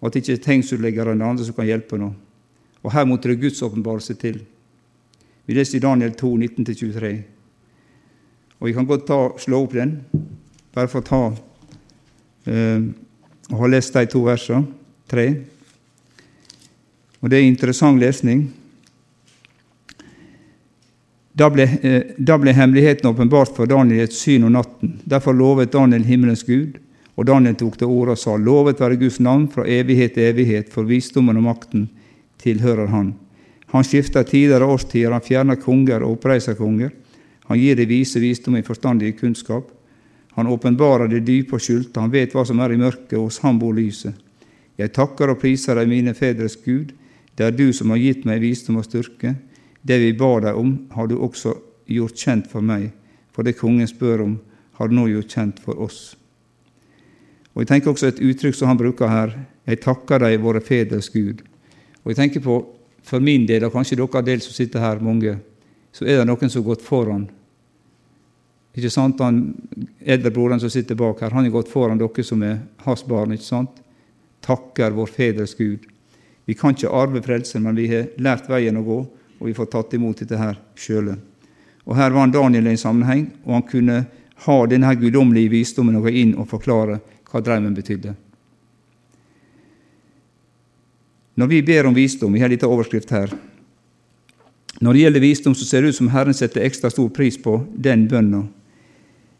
Og 0.00 0.08
at 0.08 0.16
det 0.16 0.22
ikke 0.22 0.38
er 0.38 0.46
tegnsutleggere 0.46 1.12
eller 1.12 1.28
andre 1.28 1.44
som 1.44 1.56
kan 1.58 1.68
hjelpe 1.68 1.98
noe. 2.00 2.16
Og 2.80 2.94
her 2.94 3.04
måtte 3.04 3.28
det 3.28 3.42
Guds 3.42 3.60
åpenbarelse 3.62 4.16
til. 4.16 4.40
Vi 5.44 5.54
leser 5.54 5.76
i 5.76 5.84
Daniel 5.84 6.14
2, 6.16 6.30
19-23. 6.64 7.12
Og 8.60 8.68
vi 8.68 8.72
kan 8.76 8.88
godt 8.88 9.06
ta, 9.08 9.20
slå 9.40 9.60
opp 9.66 9.76
den, 9.76 9.98
bare 10.72 10.88
for 10.88 11.02
å 11.02 11.06
ta 11.06 11.22
eh, 12.48 12.88
og 13.50 13.58
ha 13.64 13.70
lest 13.70 13.96
de 13.96 14.06
to 14.08 14.22
versene. 14.24 14.68
Tre. 15.10 15.26
Og 17.20 17.28
det 17.28 17.40
er 17.40 17.48
interessant 17.48 17.98
lesning. 18.00 18.46
Da 21.32 21.50
ble, 21.50 21.62
eh, 21.82 22.02
da 22.18 22.38
ble 22.38 22.52
hemmeligheten 22.52 23.10
åpenbart 23.10 23.54
for 23.56 23.66
Daniel 23.66 24.00
i 24.00 24.02
et 24.02 24.14
syn 24.14 24.44
om 24.44 24.52
natten. 24.52 24.98
Derfor 25.04 25.34
lovet 25.34 25.72
Daniel 25.72 26.04
himmelens 26.04 26.42
Gud, 26.42 26.78
og 27.16 27.26
Daniel 27.26 27.54
tok 27.54 27.78
til 27.78 27.86
orde 27.86 28.16
og 28.16 28.18
sa:" 28.18 28.36
Lovet 28.36 28.80
være 28.80 28.96
Guds 28.96 29.20
navn 29.20 29.48
fra 29.48 29.66
evighet 29.66 30.14
til 30.14 30.22
evighet, 30.32 30.72
for 30.72 30.82
visdommen 30.82 31.36
og 31.36 31.42
makten 31.42 31.88
tilhører 32.38 32.88
Han. 32.88 33.14
Han 33.66 33.84
skifter 33.84 34.22
tider 34.22 34.62
og 34.62 34.74
årstider, 34.74 35.12
han 35.12 35.20
fjerner 35.20 35.56
konger 35.56 36.02
og 36.02 36.16
oppreiser 36.16 36.54
konger. 36.54 36.90
Han 37.46 37.58
gir 37.58 37.76
de 37.76 37.86
vise 37.86 38.20
visdom 38.20 38.56
i 38.56 38.62
forstandig 38.62 39.18
kunnskap. 39.20 39.70
Han 40.34 40.46
åpenbarer 40.46 41.08
det 41.08 41.24
dype 41.26 41.54
og 41.54 41.62
skjulte, 41.62 42.00
han 42.00 42.10
vet 42.10 42.34
hva 42.34 42.44
som 42.46 42.58
er 42.60 42.72
i 42.72 42.80
mørket, 42.80 43.18
og 43.18 43.28
hos 43.28 43.38
ham 43.44 43.58
bor 43.58 43.74
lyset. 43.74 44.14
Jeg 44.78 44.92
takker 44.92 45.30
og 45.30 45.38
priser 45.38 45.74
deg, 45.74 45.88
mine 45.88 46.14
fedres 46.14 46.56
Gud, 46.56 46.92
det 47.36 47.46
er 47.46 47.54
du 47.54 47.72
som 47.72 47.90
har 47.90 48.00
gitt 48.00 48.24
meg 48.26 48.40
visdom 48.42 48.80
og 48.80 48.86
styrke. 48.86 49.34
Det 49.82 49.98
vi 49.98 50.12
ba 50.12 50.32
deg 50.44 50.56
om, 50.56 50.74
har 50.92 51.08
du 51.08 51.16
også 51.18 51.54
gjort 51.90 52.18
kjent 52.18 52.48
for 52.50 52.64
meg, 52.64 52.90
for 53.32 53.46
det 53.46 53.58
kongen 53.58 53.88
spør 53.88 54.24
om, 54.26 54.34
har 54.78 54.88
du 54.88 54.96
nå 54.96 55.06
gjort 55.10 55.36
kjent 55.36 55.60
for 55.62 55.80
oss. 55.80 56.16
Og 57.54 57.62
Jeg 57.62 57.68
tenker 57.68 57.90
også 57.90 58.10
et 58.10 58.20
uttrykk 58.22 58.54
som 58.56 58.70
han 58.70 58.78
bruker 58.78 59.10
her, 59.10 59.34
jeg 59.66 59.82
takker 59.84 60.22
deg, 60.22 60.40
våre 60.40 60.60
fedres 60.64 61.10
Gud. 61.12 61.42
Og 62.04 62.12
jeg 62.12 62.16
tenker 62.16 62.44
på, 62.44 62.60
For 63.02 63.18
min 63.18 63.46
del, 63.48 63.64
og 63.64 63.72
kanskje 63.72 63.96
dere 63.96 64.20
del 64.22 64.42
som 64.44 64.52
sitter 64.52 64.82
her, 64.84 64.98
mange, 65.00 65.38
så 65.90 66.04
er 66.04 66.18
det 66.20 66.26
noen 66.28 66.50
som 66.50 66.60
har 66.60 66.66
gått 66.66 66.82
foran. 66.84 67.22
Ikke 68.76 68.90
sant? 68.92 69.22
Han 69.24 69.54
eldrebroren 70.04 70.60
som 70.60 70.70
sitter 70.70 70.94
bak 70.94 71.22
her, 71.24 71.32
han 71.32 71.46
har 71.48 71.54
gått 71.54 71.72
foran 71.72 71.98
dere 71.98 72.24
som 72.24 72.42
er 72.44 72.58
hans 72.84 73.02
barn. 73.08 73.32
ikke 73.32 73.48
sant? 73.48 73.80
Takker 74.44 74.92
vår 74.92 75.06
fedres 75.06 75.56
Gud. 75.56 75.88
Vi 76.44 76.54
kan 76.54 76.76
ikke 76.76 76.92
arve 76.92 77.22
frelsen, 77.24 77.62
men 77.62 77.74
vi 77.74 77.88
har 77.88 78.12
lært 78.18 78.48
veien 78.52 78.76
å 78.76 78.84
gå, 78.84 79.00
og 79.40 79.48
vi 79.48 79.56
får 79.56 79.70
tatt 79.72 79.94
imot 79.96 80.20
dette 80.20 80.38
her 80.38 80.58
sjøle. 80.78 81.16
Og 81.88 81.96
Her 81.96 82.12
var 82.12 82.26
han 82.26 82.32
Daniel 82.34 82.68
i 82.68 82.74
en 82.74 82.80
sammenheng, 82.80 83.30
og 83.44 83.54
han 83.56 83.66
kunne 83.66 84.00
ha 84.44 84.56
denne 84.68 84.94
guddommelige 84.96 85.52
visdommen 85.52 85.96
og 85.96 86.06
gå 86.06 86.12
inn 86.22 86.34
og 86.38 86.48
forklare 86.48 87.00
hva 87.30 87.40
drømmen 87.44 87.74
betydde. 87.74 88.14
Når 91.40 91.48
vi 91.48 91.62
ber 91.64 91.88
om 91.88 91.96
visdom, 91.96 92.32
vi 92.36 92.42
har 92.42 92.52
litt 92.52 92.66
overskrift 92.66 93.10
her 93.14 93.30
Når 94.80 94.92
det 94.92 95.00
gjelder 95.00 95.20
visdom, 95.20 95.54
så 95.54 95.64
ser 95.64 95.82
det 95.82 95.92
ut 95.92 95.96
som 95.96 96.08
Herren 96.08 96.34
setter 96.34 96.64
ekstra 96.64 96.90
stor 96.90 97.08
pris 97.12 97.36
på 97.36 97.58
den 97.76 98.06
bønna. 98.08 98.46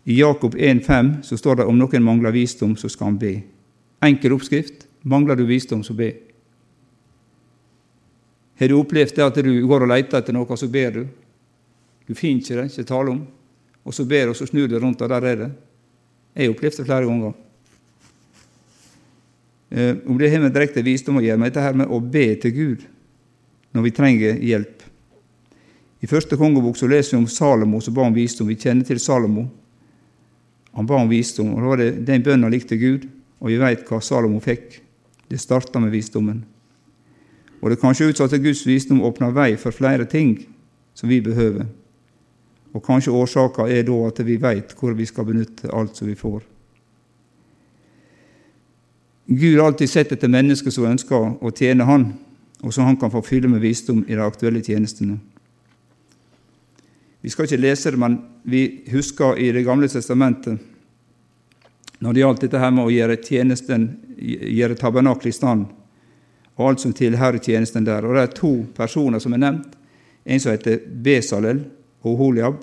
I 0.05 0.19
Jakob 0.21 0.55
1,5 0.55 1.23
så 1.23 1.37
står 1.37 1.57
det 1.57 1.67
om 1.69 1.79
noen 1.79 2.05
mangler 2.05 2.35
visdom, 2.35 2.75
så 2.77 2.89
skal 2.89 3.13
han 3.13 3.19
be. 3.19 3.33
Enkel 4.05 4.35
oppskrift. 4.37 4.85
Mangler 5.03 5.37
du 5.37 5.47
visdom, 5.49 5.81
så 5.85 5.95
be. 5.97 6.11
Har 8.61 8.69
du 8.69 8.77
opplevd 8.77 9.17
det 9.17 9.25
at 9.25 9.39
du 9.41 9.53
går 9.67 9.87
og 9.87 9.89
leter 9.89 10.21
etter 10.21 10.37
noe, 10.37 10.45
og 10.45 10.59
så 10.61 10.69
ber 10.69 10.99
du? 10.99 11.05
Du 12.05 12.13
finner 12.13 12.43
ikke 12.43 12.59
det, 12.59 12.67
ikke 12.69 12.89
tale 12.91 13.15
om. 13.15 13.21
Og 13.89 13.95
så 13.97 14.05
ber 14.05 14.27
du, 14.27 14.35
og 14.35 14.37
så 14.37 14.49
snur 14.51 14.69
du 14.69 14.77
rundt, 14.77 15.01
og 15.01 15.09
der 15.09 15.27
er 15.31 15.39
det. 15.47 15.49
Jeg 16.35 16.45
har 16.45 16.53
opplevd 16.53 16.77
det 16.77 16.85
flere 16.85 17.09
ganger. 17.09 17.33
Eh, 19.71 19.97
om 20.05 20.19
det 20.19 20.31
har 20.31 20.45
med 20.45 20.53
direkte 20.53 20.85
visdom 20.85 21.21
å 21.21 21.25
gjøre, 21.25 21.41
men 21.41 21.49
dette 21.49 21.65
her 21.65 21.81
med 21.81 21.89
å 21.89 22.03
be 22.05 22.27
til 22.43 22.53
Gud 22.53 22.85
når 23.73 23.87
vi 23.87 23.95
trenger 23.97 24.45
hjelp. 24.45 24.85
I 26.01 26.09
første 26.11 26.37
kongebok 26.37 26.77
så 26.77 26.89
leser 26.91 27.17
vi 27.17 27.23
om 27.23 27.29
Salomo 27.31 27.81
som 27.81 27.95
ba 27.97 28.05
om 28.09 28.15
visdom. 28.15 28.49
Vi 28.51 28.59
kjenner 28.61 28.85
til 28.89 29.01
Salomo. 29.01 29.47
Han 30.77 30.87
ba 30.89 31.01
om 31.01 31.11
visdom, 31.11 31.55
og 31.55 31.63
da 31.63 31.73
var 31.73 31.81
det 31.81 31.91
den 32.09 32.25
bønnen 32.25 32.53
likte 32.53 32.79
Gud, 32.81 33.09
og 33.41 33.49
vi 33.49 33.59
vet 33.61 33.89
hva 33.89 34.05
Salomo 34.05 34.41
fikk. 34.45 34.81
Det 35.31 35.41
starta 35.41 35.81
med 35.81 35.95
visdommen. 35.95 36.43
Og 37.61 37.71
det 37.71 37.81
kan 37.81 37.95
se 37.95 38.09
ut 38.09 38.17
som 38.17 38.29
at 38.29 38.41
Guds 38.43 38.65
visdom 38.67 39.03
åpner 39.05 39.35
vei 39.37 39.53
for 39.61 39.75
flere 39.75 40.07
ting 40.09 40.39
som 40.95 41.09
vi 41.09 41.21
behøver. 41.21 41.67
Og 42.73 42.85
kanskje 42.85 43.13
årsaka 43.13 43.67
er 43.69 43.85
da 43.89 43.99
at 44.07 44.23
vi 44.25 44.39
veit 44.41 44.73
hvor 44.79 44.95
vi 44.97 45.07
skal 45.07 45.27
benytte 45.29 45.73
alt 45.75 45.97
som 45.97 46.09
vi 46.09 46.15
får. 46.15 46.41
Gud 49.31 49.59
har 49.59 49.67
alltid 49.67 49.91
sett 49.91 50.13
etter 50.13 50.31
mennesker 50.31 50.75
som 50.75 50.89
ønsker 50.91 51.37
å 51.39 51.53
tjene 51.55 51.87
Han, 51.87 52.09
og 52.63 52.73
som 52.75 52.89
Han 52.89 52.97
kan 52.99 53.13
få 53.13 53.23
fylle 53.23 53.49
med 53.49 53.63
visdom 53.63 54.03
i 54.09 54.17
de 54.17 54.25
aktuelle 54.25 54.63
tjenestene. 54.63 55.21
Vi 57.21 57.31
skal 57.31 57.47
ikke 57.47 57.61
lese 57.61 57.93
det, 57.93 58.01
men 58.01 58.17
vi 58.43 58.83
husker 58.91 59.39
i 59.39 59.53
Det 59.53 59.65
gamle 59.65 59.89
testamentet 59.89 60.59
når 62.01 62.13
det 62.13 62.21
gjaldt 62.23 62.45
dette 62.47 62.61
her 62.63 62.71
med 62.73 62.87
å 62.87 62.93
gjøre 62.93 63.19
tjenesten, 63.21 63.83
gjøre 64.17 64.79
tabernaklet 64.81 65.35
i 65.35 65.37
stand, 65.37 65.67
og 66.61 66.67
alt 66.69 66.83
som 66.83 66.93
tilhører 66.93 67.41
tjenesten 67.41 67.87
der. 67.89 68.05
Og 68.05 68.15
Det 68.15 68.23
er 68.23 68.35
to 68.37 68.53
personer 68.77 69.19
som 69.19 69.33
er 69.33 69.41
nevnt. 69.41 69.77
En 70.27 70.41
som 70.41 70.53
heter 70.53 70.83
Besalel 70.85 71.65
og 72.05 72.19
Holiab. 72.19 72.61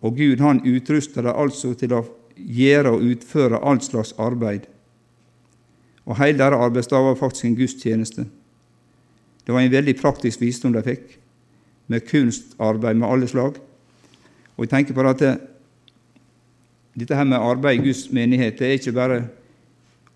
Og 0.00 0.16
Gud 0.16 0.38
han 0.40 0.62
utruster 0.62 1.26
dem 1.26 1.34
altså 1.34 1.74
til 1.74 1.92
å 1.96 2.04
gjøre 2.36 2.94
og 2.94 3.02
utføre 3.02 3.62
alt 3.66 3.84
slags 3.84 4.14
arbeid. 4.18 4.68
Og 6.06 6.18
hele 6.20 6.38
deres 6.38 6.60
arbeidsdag 6.60 7.02
var 7.02 7.18
faktisk 7.18 7.44
en 7.48 7.58
gudstjeneste. 7.58 8.26
Det 9.44 9.52
var 9.52 9.60
en 9.60 9.72
veldig 9.72 9.96
praktisk 9.98 10.40
visdom 10.40 10.72
de 10.72 10.82
fikk, 10.84 11.18
med 11.88 12.06
kunstarbeid 12.08 12.96
med 12.96 13.08
alle 13.08 13.28
slag. 13.28 13.58
Og 14.56 14.64
jeg 14.64 14.70
tenker 14.70 14.94
på 14.94 15.04
at 15.08 15.20
det, 15.20 15.32
dette 16.94 17.16
her 17.16 17.26
med 17.26 17.42
arbeid 17.42 17.80
i 17.80 17.88
Guds 17.88 18.06
menighet 18.12 18.58
det 18.58 18.68
er 18.68 18.78
ikke 18.78 18.94
bare 18.94 19.24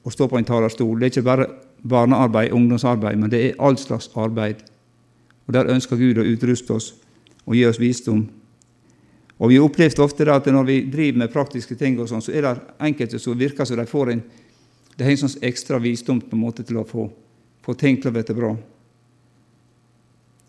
å 0.05 0.13
stå 0.13 0.29
på 0.31 0.39
en 0.39 0.47
talerstol, 0.47 1.01
det 1.01 1.09
er 1.09 1.13
ikke 1.17 1.27
bare 1.27 1.49
barnearbeid, 1.83 2.53
ungdomsarbeid, 2.53 3.19
men 3.19 3.31
det 3.31 3.45
er 3.45 3.61
all 3.63 3.79
slags 3.79 4.11
arbeid. 4.17 4.65
Og 5.47 5.55
Der 5.55 5.71
ønsker 5.71 5.97
Gud 5.97 6.19
å 6.19 6.27
utruste 6.27 6.75
oss 6.75 6.95
og 7.47 7.55
gi 7.55 7.65
oss 7.67 7.81
visdom. 7.81 8.29
Og 9.39 9.49
Vi 9.49 9.57
har 9.57 9.65
opplevd 9.65 9.99
ofte 9.99 10.33
at 10.33 10.47
når 10.47 10.65
vi 10.65 10.81
driver 10.91 11.19
med 11.19 11.33
praktiske 11.33 11.75
ting, 11.75 11.99
og 12.01 12.09
sånn, 12.09 12.23
så 12.23 12.33
er 12.33 12.43
det 12.43 12.61
enkelte 12.81 13.19
som 13.19 13.39
virker 13.39 13.65
som 13.65 13.77
de 13.77 13.87
får 13.87 14.13
en 14.13 14.23
det 14.99 15.07
har 15.07 15.15
en 15.15 15.21
sånn 15.21 15.45
ekstra 15.47 15.79
visdom 15.79 16.19
på 16.19 16.35
en 16.35 16.41
måte 16.43 16.65
til 16.67 16.81
å 16.81 16.87
få, 16.87 17.05
få 17.63 17.75
ting 17.79 18.01
til 18.03 18.11
å 18.11 18.17
bli 18.17 18.35
bra. 18.35 18.51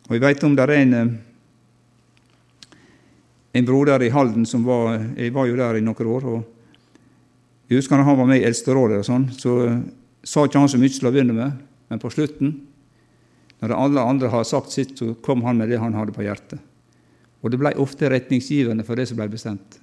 Og 0.07 0.15
Jeg 0.15 0.23
vet 0.23 0.43
om 0.43 0.55
det 0.57 0.63
er 0.63 0.73
en, 0.73 0.93
eh, 0.93 1.11
en 3.53 3.65
broder 3.65 4.01
i 4.01 4.09
Halden 4.09 4.45
som 4.45 4.63
var 4.65 4.97
Jeg 5.15 5.33
var 5.33 5.45
jo 5.45 5.55
der 5.55 5.75
i 5.77 5.81
noen 5.81 6.07
år. 6.07 6.25
og 6.25 6.43
Jeg 7.69 7.77
husker 7.77 7.97
han 7.97 8.17
var 8.17 8.25
med 8.25 8.41
i 8.41 8.45
Eldsterådet, 8.45 8.97
og 8.97 9.05
sånn, 9.05 9.29
så 9.37 9.67
eh, 9.67 9.79
sa 10.23 10.45
ikke 10.45 10.59
han 10.59 10.71
så 10.71 10.79
mye 10.81 10.93
til 10.93 11.07
å 11.07 11.13
begynne 11.13 11.35
med, 11.35 11.61
men 11.89 12.01
på 12.01 12.11
slutten, 12.13 12.55
når 13.59 13.75
alle 13.75 14.03
andre 14.03 14.31
har 14.31 14.45
sagt 14.47 14.71
sitt, 14.71 14.95
så 14.99 15.13
kom 15.25 15.43
han 15.43 15.59
med 15.59 15.71
det 15.71 15.81
han 15.81 15.95
hadde 15.97 16.15
på 16.15 16.23
hjertet. 16.23 16.61
Og 17.43 17.51
det 17.51 17.59
ble 17.59 17.71
ofte 17.79 18.09
retningsgivende 18.11 18.85
for 18.87 18.99
det 18.99 19.07
som 19.09 19.19
ble 19.19 19.29
bestemt. 19.31 19.79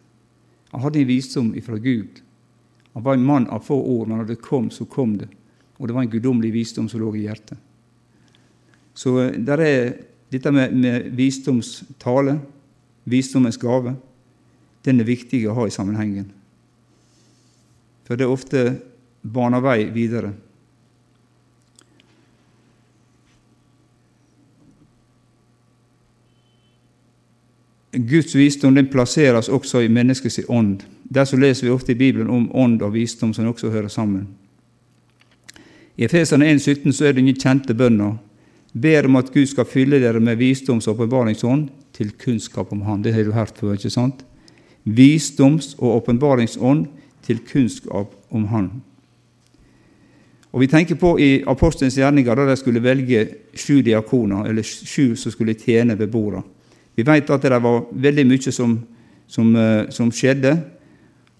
Han 0.72 0.82
hadde 0.84 1.00
en 1.02 1.08
visdom 1.08 1.52
ifra 1.56 1.78
Gud 1.80 2.22
han 2.96 3.02
var 3.02 3.14
en 3.14 3.24
mann 3.24 3.46
av 3.52 3.60
få 3.60 3.76
ord, 3.76 4.08
men 4.08 4.22
når 4.22 4.28
det 4.30 4.40
kom, 4.40 4.70
så 4.72 4.86
kom 4.88 5.18
det. 5.20 5.26
Og 5.76 5.84
det 5.84 5.92
var 5.92 6.06
en 6.06 6.10
guddommelig 6.14 6.48
visdom 6.54 6.86
som 6.88 7.02
lå 7.02 7.10
i 7.12 7.26
hjertet. 7.26 7.58
Så 8.96 9.10
eh, 9.20 9.34
der 9.36 9.60
er 9.60 9.90
dette 10.32 10.48
med, 10.48 10.72
med 10.72 11.10
visdomstale, 11.12 12.38
visdommens 13.04 13.60
gave, 13.60 13.92
den 14.88 15.04
er 15.04 15.10
viktig 15.10 15.42
å 15.44 15.58
ha 15.58 15.66
i 15.68 15.74
sammenhengen. 15.74 16.30
For 18.08 18.16
det 18.16 18.24
er 18.24 18.32
ofte 18.32 18.64
baner 19.32 19.60
vei 19.64 19.84
videre. 19.94 20.32
Guds 27.96 28.34
visdom 28.34 28.74
den 28.76 28.90
plasseres 28.92 29.48
også 29.48 29.80
i 29.80 29.88
menneskets 29.88 30.40
ånd. 30.48 30.82
Derfor 31.08 31.40
leser 31.40 31.66
vi 31.66 31.72
ofte 31.72 31.92
i 31.92 31.98
Bibelen 31.98 32.30
om 32.30 32.50
ånd 32.54 32.82
og 32.82 32.92
visdom 32.92 33.32
som 33.34 33.48
også 33.48 33.70
hører 33.72 33.88
sammen. 33.88 34.26
I 35.96 36.04
Efeserne 36.04 36.50
1,17 36.52 36.92
så 36.92 37.06
er 37.06 37.14
det 37.14 37.24
ingen 37.24 37.38
kjente 37.40 37.74
bønner. 37.74 38.18
Ber 38.76 39.06
om 39.08 39.16
at 39.16 39.30
Gud 39.32 39.46
skal 39.48 39.64
fylle 39.64 40.00
dere 40.02 40.20
med 40.20 40.36
visdoms- 40.36 40.88
og 40.88 40.98
åpenbaringsånd 40.98 41.70
til 41.96 42.12
kunnskap 42.20 42.72
om 42.72 42.82
Han. 42.82 43.02
Det 43.02 43.14
har 43.14 43.24
du 43.24 43.32
hørt 43.32 43.56
før, 43.56 43.72
ikke 43.72 43.90
sant? 43.90 44.24
Visdoms- 44.84 45.74
og 45.78 46.02
åpenbaringsånd 46.02 46.86
til 47.24 47.40
kunnskap 47.52 48.12
om 48.30 48.44
Han. 48.52 48.70
Og 50.56 50.62
Vi 50.62 50.70
tenker 50.72 50.96
på 50.96 51.18
i 51.20 51.42
apostelens 51.44 51.98
gjerninger 51.98 52.34
da 52.34 52.46
de 52.48 52.56
skulle 52.56 52.80
velge 52.80 53.26
sju 53.52 53.82
diakoner, 53.84 54.46
eller 54.48 54.64
sju 54.64 55.12
som 55.16 55.32
skulle 55.32 55.54
tjene 55.54 55.98
ved 55.98 56.08
bordet. 56.08 56.40
Vi 56.96 57.04
vet 57.04 57.30
at 57.30 57.42
det 57.42 57.58
var 57.60 57.82
veldig 57.92 58.24
mye 58.24 58.52
som, 58.52 58.78
som, 59.28 59.50
eh, 59.56 59.90
som 59.92 60.08
skjedde 60.08 60.54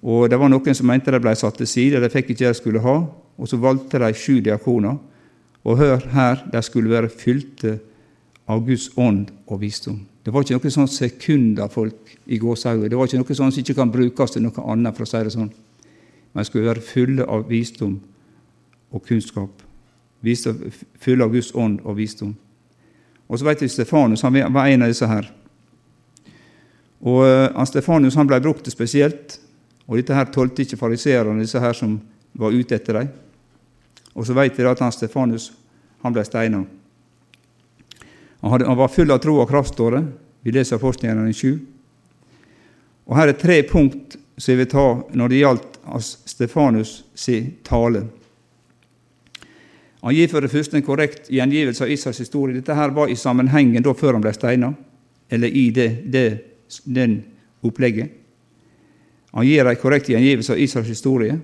og 0.07 0.29
det 0.31 0.38
var 0.38 0.50
noen 0.52 0.76
som 0.76 0.87
mente 0.87 1.11
de 1.11 1.20
ble 1.22 1.33
satt 1.38 1.57
til 1.59 1.68
side, 1.68 2.00
de 2.00 2.11
fikk 2.12 2.31
ikke 2.31 2.44
det 2.44 2.52
de 2.52 2.59
skulle 2.61 2.83
ha. 2.85 2.96
Og 3.37 3.48
så 3.48 3.59
valgte 3.61 4.00
de 4.00 4.12
sju 4.14 4.38
diakoner. 4.44 4.98
Og 5.66 5.79
hør 5.81 6.05
her, 6.12 6.44
de 6.52 6.62
skulle 6.62 6.92
være 6.92 7.11
fylte 7.11 7.79
av 8.46 8.62
Guds 8.66 8.92
ånd 8.96 9.33
og 9.50 9.61
visdom. 9.61 9.98
Det 10.22 10.33
var 10.35 10.44
ikke 10.44 10.59
noe 10.59 10.74
sånn 10.74 10.90
sekunder 10.90 11.70
folk 11.70 12.12
i 12.31 12.38
gåsehauget. 12.38 12.90
Det 12.90 12.98
var 12.98 13.09
ikke 13.09 13.22
noe 13.22 13.38
sånn 13.38 13.55
som 13.55 13.62
ikke 13.62 13.79
kan 13.79 13.90
brukes 13.90 14.35
til 14.35 14.44
noe 14.44 14.66
annet, 14.70 14.94
for 14.94 15.07
å 15.07 15.11
si 15.11 15.22
det 15.26 15.35
sånn. 15.35 15.50
Men 15.50 16.42
de 16.42 16.46
skulle 16.46 16.70
være 16.70 16.87
fulle 16.87 17.26
av 17.26 17.48
visdom 17.50 17.98
og 18.90 19.07
kunnskap. 19.07 19.62
Fulle 21.01 21.25
av 21.25 21.33
Guds 21.33 21.53
ånd 21.55 21.81
og 21.85 21.96
visdom. 21.99 22.35
Og 23.27 23.38
så 23.38 23.46
vet 23.46 23.62
vi 23.62 23.68
Stefanus 23.70 24.22
han 24.22 24.37
var 24.55 24.68
en 24.68 24.87
av 24.87 24.90
disse 24.90 25.07
her. 25.07 25.29
Og 27.07 27.22
han 27.27 27.68
Stefanus 27.68 28.16
han 28.16 28.29
ble 28.29 28.40
brukt 28.42 28.70
spesielt 28.70 29.40
og 29.87 30.01
dette 30.01 30.16
her 30.16 30.27
tålte 30.35 30.64
ikke 30.64 30.79
fariseerne, 30.81 31.38
disse 31.40 31.61
her 31.62 31.77
som 31.77 31.94
var 32.37 32.55
ute 32.55 32.75
etter 32.75 32.99
dem. 32.99 33.12
Og 34.18 34.27
så 34.27 34.35
vet 34.35 34.57
vi 34.59 34.66
at 34.66 34.83
han 34.83 34.94
Stefanus 34.94 35.53
han 36.03 36.14
ble 36.14 36.25
steina. 36.27 36.64
Han, 38.42 38.62
han, 38.62 38.79
var 38.79 38.92
full 38.92 39.11
av 39.11 39.20
tro 39.22 39.38
og 39.40 39.49
kraft. 39.51 39.79
Vi 39.79 40.55
leser 40.55 40.79
Apostelgjerningen 40.79 41.35
7. 41.35 41.55
Og 43.07 43.16
her 43.18 43.31
er 43.31 43.38
tre 43.38 43.61
punkt 43.66 44.18
som 44.37 44.53
jeg 44.53 44.61
vil 44.61 44.70
ta 44.70 44.87
når 45.16 45.33
det 45.33 45.40
gjaldt 45.40 45.79
Stefanus 46.03 46.99
sin 47.14 47.55
tale. 47.66 48.05
Han 50.07 50.14
gir 50.14 50.29
for 50.31 50.45
det 50.45 50.53
første 50.53 50.79
en 50.79 50.85
korrekt 50.87 51.27
gjengivelse 51.35 51.83
av 51.83 51.90
Israels 51.90 52.21
historie. 52.23 52.55
Dette 52.55 52.75
her 52.79 52.92
var 52.95 53.11
i 53.11 53.16
sammenhengen 53.19 53.83
da 53.83 53.90
før 53.90 54.14
han 54.14 54.23
ble 54.23 54.31
steina, 54.37 54.69
eller 55.35 55.51
i 55.51 55.64
det, 55.75 55.88
det, 56.14 56.27
den 56.87 57.16
opplegget. 57.66 58.12
Han 59.35 59.49
gir 59.49 59.66
en 59.66 59.81
korrekt 59.83 60.12
gjengivelse 60.12 60.55
av 60.55 60.62
Israels 60.62 60.92
historie. 60.95 61.40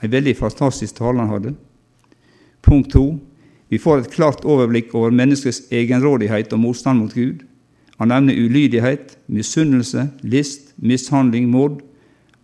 En 0.00 0.14
veldig 0.14 0.34
fantastisk 0.40 0.96
tale 1.02 1.20
han 1.20 1.34
hadde. 1.34 1.52
Punkt 2.64 2.90
to. 2.96 3.04
Vi 3.68 3.78
får 3.78 4.00
et 4.06 4.10
klart 4.16 4.48
overblikk 4.48 4.96
over 4.96 5.12
menneskets 5.12 5.66
egenrådighet 5.68 6.56
og 6.56 6.64
motstand 6.64 7.04
mot 7.04 7.12
Gud. 7.12 7.44
Han 8.00 8.08
nevner 8.08 8.40
ulydighet, 8.40 9.18
misunnelse, 9.28 10.08
list, 10.24 10.72
mishandling, 10.80 11.52
mord, 11.52 11.82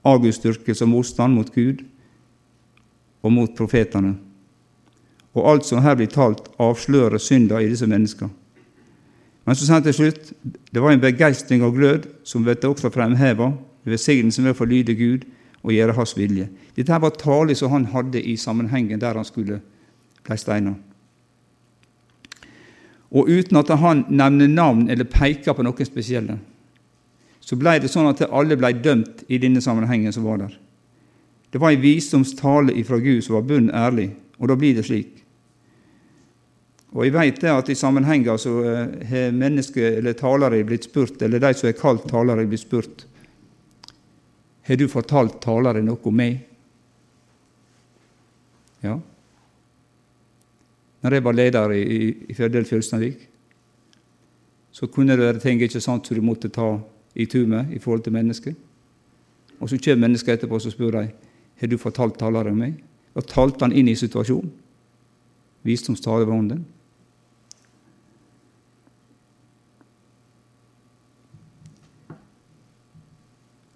avgudsdyrkelse 0.04 0.84
og 0.84 0.92
motstand 0.92 1.40
mot 1.40 1.48
Gud 1.56 1.86
og 3.24 3.32
mot 3.32 3.56
profetene. 3.56 4.18
Og 5.36 5.48
alt 5.50 5.66
som 5.68 5.82
her 5.84 5.96
blir 5.98 6.10
talt, 6.12 6.46
avslører 6.58 7.20
synda 7.20 7.60
i 7.60 7.68
disse 7.70 7.86
menneskene. 7.86 8.30
Men 9.48 9.56
så 9.56 9.64
sier 9.64 9.78
han 9.78 9.84
til 9.86 9.96
slutt 9.96 10.32
det 10.44 10.80
var 10.82 10.92
en 10.92 11.00
begeistring 11.00 11.62
og 11.64 11.78
glød 11.78 12.08
som 12.28 12.44
ble 12.44 12.56
også 12.68 12.90
fremheva 12.92 13.54
velsignelsen 13.88 14.44
ved 14.44 14.52
å 14.52 14.58
få 14.58 14.66
lyde 14.68 14.96
Gud 14.98 15.24
og 15.62 15.72
gjøre 15.72 15.94
Hans 15.96 16.12
vilje. 16.18 16.50
Dette 16.76 16.98
var 17.00 17.16
tale 17.16 17.56
som 17.56 17.72
han 17.72 17.88
hadde 17.94 18.20
i 18.20 18.36
sammenhengen 18.36 19.00
der 19.00 19.16
han 19.16 19.24
skulle 19.24 19.62
bli 20.26 20.36
steina. 20.36 20.74
Og 23.08 23.28
uten 23.32 23.56
at 23.56 23.72
han 23.80 24.04
nevner 24.12 24.52
navn 24.52 24.90
eller 24.92 25.08
peker 25.08 25.56
på 25.56 25.64
noen 25.64 25.88
spesielle, 25.88 26.36
så 27.40 27.56
ble 27.56 27.78
det 27.80 27.88
sånn 27.88 28.10
at 28.10 28.26
alle 28.28 28.58
ble 28.60 28.74
dømt 28.84 29.24
i 29.32 29.40
denne 29.40 29.62
sammenhengen 29.64 30.12
som 30.12 30.26
var 30.28 30.42
der. 30.42 30.52
Det 31.48 31.60
var 31.62 31.72
en 31.72 31.80
visdomstale 31.80 32.74
ifra 32.76 32.98
Gud 33.00 33.22
som 33.24 33.38
var 33.38 33.46
bunn 33.48 33.70
ærlig, 33.72 34.10
og 34.38 34.48
da 34.48 34.56
blir 34.58 34.76
det 34.78 34.86
slik. 34.86 35.24
Og 36.96 37.04
jeg 37.04 37.12
vet 37.12 37.44
at 37.50 37.68
i 37.68 37.76
sammenhenger 37.76 38.38
så 38.40 38.54
eh, 38.64 39.06
har 39.10 39.34
mennesker 39.36 39.98
eller 39.98 40.16
talere 40.16 40.64
blitt 40.64 40.88
spurt, 40.88 41.20
eller 41.22 41.42
de 41.42 41.52
som 41.54 41.68
er 41.68 41.76
kalt 41.76 42.06
talere, 42.08 42.46
blitt 42.48 42.64
spurt 42.64 43.04
har 44.68 44.76
du 44.76 44.84
fortalt 44.92 45.38
talere 45.40 45.80
noe 45.80 45.96
om 46.04 46.16
meg? 46.16 46.42
Ja. 48.84 48.98
Når 51.00 51.16
jeg 51.16 51.24
var 51.24 51.36
leder 51.38 51.72
i, 51.72 51.80
i, 51.80 52.08
i 52.28 52.36
Fjørdal 52.36 52.68
Fjølstadvik, 52.68 53.22
så 54.76 54.90
kunne 54.92 55.16
det 55.16 55.24
være 55.24 55.40
ting 55.40 55.62
ikke 55.64 55.80
sant, 55.80 56.04
som 56.04 56.18
du 56.18 56.26
måtte 56.26 56.52
ta 56.52 56.74
i 57.16 57.24
tur 57.26 57.48
med 57.48 57.72
i 57.72 57.80
forhold 57.80 58.04
til 58.04 58.14
mennesker. 58.18 58.58
Og 59.58 59.72
så 59.72 59.80
kommer 59.80 60.04
mennesker 60.04 60.36
etterpå 60.36 60.60
og 60.60 60.68
spør 60.68 61.00
de, 61.00 61.06
har 61.58 61.72
du 61.72 61.78
fortalt 61.80 62.20
talere 62.20 62.52
om 62.52 62.60
meg. 62.60 62.76
Da 63.18 63.24
talte 63.26 63.66
han 63.66 63.74
inn 63.74 63.88
i 63.90 63.96
situasjonen. 63.98 64.50
Visdomstale 65.66 66.22
var 66.22 66.36
ånden. 66.36 66.60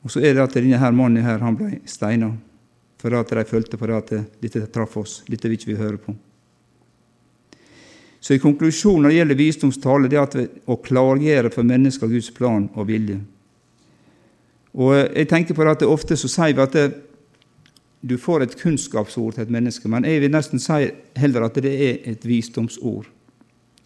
Og 0.02 0.14
så 0.14 0.22
er 0.22 0.36
det 0.36 0.44
at 0.44 0.54
denne 0.54 0.78
her 0.78 0.94
mannen 0.94 1.26
her, 1.26 1.42
han 1.42 1.58
ble 1.58 1.80
steina 1.90 2.30
for 3.02 3.18
at 3.18 3.34
de 3.34 3.42
følte 3.48 3.78
på 3.78 3.90
det 3.90 3.98
at 3.98 4.12
dette 4.38 4.68
traff 4.70 4.94
oss, 5.00 5.18
dette 5.26 5.50
vil 5.50 5.58
ikke 5.58 5.72
vi 5.72 5.80
høre 5.80 5.98
på. 5.98 6.14
Så 8.22 8.36
i 8.36 8.42
konklusjonen 8.42 9.02
når 9.02 9.10
det 9.10 9.16
gjelder 9.16 9.42
visdomstale, 9.42 10.10
det 10.10 10.18
er 10.20 10.26
at 10.28 10.36
vi, 10.38 10.44
å 10.70 10.78
klargjøre 10.78 11.50
for 11.50 11.66
mennesker 11.66 12.10
Guds 12.10 12.30
plan 12.34 12.68
og 12.76 12.86
vilje. 12.86 13.18
Og 14.78 14.94
jeg 14.94 15.26
tenker 15.30 15.58
på 15.58 15.66
det 15.66 15.74
at 15.74 15.82
det 15.82 15.90
ofte 15.90 16.14
så 16.18 16.30
sier 16.30 16.54
vi 16.54 16.62
at 16.62 16.78
det, 16.78 16.92
du 18.02 18.16
får 18.18 18.42
et 18.42 18.54
kunnskapsord 18.58 19.36
til 19.36 19.44
et 19.44 19.52
menneske, 19.54 19.88
men 19.88 20.04
jeg 20.04 20.24
vil 20.24 20.32
nesten 20.34 20.58
si 20.58 20.88
heller 21.18 21.46
at 21.46 21.58
det 21.62 21.70
er 21.70 22.08
et 22.10 22.24
visdomsord. 22.26 23.06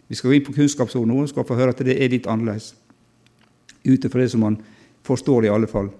Vi 0.08 0.16
skal 0.16 0.30
gå 0.30 0.38
inn 0.38 0.46
på 0.46 0.54
kunnskapsord 0.56 1.08
nå 1.08 1.18
og 1.20 1.28
skal 1.28 1.44
få 1.44 1.58
høre 1.58 1.74
at 1.74 1.82
det 1.84 1.98
er 2.00 2.12
litt 2.12 2.28
annerledes. 2.30 2.72
Ut 3.84 4.04
ifra 4.08 4.22
det 4.22 4.30
som 4.32 4.40
man 4.46 4.56
forstår, 5.04 5.44
i 5.44 5.52
alle 5.52 5.68
fall. 5.68 5.90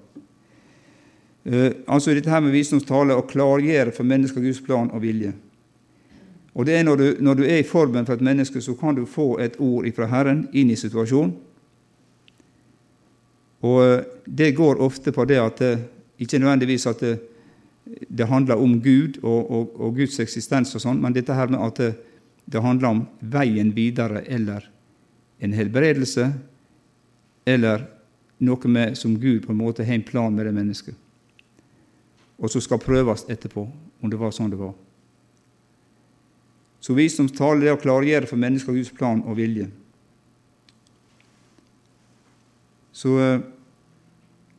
Uh, 1.46 1.70
altså 1.86 2.14
dette 2.16 2.32
her 2.32 2.40
med 2.42 2.56
visdomstale 2.56 3.14
å 3.14 3.26
klargjøre 3.28 3.92
for 3.94 4.08
mennesker 4.08 4.42
Guds 4.42 4.62
plan 4.64 4.88
og 4.90 5.04
vilje. 5.04 5.34
Og 6.56 6.64
det 6.66 6.78
er 6.78 6.88
når 6.88 6.96
du, 6.96 7.06
når 7.20 7.36
du 7.36 7.44
er 7.44 7.60
i 7.60 7.68
formen 7.68 8.08
for 8.08 8.16
et 8.16 8.24
menneske, 8.24 8.62
så 8.64 8.72
kan 8.80 8.96
du 8.96 9.04
få 9.04 9.34
et 9.44 9.60
ord 9.60 9.86
fra 9.94 10.08
Herren 10.08 10.46
inn 10.56 10.72
i 10.72 10.80
situasjonen. 10.80 11.36
Og 13.66 13.78
uh, 13.84 14.02
det 14.24 14.54
går 14.56 14.80
ofte 14.80 15.12
på 15.12 15.28
det 15.28 15.42
at 15.42 15.60
det, 15.60 15.74
ikke 16.24 16.40
nødvendigvis 16.40 16.88
at 16.88 17.02
det, 17.04 17.16
det 17.86 18.26
handler 18.26 18.58
om 18.58 18.80
Gud 18.82 19.20
og, 19.22 19.50
og, 19.50 19.80
og, 19.80 19.96
Guds 19.96 20.18
eksistens 20.22 20.74
og 20.74 20.82
sånn, 20.82 21.00
men 21.02 21.14
dette 21.14 21.34
her 21.34 21.50
med 21.52 21.62
at 21.62 21.80
det, 21.80 21.92
det 22.46 22.62
handler 22.62 22.88
om 22.90 23.02
veien 23.20 23.72
videre 23.76 24.24
eller 24.26 24.66
en 25.42 25.54
helbredelse 25.54 26.30
eller 27.46 27.86
noe 28.42 28.68
med, 28.68 28.96
som 28.98 29.16
Gud 29.20 29.46
på 29.46 29.54
en 29.54 29.60
måte 29.60 29.86
har 29.86 29.94
en 29.96 30.06
plan 30.06 30.34
med 30.34 30.48
det 30.48 30.54
mennesket 30.56 30.96
og 32.36 32.52
som 32.52 32.62
skal 32.62 32.82
prøves 32.82 33.24
etterpå 33.32 33.64
om 34.02 34.12
det 34.12 34.18
var 34.20 34.34
sånn 34.34 34.52
det 34.52 34.60
var. 34.60 34.74
Så 36.80 36.94
vi 36.94 37.08
som 37.10 37.28
taler, 37.32 37.64
det 37.64 37.74
å 37.74 37.80
klargjøre 37.80 38.28
for 38.28 38.38
mennesker 38.38 38.76
Guds 38.76 38.92
plan 38.94 39.22
og 39.26 39.38
vilje. 39.40 39.66
Så 42.94 43.16
eh, 43.20 43.40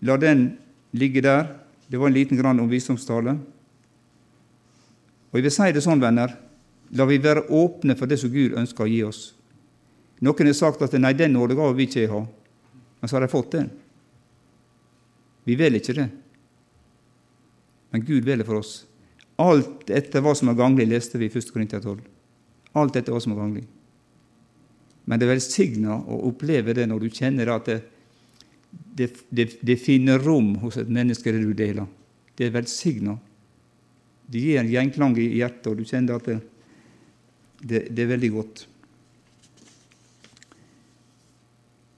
la 0.04 0.18
den 0.20 0.50
ligge 0.98 1.24
der. 1.24 1.54
Det 1.88 2.00
var 2.00 2.10
en 2.10 2.18
liten 2.18 2.40
grann 2.40 2.60
om 2.60 2.70
visdomstale. 2.70 3.38
Og 5.32 5.40
jeg 5.40 5.48
vil 5.48 5.54
si 5.54 5.72
det 5.76 5.84
sånn, 5.86 6.04
venner, 6.04 6.36
la 6.96 7.08
vi 7.08 7.20
være 7.24 7.48
åpne 7.54 7.96
for 8.00 8.10
det 8.10 8.20
som 8.22 8.32
Gud 8.32 8.56
ønsker 8.60 8.86
å 8.86 8.92
gi 8.92 9.02
oss. 9.08 9.24
Noen 10.24 10.50
har 10.50 10.58
sagt 10.58 10.82
at 10.82 10.96
nei, 10.98 11.14
den 11.14 11.36
nådegava 11.36 11.76
vil 11.78 11.88
ikke 11.88 12.04
jeg 12.04 12.12
ha, 12.12 12.24
men 12.24 13.10
så 13.10 13.18
har 13.18 13.26
de 13.26 13.32
fått 13.32 13.52
den. 13.54 13.68
Vi 15.48 15.56
vil 15.60 15.78
ikke 15.78 15.96
det 15.96 16.08
men 17.90 18.06
Gud 18.06 18.26
vil 18.26 18.38
det 18.38 18.46
for 18.46 18.60
oss. 18.60 18.86
Alt 19.42 19.90
etter 19.94 20.22
hva 20.22 20.34
som 20.38 20.52
er 20.52 20.58
ganglig, 20.58 20.88
leste 20.90 21.20
vi 21.20 21.30
i 21.30 21.34
1. 21.34 21.52
Korintia 21.54 21.80
12. 21.82 22.02
Alt 22.78 22.98
etter 23.00 23.14
hva 23.14 23.22
som 23.24 23.36
er 23.36 23.42
ganglig. 23.42 23.66
Men 25.08 25.20
det 25.20 25.28
er 25.28 25.36
velsigna 25.36 25.96
å 25.98 26.20
oppleve 26.30 26.76
det 26.76 26.88
når 26.90 27.06
du 27.06 27.14
kjenner 27.14 27.54
at 27.54 27.70
det, 27.70 27.78
det, 28.98 29.12
det, 29.30 29.50
det 29.62 29.78
finner 29.82 30.20
rom 30.20 30.56
hos 30.64 30.78
et 30.78 30.90
menneske 30.90 31.32
det 31.32 31.44
du 31.44 31.54
deler. 31.58 31.88
Det 32.38 32.48
er 32.48 32.56
velsigna. 32.56 33.18
Det 34.28 34.42
gir 34.44 34.62
en 34.62 34.72
gjenklang 34.72 35.16
i 35.22 35.30
hjertet, 35.38 35.70
og 35.72 35.78
du 35.80 35.86
kjenner 35.88 36.18
at 36.18 36.26
det, 36.28 36.40
det, 37.62 37.84
det 37.92 38.04
er 38.04 38.12
veldig 38.16 38.32
godt. 38.34 38.66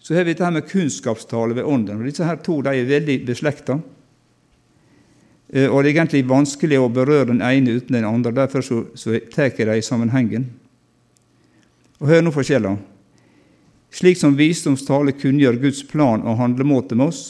Så 0.09 0.15
har 0.17 0.25
vi 0.25 0.33
dette 0.33 0.51
med 0.51 0.65
kunnskapstale 0.65 1.53
ved 1.57 1.67
Ånden. 1.69 1.99
og 2.01 2.07
Disse 2.07 2.25
her 2.25 2.39
to 2.41 2.59
de 2.65 2.71
er 2.73 2.87
veldig 2.89 3.17
beslekta. 3.27 3.79
Eh, 5.53 5.67
og 5.69 5.83
det 5.83 5.91
er 5.91 5.99
egentlig 5.99 6.23
vanskelig 6.29 6.79
å 6.81 6.91
berøre 6.93 7.31
den 7.31 7.43
ene 7.45 7.75
uten 7.77 7.97
den 7.97 8.07
andre. 8.09 8.33
Derfor 8.33 8.65
så, 8.65 8.79
så 8.97 9.19
tar 9.33 9.51
jeg 9.51 9.67
dem 9.67 9.77
i 9.77 9.85
sammenhengen. 9.85 10.47
Og 11.99 12.09
Hør 12.09 12.25
nå 12.25 12.33
forskjellen. 12.33 12.79
Slik 13.91 14.19
som 14.19 14.37
visdomstale 14.37 15.15
kunngjør 15.17 15.57
Guds 15.63 15.81
plan 15.87 16.21
og 16.21 16.37
handlemåte 16.37 16.97
med 16.97 17.09
oss, 17.09 17.21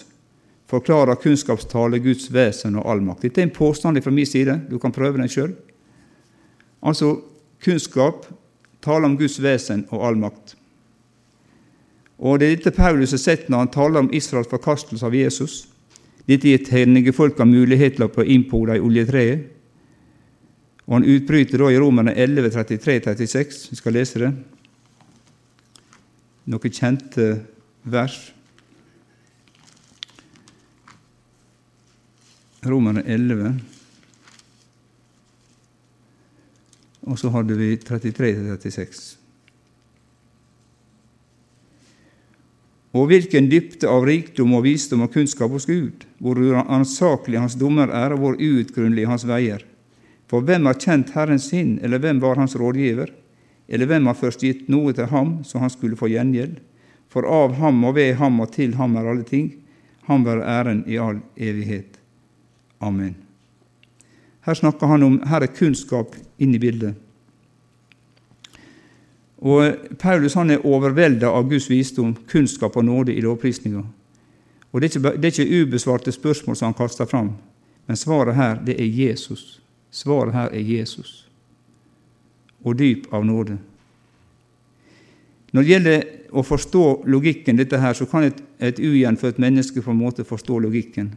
forklarer 0.69 1.17
kunnskapstale 1.22 2.02
Guds 2.04 2.28
vesen 2.34 2.78
og 2.78 2.86
allmakt. 2.91 3.24
Dette 3.26 3.41
er 3.41 3.48
en 3.48 3.56
påstand 3.56 4.02
fra 4.04 4.13
min 4.13 4.28
side. 4.28 4.60
Du 4.69 4.78
kan 4.80 4.93
prøve 4.93 5.17
den 5.17 5.32
sjøl. 5.32 5.56
Altså, 6.86 7.17
kunnskap 7.63 8.28
taler 8.84 9.10
om 9.10 9.17
Guds 9.17 9.39
vesen 9.41 9.86
og 9.89 10.06
allmakt. 10.08 10.56
Og 12.19 12.39
Det 12.39 12.48
er 12.48 12.56
dette 12.58 12.76
Paulus 12.76 13.15
har 13.15 13.22
sett 13.22 13.48
når 13.50 13.58
han 13.63 13.72
taler 13.72 14.00
om 14.04 14.13
Israels 14.13 14.52
forkastelse 14.52 15.06
av 15.06 15.15
Jesus. 15.15 15.67
Dette 16.28 16.52
gir 16.52 16.67
hedningefolka 16.67 17.45
mulighet 17.48 17.95
til 17.95 18.06
å 18.06 18.12
få 18.12 18.28
innpoda 18.28 18.76
i 18.76 18.84
oljetreet. 18.84 19.48
Og 20.89 20.98
han 20.98 21.08
utbryter 21.08 21.62
da 21.62 21.69
i 21.72 21.80
Romerne 21.80 22.13
11, 22.17 22.50
33-36. 22.52 23.69
Vi 23.72 23.78
skal 23.80 23.95
lese 23.95 24.19
det. 24.19 24.32
Noen 26.45 26.71
kjente 26.71 27.30
vers. 27.84 28.19
Romerne 32.63 33.04
11. 33.04 33.54
Og 37.10 37.17
så 37.19 37.32
hadde 37.34 37.56
vi 37.58 37.73
33-36. 37.82 39.19
Og 42.97 43.06
hvilken 43.12 43.47
dypte 43.52 43.89
av 43.89 44.06
rikdom 44.08 44.56
og 44.58 44.63
visdom 44.65 45.04
og 45.06 45.13
kunnskap 45.13 45.52
hos 45.54 45.67
Gud, 45.69 46.08
hvor 46.17 46.39
uransakelig 46.41 47.38
Hans 47.38 47.58
dommer 47.60 47.91
er, 47.93 48.15
og 48.15 48.23
hvor 48.23 48.39
uutgrunnelige 48.39 49.10
Hans 49.10 49.28
veier. 49.30 49.62
For 50.30 50.45
hvem 50.45 50.65
har 50.65 50.78
kjent 50.82 51.13
Herren 51.13 51.41
sin, 51.41 51.78
eller 51.86 52.02
hvem 52.02 52.21
var 52.21 52.41
Hans 52.41 52.58
rådgiver? 52.58 53.13
Eller 53.69 53.86
hvem 53.86 54.08
har 54.10 54.17
først 54.17 54.41
gitt 54.41 54.69
noe 54.69 54.93
til 54.97 55.05
ham, 55.12 55.39
så 55.45 55.62
han 55.62 55.69
skulle 55.69 55.97
få 55.97 56.10
gjengjeld? 56.10 56.58
For 57.10 57.25
av 57.25 57.53
ham 57.62 57.84
og 57.86 57.95
ved 57.97 58.15
ham 58.17 58.39
og 58.41 58.51
til 58.53 58.73
ham 58.79 58.97
er 58.97 59.10
alle 59.12 59.25
ting. 59.25 59.51
Ham 60.10 60.25
være 60.25 60.45
æren 60.45 60.84
i 60.89 60.97
all 60.97 61.21
evighet. 61.38 61.99
Amen. 62.82 63.15
Her 64.45 64.58
snakker 64.58 64.89
han 64.89 65.05
om 65.05 65.19
her 65.29 65.45
er 65.45 65.53
kunnskap 65.53 66.17
inne 66.41 66.58
i 66.58 66.63
bildet. 66.63 66.97
Og 69.39 69.77
Paulus 69.99 70.34
han 70.36 70.49
er 70.51 70.65
overvelda 70.65 71.29
av 71.29 71.47
Guds 71.49 71.69
visdom, 71.69 72.15
kunnskap 72.27 72.75
og 72.75 72.86
nåde 72.86 73.13
i 73.13 73.21
lovprisninga. 73.21 73.86
Og 74.71 74.82
det 74.82 74.89
er, 74.89 74.97
ikke, 74.97 75.15
det 75.17 75.29
er 75.29 75.39
ikke 75.39 75.62
ubesvarte 75.62 76.12
spørsmål 76.12 76.58
som 76.58 76.71
han 76.71 76.77
kaster 76.77 77.05
fram, 77.10 77.32
men 77.88 77.97
svaret 77.97 78.36
her 78.36 78.60
det 78.65 78.75
er 78.82 78.86
Jesus. 78.86 79.62
Svaret 79.91 80.34
her 80.34 80.49
er 80.53 80.62
Jesus 80.62 81.29
og 82.63 82.78
dyp 82.80 83.08
av 83.13 83.26
nåde. 83.26 83.58
Når 85.52 85.63
det 85.63 85.72
gjelder 85.72 86.04
å 86.30 86.43
forstå 86.45 86.84
logikken, 87.10 87.58
dette 87.58 87.80
her, 87.82 87.95
så 87.98 88.06
kan 88.06 88.28
et, 88.28 88.38
et 88.62 88.80
ugjenfødt 88.80 89.39
menneske 89.41 89.82
på 89.82 89.91
en 89.91 90.02
måte 90.02 90.28
forstå 90.28 90.60
logikken. 90.65 91.13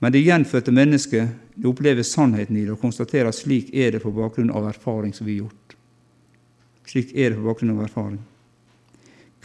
Men 0.00 0.12
det 0.12 0.24
gjenfødte 0.24 0.72
mennesket 0.72 1.28
det 1.56 1.68
opplever 1.68 2.04
sannheten 2.04 2.56
i 2.56 2.64
det 2.64 2.74
og 2.74 2.80
konstaterer 2.80 3.30
at 3.30 3.36
slik 3.36 3.72
er 3.74 3.94
det 3.94 4.02
på 4.04 4.12
bakgrunn 4.12 4.52
av 4.52 4.68
erfaring 4.68 5.14
som 5.16 5.26
vi 5.26 5.38
har 5.38 5.46
gjort. 5.46 5.76
Slik 6.86 7.12
er 7.16 7.32
det 7.32 7.38
på 7.38 7.46
bakgrunn 7.48 7.76
av 7.76 7.84
erfaring. 7.84 8.18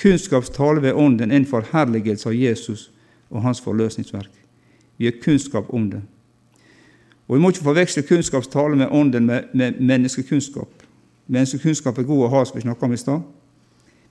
Kunnskapstale 0.01 0.81
ved 0.83 0.97
Ånden 0.97 1.31
er 1.31 1.39
en 1.39 1.47
forherligelse 1.47 2.29
av 2.29 2.35
Jesus 2.35 2.89
og 3.29 3.43
hans 3.45 3.61
forløsningsverk. 3.63 4.31
Vi 4.97 5.07
har 5.07 5.21
kunnskap 5.23 5.69
om 5.73 5.89
det. 5.91 6.01
Og 7.27 7.37
Vi 7.37 7.41
må 7.41 7.49
ikke 7.49 7.63
forveksle 7.63 8.03
kunnskapstale 8.03 8.75
med 8.75 8.91
Ånden 8.91 9.25
med, 9.25 9.53
med 9.53 9.79
menneskekunnskap. 9.79 10.80
Menneskekunnskap 11.27 11.99
er 11.99 12.07
god 12.07 12.25
å 12.25 12.31
ha, 12.33 12.41
som 12.45 12.57
vi 12.57 12.65
snakka 12.65 12.87
om 12.87 12.95
i 12.95 12.99
stad. 12.99 13.23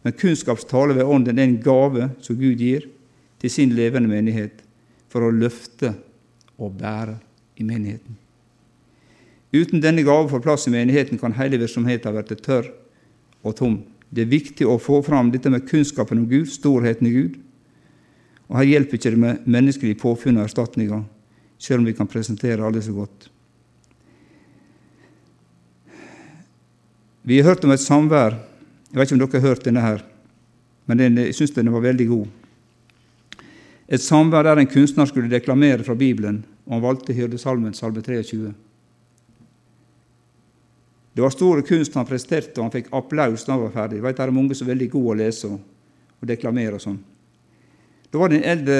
Men 0.04 0.16
kunnskapstale 0.16 0.96
ved 0.96 1.08
Ånden 1.08 1.38
er 1.38 1.48
en 1.48 1.60
gave 1.62 2.08
som 2.24 2.38
Gud 2.38 2.60
gir 2.60 2.86
til 3.40 3.52
sin 3.52 3.74
levende 3.76 4.08
menighet 4.08 4.62
for 5.10 5.26
å 5.26 5.34
løfte 5.34 5.94
og 6.60 6.76
bære 6.80 7.18
i 7.60 7.66
menigheten. 7.66 8.16
Uten 9.50 9.82
denne 9.82 10.04
gave 10.06 10.28
for 10.30 10.42
plass 10.44 10.68
i 10.68 10.72
menigheten 10.72 11.18
kan 11.18 11.34
hele 11.34 11.58
virksomheten 11.58 12.14
bli 12.14 12.36
tørr 12.38 12.70
og 13.42 13.56
tom. 13.58 13.80
Det 14.10 14.24
er 14.24 14.30
viktig 14.30 14.66
å 14.66 14.78
få 14.78 15.00
fram 15.06 15.30
dette 15.30 15.50
med 15.50 15.66
kunnskapen 15.68 16.22
om 16.22 16.28
Gud, 16.30 16.48
storheten 16.50 17.06
i 17.06 17.14
Gud. 17.14 17.38
Og 18.50 18.58
Her 18.58 18.68
hjelper 18.72 18.98
ikke 18.98 19.12
det 19.14 19.22
med 19.22 19.44
menneskelige 19.46 19.98
påfunn 20.00 20.38
og 20.38 20.48
erstatninger, 20.48 21.04
selv 21.58 21.82
om 21.82 21.86
vi 21.86 21.94
kan 21.94 22.10
presentere 22.10 22.64
alle 22.66 22.82
så 22.82 22.94
godt. 22.94 23.28
Vi 27.22 27.40
har 27.40 27.50
hørt 27.50 27.64
om 27.64 27.72
et 27.74 27.82
samvær. 27.82 28.36
Jeg 28.90 28.98
vet 28.98 29.10
ikke 29.10 29.16
om 29.16 29.20
dere 29.22 29.40
har 29.40 29.48
hørt 29.48 29.66
denne 29.66 29.82
her, 29.84 30.00
men 30.90 31.02
jeg 31.04 31.34
syns 31.36 31.52
den 31.54 31.70
var 31.70 31.84
veldig 31.84 32.06
god. 32.10 32.26
Et 33.90 34.02
samvær 34.02 34.46
der 34.46 34.62
en 34.62 34.70
kunstner 34.70 35.06
skulle 35.06 35.30
deklamere 35.30 35.84
fra 35.86 35.94
Bibelen, 35.94 36.44
og 36.66 36.74
han 36.74 36.82
valgte 36.82 37.14
hyrdesalmen, 37.14 37.74
salme 37.74 38.02
23. 38.02 38.52
Det 41.14 41.22
var 41.22 41.34
store 41.34 41.62
kunst 41.66 41.94
han 41.98 42.06
presterte, 42.06 42.56
og 42.58 42.68
han 42.68 42.74
fikk 42.74 42.90
applaus 42.94 43.44
da 43.44 43.54
han 43.54 43.64
var 43.64 43.74
ferdig. 43.74 44.02
Det 44.02 44.24
er 44.24 44.34
mange 44.34 44.54
som 44.54 44.66
er 44.66 44.74
veldig 44.74 44.90
gode 44.90 45.14
å 45.14 45.18
lese 45.20 45.50
og 45.50 46.26
deklamere 46.26 46.78
og 46.78 46.84
sånn. 46.84 47.00
Da 48.10 48.18
var 48.18 48.30
det 48.30 48.40
en 48.40 48.50
eldre 48.52 48.78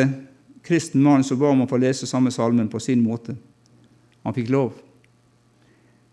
kristen 0.66 1.02
mann 1.02 1.24
som 1.26 1.38
ba 1.38 1.50
om 1.50 1.64
å 1.64 1.70
få 1.70 1.78
lese 1.82 2.06
samme 2.06 2.30
salmen 2.34 2.70
på 2.70 2.80
sin 2.82 3.02
måte. 3.02 3.34
Han 4.24 4.34
fikk 4.36 4.50
lov. 4.50 4.74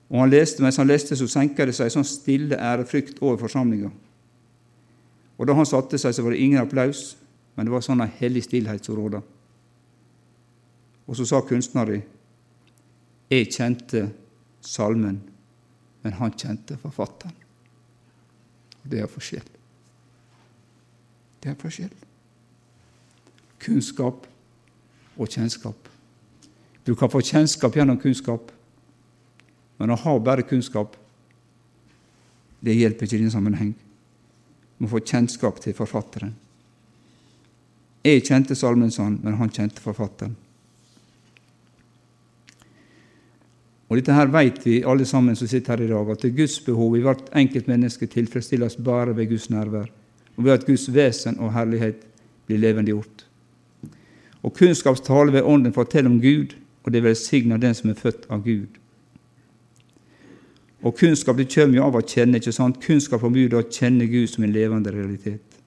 Og 0.09 0.21
han 0.21 0.31
leste, 0.31 0.63
mens 0.63 0.77
han 0.79 0.87
leste, 0.87 1.15
så 1.19 1.27
senka 1.27 1.65
det 1.67 1.75
seg 1.75 1.89
en 1.89 1.97
sånn 1.99 2.07
stille 2.07 2.55
ærefrykt 2.55 3.19
over 3.21 3.39
forsamlinga. 3.41 3.89
Og 5.37 5.47
da 5.47 5.55
han 5.57 5.67
satte 5.67 5.99
seg, 5.99 6.15
så 6.15 6.23
var 6.23 6.33
det 6.33 6.41
ingen 6.41 6.61
applaus, 6.61 7.17
men 7.55 7.67
det 7.67 7.73
var 7.73 7.83
sånn 7.85 8.01
en 8.01 8.15
hellig 8.19 8.45
stillhet 8.47 8.85
som 8.85 8.95
råda. 8.97 9.21
Og 11.07 11.15
så 11.17 11.25
sa 11.27 11.41
kunstneren 11.41 12.03
Jeg 13.29 13.49
kjente 13.51 14.05
salmen, 14.63 15.19
men 16.03 16.13
han 16.15 16.31
kjente 16.31 16.77
forfatteren. 16.79 17.35
Og 18.83 18.91
Det 18.91 19.01
er 19.03 19.11
forskjell. 19.11 19.49
Det 21.43 21.51
er 21.51 21.57
forskjell. 21.59 21.91
Kunnskap 23.59 24.27
og 25.17 25.27
kjennskap. 25.27 25.89
Du 26.87 26.95
kan 26.95 27.11
få 27.11 27.19
kjennskap 27.19 27.75
gjennom 27.75 27.99
kunnskap, 27.99 28.51
men 29.77 29.93
å 29.93 29.99
ha 30.01 30.15
bare 30.19 30.45
kunnskap, 30.47 30.95
det 32.59 32.73
hjelper 32.73 33.05
ikke 33.05 33.19
i 33.19 33.21
din 33.21 33.33
sammenheng. 33.33 33.75
Må 34.81 34.89
få 34.89 35.01
kjennskap 35.01 35.61
til 35.61 35.75
forfatteren. 35.77 36.33
Jeg 38.05 38.25
kjente 38.25 38.55
salmen 38.55 38.91
sånn, 38.93 39.19
men 39.23 39.37
han 39.37 39.51
kjente 39.53 39.83
forfatteren. 39.83 40.35
Og 43.87 43.95
Dette 43.95 44.15
her 44.15 44.27
vet 44.31 44.59
vi 44.65 44.81
alle 44.83 45.05
sammen 45.07 45.35
som 45.39 45.47
sitter 45.47 45.77
her 45.77 45.85
i 45.85 45.91
dag, 45.91 46.09
at 46.11 46.25
Guds 46.35 46.57
behov 46.65 46.97
i 46.97 47.03
hvert 47.05 47.29
enkelt 47.39 47.69
menneske 47.71 48.09
tilfredsstilles 48.11 48.75
bare 48.83 49.15
ved 49.15 49.29
Guds 49.31 49.47
nærvær, 49.49 49.87
og 50.35 50.43
ved 50.43 50.57
at 50.57 50.65
Guds 50.67 50.89
vesen 50.93 51.39
og 51.39 51.53
herlighet 51.55 52.03
blir 52.47 52.59
levendegjort. 52.59 53.23
Og 54.43 54.53
kunnskapstale 54.55 55.33
ved 55.33 55.47
Ånden 55.47 55.75
forteller 55.75 56.11
om 56.11 56.19
Gud, 56.21 56.55
og 56.83 56.93
det 56.93 57.03
velsigner 57.03 57.59
den 57.59 57.75
som 57.75 57.89
er 57.91 57.99
født 57.99 58.27
av 58.31 58.43
Gud. 58.43 58.75
Og 60.85 60.97
kunnskap 60.97 61.37
det 61.39 61.49
kommer 61.49 61.79
jo 61.79 61.85
av 61.87 61.95
å 61.97 62.05
kjenne, 62.05 62.37
ikke 62.37 62.53
sant? 62.53 62.81
Kunnskap 62.83 63.23
om 63.25 63.33
Gud 63.33 63.55
å 63.57 63.65
kjenne 63.65 64.05
Gud 64.09 64.29
som 64.29 64.45
en 64.45 64.53
levende 64.53 64.93
realitet. 64.93 65.57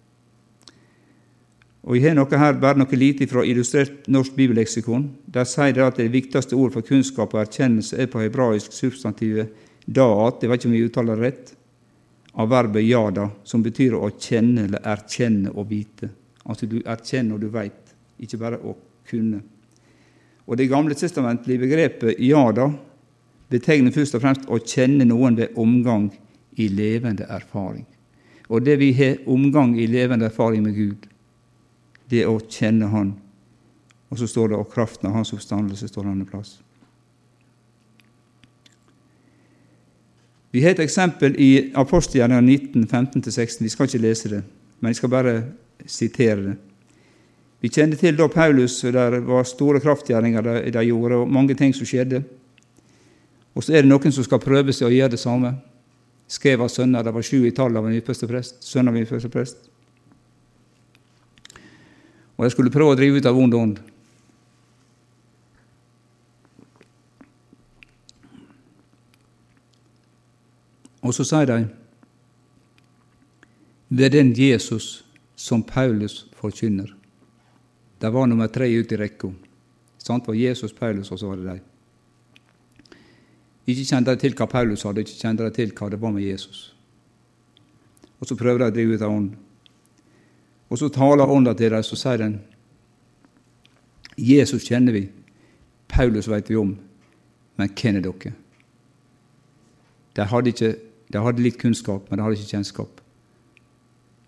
Og 1.82 1.96
Jeg 1.96 2.10
har 2.10 2.14
noe 2.14 2.38
her, 2.38 2.58
bare 2.60 2.78
noe 2.78 2.96
lite 2.96 3.26
fra 3.26 3.42
illustrert 3.42 4.06
norsk 4.06 4.36
bibelleksikon. 4.36 5.08
Der 5.26 5.48
sier 5.48 5.72
det 5.72 5.82
at 5.82 5.96
det 5.96 6.12
viktigste 6.12 6.54
ordet 6.54 6.76
for 6.76 6.86
kunnskap 6.86 7.34
og 7.34 7.40
erkjennelse 7.40 7.96
er 7.98 8.10
på 8.12 8.20
hebraisk 8.20 8.72
substantivet 8.76 9.48
da'at, 9.88 10.42
jeg 10.42 10.50
vet 10.50 10.60
ikke 10.60 10.68
om 10.68 10.74
jeg 10.76 10.90
uttaler 10.90 11.16
det 11.16 11.24
rett, 11.24 11.54
av 12.36 12.50
verbet 12.52 12.84
yada, 12.84 13.30
som 13.42 13.62
betyr 13.64 13.96
å 13.96 14.10
kjenne 14.12 14.68
eller 14.68 14.84
erkjenne 14.86 15.50
og 15.50 15.66
vite. 15.72 16.10
Altså 16.44 16.68
du 16.68 16.78
erkjenner 16.84 17.34
og 17.34 17.40
du 17.42 17.48
veit, 17.50 17.94
ikke 18.20 18.38
bare 18.38 18.60
å 18.60 18.76
kunne. 19.08 19.40
Og 20.46 20.56
Det 20.56 20.68
gamle 20.68 20.94
testamentlige 20.94 21.64
begrepet 21.64 22.20
yada 22.20 22.68
betegner 23.50 23.94
først 23.94 24.14
og 24.14 24.22
fremst 24.22 24.48
å 24.48 24.60
kjenne 24.62 25.06
noen 25.08 25.36
ved 25.38 25.56
omgang 25.58 26.08
i 26.58 26.68
levende 26.68 27.26
erfaring. 27.28 27.86
Og 28.50 28.64
det 28.66 28.78
vi 28.80 28.92
har 28.92 29.20
omgang 29.30 29.76
i 29.78 29.86
levende 29.86 30.26
erfaring 30.26 30.64
med 30.64 30.74
Gud, 30.74 31.06
det 32.10 32.24
er 32.24 32.30
å 32.30 32.40
kjenne 32.40 32.90
Han. 32.90 33.14
Og 34.10 34.18
så 34.18 34.26
står 34.26 34.48
det 34.48 34.56
'og 34.58 34.72
kraften 34.72 35.06
av 35.06 35.14
Hans 35.14 35.32
oppstandelse' 35.32 35.88
står 35.88 36.18
det 36.18 36.30
plass. 36.30 36.60
Vi 40.50 40.62
har 40.62 40.70
et 40.70 40.80
eksempel 40.80 41.36
i 41.38 41.70
Apostelgjerningen 41.74 42.46
19, 42.46 42.86
15-16. 42.86 43.60
Vi 43.60 43.68
skal 43.68 43.86
ikke 43.86 44.02
lese 44.02 44.28
det, 44.28 44.42
men 44.80 44.88
jeg 44.88 44.96
skal 44.96 45.08
bare 45.08 45.44
sitere 45.86 46.42
det. 46.42 46.56
Vi 47.60 47.68
kjenner 47.68 47.96
til 47.96 48.16
da 48.16 48.26
Paulus, 48.26 48.80
der 48.80 49.20
var 49.20 49.42
store 49.44 49.80
kraftgjerninger 49.80 50.70
de 50.72 50.84
gjorde, 50.86 51.14
og 51.14 51.30
mange 51.30 51.54
ting 51.54 51.74
som 51.74 51.86
skjedde. 51.86 52.24
Og 53.54 53.64
så 53.64 53.74
er 53.74 53.82
det 53.82 53.90
noen 53.90 54.14
som 54.14 54.24
skal 54.24 54.42
prøve 54.42 54.72
seg 54.72 54.88
å 54.88 54.94
gjøre 54.94 55.16
det 55.16 55.20
samme. 55.20 55.56
Skevas 56.30 56.78
sønner, 56.78 57.02
det 57.02 57.12
var 57.14 57.26
sju 57.26 57.42
i 57.42 57.54
tallet 57.54 57.80
av 57.80 57.88
en 57.88 57.98
ypperste 57.98 58.28
prest. 58.30 58.62
Sønn 58.62 58.88
av 58.88 58.96
en 58.96 59.30
prest 59.30 59.70
og 62.40 62.46
de 62.46 62.54
skulle 62.54 62.72
prøve 62.72 62.94
å 62.94 62.96
drive 62.96 63.20
ut 63.20 63.26
av 63.28 63.34
vond 63.36 63.52
ånd. 63.52 63.80
Og 71.04 71.12
så 71.12 71.26
sier 71.28 71.50
de 71.50 71.58
ved 73.92 74.16
den 74.16 74.32
Jesus 74.32 75.02
som 75.36 75.60
Paulus 75.60 76.22
forkynner. 76.40 76.88
Det 78.00 78.08
var 78.08 78.32
nummer 78.32 78.48
tre 78.48 78.72
ute 78.72 78.96
i 78.96 79.02
rekka. 79.04 79.34
Det 80.00 80.20
var 80.24 80.40
Jesus, 80.40 80.72
Paulus, 80.72 81.12
og 81.12 81.20
så 81.20 81.28
var 81.28 81.36
det 81.36 81.50
de. 81.50 81.69
Ikke 83.70 83.86
kjente 83.86 84.14
de 84.14 84.20
til 84.22 84.34
hva 84.34 84.48
Paulus 84.50 84.82
hadde, 84.86 85.04
ikke 85.04 85.20
kjente 85.20 85.46
de 85.46 85.54
til 85.54 85.72
hva 85.76 85.90
det 85.92 86.00
var 86.00 86.12
med 86.14 86.26
Jesus. 86.26 86.70
Og 88.20 88.28
så 88.28 88.36
prøver 88.36 88.64
de 88.64 88.68
å 88.68 88.74
drive 88.74 88.96
ut 88.96 89.04
av 89.04 89.14
ånden. 89.14 89.38
Og 90.70 90.78
så 90.78 90.88
taler 90.94 91.30
Ånda 91.30 91.54
til 91.58 91.72
dem, 91.74 91.82
så 91.82 91.98
sier 91.98 92.20
den 92.20 92.36
Jesus 94.20 94.66
kjenner 94.68 94.94
vi, 94.94 95.06
Paulus 95.90 96.28
vet 96.30 96.50
vi 96.50 96.58
om, 96.60 96.74
men 97.58 97.72
hvem 97.74 97.98
er 97.98 98.04
dere? 98.04 98.32
De 100.16 100.26
hadde, 100.26 100.52
ikke, 100.52 100.70
de 101.10 101.22
hadde 101.24 101.42
litt 101.42 101.58
kunnskap, 101.58 102.06
men 102.08 102.18
de 102.18 102.24
hadde 102.26 102.38
ikke 102.38 102.52
kjennskap. 102.56 103.00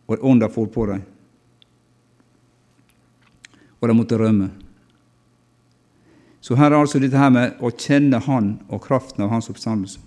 Og 0.09 0.25
Ånda 0.27 0.49
for 0.51 0.71
på 0.73 0.87
dem. 0.91 1.03
Og 3.81 3.91
de 3.91 3.97
måtte 3.99 4.19
rømme. 4.19 4.51
Så 6.43 6.57
her 6.59 6.73
er 6.73 6.81
altså 6.83 6.99
dette 6.99 7.19
her 7.19 7.31
med 7.31 7.61
å 7.63 7.71
kjenne 7.71 8.19
Han 8.27 8.57
og 8.67 8.83
kraften 8.83 9.23
av 9.23 9.31
Hans 9.31 9.47
oppstandelse. 9.53 10.01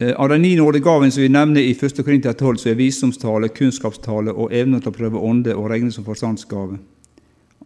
Eh, 0.00 0.14
av 0.16 0.30
de 0.32 0.38
ni 0.40 0.54
nådegavene 0.56 1.12
som 1.12 1.20
vi 1.20 1.28
nevner 1.28 1.60
i 1.60 1.74
1. 1.74 2.00
Korintia 2.00 2.32
12, 2.32 2.56
så 2.62 2.70
er 2.70 2.78
visdomstale, 2.78 3.50
kunnskapstale 3.52 4.32
og 4.32 4.54
evne 4.56 4.80
til 4.80 4.88
å 4.88 4.96
prøve 4.96 5.20
ånde 5.20 5.52
og 5.52 5.68
regne 5.68 5.92
som 5.92 6.06
forstandsgave. 6.06 6.78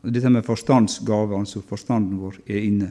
Dette 0.03 0.33
med 0.35 0.45
forstandsgave, 0.45 1.39
altså 1.39 1.63
forstanden 1.63 2.19
vår, 2.19 2.41
er 2.51 2.67
inne. 2.67 2.89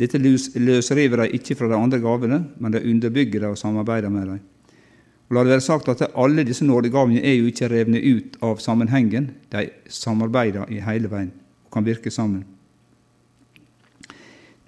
Dette 0.00 0.16
løsriver 0.18 1.20
de 1.20 1.36
ikke 1.36 1.58
fra 1.58 1.68
de 1.68 1.76
andre 1.76 2.00
gavene, 2.00 2.38
men 2.56 2.72
de 2.72 2.80
underbygger 2.88 3.44
dem 3.44 3.52
og 3.52 3.60
samarbeider 3.60 4.14
med 4.14 4.30
dem. 4.32 4.40
Og 5.28 5.36
La 5.36 5.42
det 5.44 5.52
være 5.52 5.66
sagt 5.66 5.92
at 5.92 6.06
alle 6.16 6.46
disse 6.48 6.64
nådegavene 6.64 7.20
er 7.20 7.36
jo 7.36 7.52
ikke 7.52 7.68
revne 7.68 8.00
ut 8.00 8.40
av 8.40 8.64
sammenhengen. 8.64 9.28
De 9.52 9.66
samarbeider 9.92 10.72
i 10.72 10.80
hele 10.80 11.12
veien 11.12 11.34
kan 11.72 11.84
virke 11.84 12.10
sammen. 12.10 12.44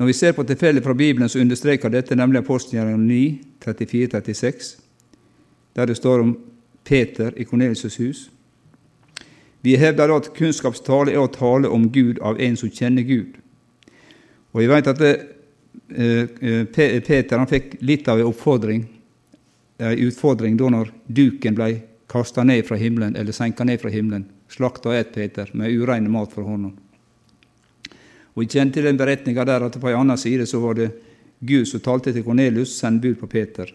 Når 0.01 0.07
vi 0.07 0.13
ser 0.13 0.33
på 0.33 0.45
tilfellet 0.49 0.85
fra 0.85 0.95
Bibelen, 0.95 1.29
så 1.29 1.41
understreker 1.41 1.93
dette 1.93 2.17
nemlig 2.17 2.41
apostelgjerningen 2.41 3.07
9, 3.07 3.41
34-36, 3.65 4.79
der 5.77 5.87
det 5.87 5.97
står 5.97 6.23
om 6.23 6.39
Peter 6.85 7.35
i 7.37 7.45
Kornelius' 7.45 7.99
hus. 7.99 8.31
Vi 9.61 9.77
hevder 9.77 10.09
da 10.09 10.17
at 10.17 10.31
kunnskapstale 10.33 11.13
er 11.13 11.21
å 11.21 11.29
tale 11.29 11.69
om 11.69 11.91
Gud 11.93 12.19
av 12.25 12.41
en 12.41 12.57
som 12.57 12.73
kjenner 12.73 13.05
Gud. 13.05 13.37
Og 14.55 14.63
vi 14.63 14.71
vet 14.73 14.89
at 14.89 14.99
det, 14.99 15.13
eh, 15.93 16.25
eh, 16.41 16.65
Peter 17.05 17.39
han 17.39 17.47
fikk 17.47 17.77
litt 17.81 18.09
av 18.09 18.21
en 18.21 18.33
oppfordring, 18.33 18.87
en 19.79 19.99
utfordring 19.99 20.57
da 20.57 20.69
når 20.69 20.93
duken 21.07 21.55
ble 21.55 21.83
kasta 22.09 22.43
ned 22.43 22.65
fra 22.67 22.77
himmelen, 22.77 23.17
eller 23.17 23.33
senka 23.33 23.65
ned 23.65 23.81
fra 23.81 23.91
himmelen. 23.91 24.25
Slakta 24.49 24.97
et, 24.97 25.13
Peter, 25.13 25.51
med 25.53 25.71
urein 25.71 26.11
mat 26.11 26.33
for 26.33 26.43
hånda. 26.43 26.73
Og 28.41 28.47
Jeg 28.47 28.55
kjente 28.55 28.81
den 28.81 28.97
beretninga 28.97 29.45
der 29.45 29.67
at 29.67 29.75
på 29.77 29.89
en 29.91 29.99
annen 29.99 30.17
side 30.17 30.47
så 30.49 30.57
var 30.63 30.79
det 30.79 30.87
Gud 31.45 31.67
som 31.69 31.81
talte 31.85 32.13
til 32.13 32.25
Kornelius, 32.25 32.73
send 32.73 33.03
bud 33.03 33.19
på 33.21 33.27
Peter. 33.27 33.69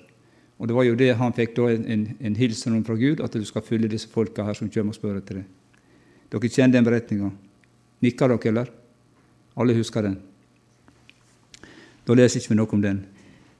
Og 0.58 0.68
Det 0.68 0.76
var 0.76 0.84
jo 0.84 0.96
det 0.96 1.16
han 1.20 1.34
fikk 1.34 1.54
da 1.56 1.68
en, 1.70 1.86
en, 1.86 2.08
en 2.20 2.36
hilsen 2.36 2.84
fra 2.86 2.96
Gud, 2.96 3.22
at 3.22 3.34
du 3.34 3.46
skal 3.46 3.62
følge 3.62 3.92
disse 3.92 4.10
folka 4.10 4.44
her 4.44 4.58
som 4.58 4.70
kommer 4.74 4.90
og 4.90 4.98
spør 4.98 5.20
etter 5.20 5.38
det. 5.38 5.46
Dere 6.34 6.50
kjenner 6.50 6.80
den 6.80 6.88
beretninga? 6.88 7.30
Nikker 8.02 8.34
dere, 8.34 8.50
eller? 8.50 8.74
Alle 9.56 9.78
husker 9.78 10.02
den? 10.02 10.18
Da 12.08 12.18
leser 12.18 12.42
ikke 12.42 12.56
vi 12.56 12.58
noe 12.58 12.74
om 12.74 12.82
den. 12.82 13.06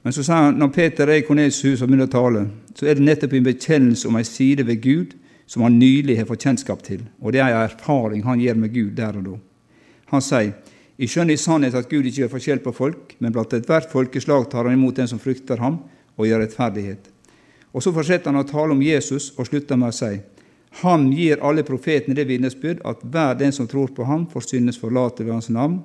Men 0.02 0.12
så 0.12 0.26
sa 0.26 0.42
han, 0.48 0.58
når 0.58 0.74
Peter 0.74 1.06
er 1.06 1.20
i 1.20 1.26
Kornelius' 1.28 1.62
hus 1.62 1.82
og 1.82 1.86
begynner 1.86 2.10
å 2.10 2.16
tale, 2.18 2.48
så 2.74 2.90
er 2.90 2.98
det 2.98 3.06
nettopp 3.06 3.38
en 3.38 3.46
bekjennelse 3.46 4.10
om 4.10 4.18
ei 4.18 4.26
side 4.26 4.66
ved 4.66 4.82
Gud 4.82 5.14
som 5.46 5.62
han 5.62 5.78
nylig 5.78 6.18
har 6.18 6.26
fått 6.26 6.42
kjennskap 6.42 6.82
til. 6.82 7.06
Og 7.22 7.30
det 7.30 7.44
er 7.44 7.52
en 7.54 7.68
erfaring 7.68 8.26
han 8.26 8.42
gjør 8.42 8.58
med 8.58 8.74
Gud 8.74 8.96
der 8.98 9.22
og 9.22 9.28
da. 9.30 9.42
Han 10.10 10.22
sier 10.22 10.54
jeg 10.96 11.12
skjønner 11.12 11.36
i 11.36 11.40
sannhet 11.40 11.74
at 11.76 11.90
Gud 11.90 12.06
ikke 12.08 12.22
gjør 12.22 12.32
forskjell 12.32 12.62
på 12.64 12.72
folk, 12.72 13.16
men 13.20 13.32
blant 13.32 13.52
ethvert 13.52 13.90
folkeslag 13.92 14.46
tar 14.48 14.64
han 14.64 14.78
imot 14.78 14.96
den 14.96 15.10
som 15.10 15.20
frykter 15.20 15.60
ham, 15.60 15.82
og 16.16 16.24
gjør 16.24 16.40
rettferdighet. 16.40 17.10
Og 17.76 17.82
Så 17.82 17.92
fortsetter 17.92 18.32
han 18.32 18.40
å 18.40 18.48
tale 18.48 18.72
om 18.72 18.80
Jesus 18.80 19.34
og 19.36 19.50
slutter 19.50 19.76
med 19.76 19.92
å 19.92 19.96
si 19.96 20.20
Han 20.82 21.10
gir 21.12 21.40
alle 21.40 21.62
profetene 21.64 22.14
det 22.14 22.26
vitnesbyrd 22.28 22.80
at 22.84 23.04
hver 23.04 23.34
den 23.34 23.52
som 23.52 23.68
tror 23.68 23.88
på 23.96 24.04
ham, 24.04 24.26
får 24.26 24.40
syndes 24.48 24.78
forlate 24.78 25.24
ved 25.24 25.32
hans 25.32 25.48
navn. 25.48 25.82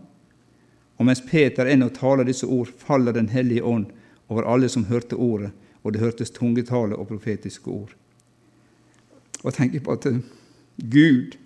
Og 0.99 1.05
mens 1.05 1.21
Peter 1.21 1.65
ennå 1.65 1.89
taler 1.89 2.23
disse 2.27 2.45
ord, 2.45 2.67
faller 2.77 3.13
Den 3.13 3.27
hellige 3.27 3.63
ånd 3.63 3.85
over 4.27 4.43
alle 4.43 4.69
som 4.69 4.85
hørte 4.85 5.15
ordet, 5.15 5.51
og 5.83 5.93
det 5.93 6.01
hørtes 6.01 6.31
tungetale 6.31 6.95
og 6.95 7.07
profetiske 7.07 7.69
ord. 7.69 7.95
Og 9.43 9.53
tenker 9.53 9.79
på 9.79 9.91
at 9.91 10.07
Gud 10.77 11.37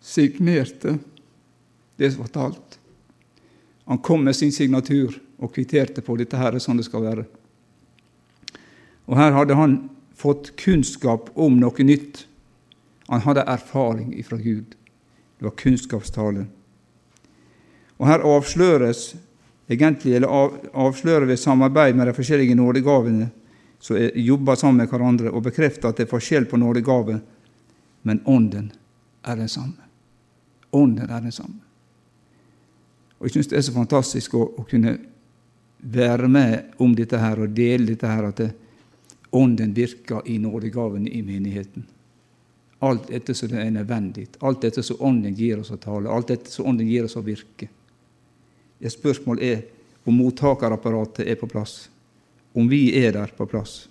signerte 0.00 0.98
det 1.96 2.10
som 2.12 2.24
var 2.24 2.32
talt. 2.34 2.78
Han 3.84 3.98
kom 3.98 4.24
med 4.24 4.36
sin 4.36 4.52
signatur 4.52 5.18
og 5.38 5.52
kvitterte 5.54 6.02
på 6.02 6.16
dette 6.16 6.38
her 6.40 6.56
sånn 6.62 6.80
det 6.80 6.86
skal 6.86 7.04
være. 7.04 7.24
Og 9.04 9.18
her 9.18 9.34
hadde 9.36 9.58
han 9.58 9.76
fått 10.16 10.54
kunnskap 10.60 11.28
om 11.34 11.58
noe 11.60 11.84
nytt. 11.84 12.24
Han 13.10 13.24
hadde 13.26 13.44
erfaring 13.50 14.14
ifra 14.16 14.38
Gud. 14.40 14.76
Det 15.38 15.44
var 15.44 15.56
kunnskapstale. 15.60 16.46
Og 18.00 18.08
her 18.08 18.24
avsløres 18.24 19.14
egentlig, 19.68 20.14
eller 20.16 20.28
avslører 20.72 21.28
ved 21.28 21.40
samarbeid 21.40 21.96
med 21.96 22.08
de 22.08 22.16
forskjellige 22.16 22.56
nådegavene 22.56 23.28
som 23.84 23.98
jobber 24.14 24.56
sammen 24.56 24.80
med 24.80 24.88
hverandre, 24.88 25.30
og 25.30 25.44
bekrefter 25.44 25.90
at 25.90 26.00
det 26.00 26.06
er 26.06 26.14
forskjell 26.14 26.46
på 26.48 26.56
nådegaver, 26.56 27.20
men 28.02 28.22
ånden 28.24 28.70
er 29.24 29.36
den 29.36 29.48
samme. 29.48 29.84
Ånden 30.72 31.10
er 31.10 31.20
den 31.20 31.32
samme. 31.32 31.60
Og 33.24 33.30
Jeg 33.30 33.38
syns 33.38 33.46
det 33.48 33.56
er 33.56 33.62
så 33.64 33.72
fantastisk 33.72 34.34
å, 34.36 34.42
å, 34.60 34.62
kunne 34.68 34.98
være 35.80 36.28
med 36.28 36.74
om 36.84 36.90
dette 36.92 37.16
her 37.16 37.40
og 37.40 37.54
dele 37.56 37.86
dette 37.88 38.10
her, 38.10 38.26
at 38.28 38.42
det, 38.42 38.50
ånden 39.32 39.72
virker 39.72 40.28
i 40.28 40.36
nådegavene 40.38 41.08
i 41.08 41.22
menigheten. 41.24 41.86
Alt 42.84 43.08
etter 43.08 43.32
som 43.32 43.48
det 43.48 43.62
er 43.62 43.72
nødvendig, 43.72 44.26
alt 44.44 44.66
etter 44.68 44.84
som 44.84 45.00
ånden 45.08 45.32
gir 45.32 45.62
oss 45.62 45.72
å 45.72 45.80
tale, 45.80 46.12
alt 46.12 46.34
etter 46.36 46.52
som 46.52 46.68
ånden 46.68 46.90
gir 46.90 47.08
oss 47.08 47.16
å 47.16 47.24
virke. 47.24 47.70
Et 48.76 48.92
spørsmål 48.92 49.40
er 49.40 49.64
om 50.04 50.20
mottakerapparatet 50.20 51.24
er 51.24 51.40
på 51.40 51.48
plass, 51.48 51.88
om 52.52 52.68
vi 52.68 52.90
er 53.00 53.16
der 53.16 53.32
på 53.32 53.48
plass. 53.48 53.86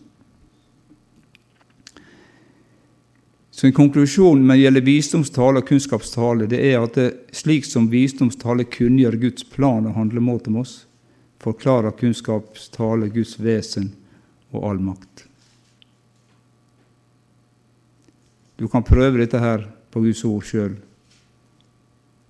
Så 3.53 3.67
En 3.67 3.73
konklusjon 3.73 4.39
når 4.41 4.55
det 4.55 4.61
gjelder 4.63 4.85
visdomstale 4.87 5.61
og 5.61 5.67
kunnskapstale, 5.67 6.47
det 6.49 6.57
er 6.71 6.79
at 6.81 6.95
det, 6.97 7.09
slik 7.37 7.67
som 7.69 7.85
visdomstale 7.91 8.65
kunngjør 8.65 9.19
Guds 9.21 9.45
plan 9.45 9.85
og 9.85 9.93
handlemåte 9.93 10.49
med 10.49 10.63
oss, 10.63 10.71
forklarer 11.43 11.93
kunnskapstale 11.99 13.11
Guds 13.13 13.35
vesen 13.37 13.91
og 14.49 14.65
all 14.71 14.81
makt. 14.81 15.27
Du 18.57 18.65
kan 18.73 18.85
prøve 18.85 19.21
dette 19.21 19.37
her 19.37 19.67
på 19.93 20.01
Guds 20.01 20.23
ord 20.25 20.49
sjøl, 20.49 20.73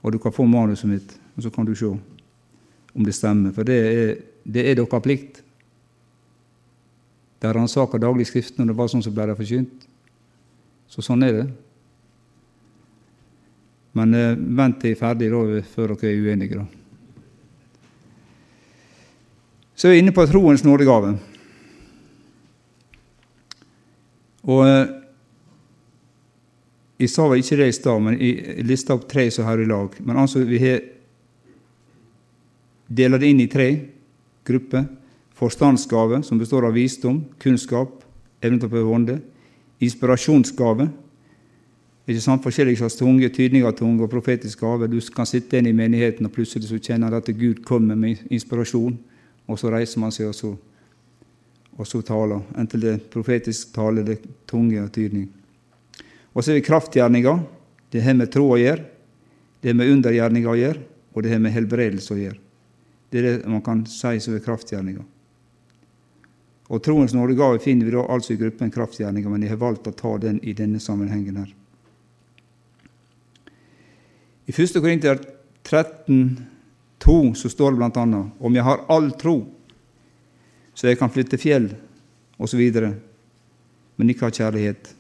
og 0.04 0.12
du 0.12 0.20
kan 0.20 0.36
få 0.36 0.44
manuset 0.44 0.92
mitt, 0.92 1.16
og 1.38 1.48
så 1.48 1.54
kan 1.56 1.64
du 1.64 1.72
se 1.72 1.88
om 1.88 3.08
det 3.08 3.16
stemmer, 3.16 3.56
for 3.56 3.64
det 3.64 3.80
er, 3.80 4.14
det 4.44 4.68
er 4.68 4.76
deres 4.76 5.08
plikt. 5.08 5.40
De 7.40 7.56
ransaker 7.56 8.04
daglig 8.04 8.28
Skriften, 8.28 8.68
og 8.68 8.74
det 8.74 8.80
var 8.84 8.92
sånn 8.92 9.08
som 9.08 9.16
ble 9.16 9.32
det 9.32 9.40
forkynt. 9.40 9.88
Så 10.94 11.02
sånn 11.02 11.26
er 11.26 11.34
det. 11.34 11.48
Men 13.98 14.14
eh, 14.14 14.38
vent 14.38 14.78
til 14.82 14.92
jeg 14.92 15.00
er 15.00 15.02
ferdig 15.02 15.30
da, 15.34 15.62
før 15.74 15.96
dere 15.96 16.12
er 16.12 16.22
uenige. 16.22 16.62
da. 16.62 16.66
Så 19.74 19.90
er 19.90 19.96
vi 19.96 20.04
inne 20.04 20.14
på 20.14 20.26
troens 20.30 20.66
nådegave. 20.66 21.16
Og 24.44 24.68
eh, 24.68 25.00
Jeg 27.02 27.10
sa 27.10 27.26
vel 27.28 27.42
ikke 27.42 27.58
det 27.60 27.66
i 27.68 27.74
stad, 27.76 28.00
men 28.00 28.14
jeg 28.22 28.64
lista 28.64 28.94
opp 28.96 29.10
tre 29.10 29.26
som 29.34 29.44
hører 29.44 29.66
i 29.66 29.68
lag. 29.68 29.96
Men 30.06 30.20
altså, 30.22 30.44
vi 30.48 30.60
har 30.62 30.78
deler 32.88 33.20
det 33.20 33.32
inn 33.34 33.42
i 33.44 33.50
tre 33.52 33.68
grupper. 34.46 34.86
Forstandsgave, 35.36 36.22
som 36.24 36.40
består 36.40 36.70
av 36.70 36.78
visdom, 36.78 37.24
kunnskap, 37.42 38.06
evne 38.46 38.62
til 38.62 38.70
å 38.70 38.72
prøve 38.72 38.96
ånde. 38.96 39.18
Inspirasjonsgave. 39.84 40.90
Ikke 42.08 42.22
sant? 42.24 42.44
Forskjellige 42.44 42.82
slags 42.82 42.98
tunge, 43.00 43.30
tydninger 43.32 43.70
av 43.70 43.78
tunge 43.78 44.04
og 44.04 44.12
profetisk 44.12 44.60
gave. 44.66 44.90
Du 44.92 45.00
kan 45.16 45.28
sitte 45.30 45.60
inn 45.60 45.70
i 45.70 45.76
menigheten, 45.76 46.28
og 46.28 46.36
plutselig 46.36 46.68
så 46.68 46.80
kjenner 46.82 47.14
du 47.14 47.20
at 47.22 47.32
Gud 47.32 47.64
kommer 47.64 47.96
med 48.00 48.26
inspirasjon, 48.34 48.98
og 49.48 49.60
så 49.60 49.72
reiser 49.72 50.04
man 50.04 50.12
seg, 50.12 50.32
og 50.32 50.36
så, 50.36 50.52
og 51.78 51.88
så 51.88 52.02
taler. 52.04 52.44
Enten 52.60 52.84
det 52.84 52.92
er 52.92 53.06
profetisk 53.14 53.72
tale, 53.76 54.04
det 54.04 54.18
er 54.18 54.34
tunge 54.50 54.84
og 54.84 54.92
tydning. 54.92 55.30
Og 56.34 56.44
så 56.44 56.52
er 56.52 56.60
det 56.60 56.68
kraftgjerninger. 56.68 57.40
Det 57.94 58.02
har 58.04 58.18
med 58.18 58.32
tro 58.34 58.50
å 58.52 58.60
gjøre, 58.60 58.84
det 59.62 59.70
har 59.70 59.80
med 59.80 59.92
undergjerninger 59.94 60.50
å 60.50 60.60
gjøre, 60.60 60.86
og 61.14 61.24
det 61.24 61.32
har 61.32 61.42
med 61.44 61.54
helbredelse 61.54 62.16
å 62.16 62.20
gjøre. 62.20 62.40
Det 63.14 63.20
er 63.22 63.28
det 63.28 63.52
man 63.54 63.62
kan 63.64 63.84
si 63.88 64.18
som 64.20 64.34
er 64.34 64.42
kraftgjerninger. 64.44 65.06
Og 66.74 66.82
Troens 66.82 67.14
nådegave 67.14 67.60
finner 67.62 67.86
vi 67.86 67.94
da 67.94 68.02
altså 68.10 68.34
i 68.34 68.40
gruppen 68.40 68.72
kraftgjerninger, 68.74 69.30
men 69.30 69.44
jeg 69.46 69.54
har 69.54 69.62
valgt 69.62 69.88
å 69.88 69.94
ta 69.94 70.16
den 70.18 70.40
i 70.42 70.56
denne 70.58 70.82
sammenhengen 70.82 71.38
her. 71.44 71.52
I 74.50 74.52
1. 74.52 74.80
Korinter 74.82 75.22
13, 75.64 76.40
2, 77.04 77.18
så 77.38 77.52
står 77.52 77.76
det 77.76 77.78
bl.a.: 77.84 78.24
Om 78.40 78.56
jeg 78.58 78.66
har 78.66 78.82
all 78.90 79.12
tro, 79.22 79.36
så 80.74 80.90
jeg 80.90 80.98
kan 80.98 81.14
flytte 81.14 81.38
fjell, 81.38 81.70
osv., 82.42 82.64
men 83.96 84.10
ikke 84.10 84.26
har 84.26 84.34
kjærlighet. 84.34 84.96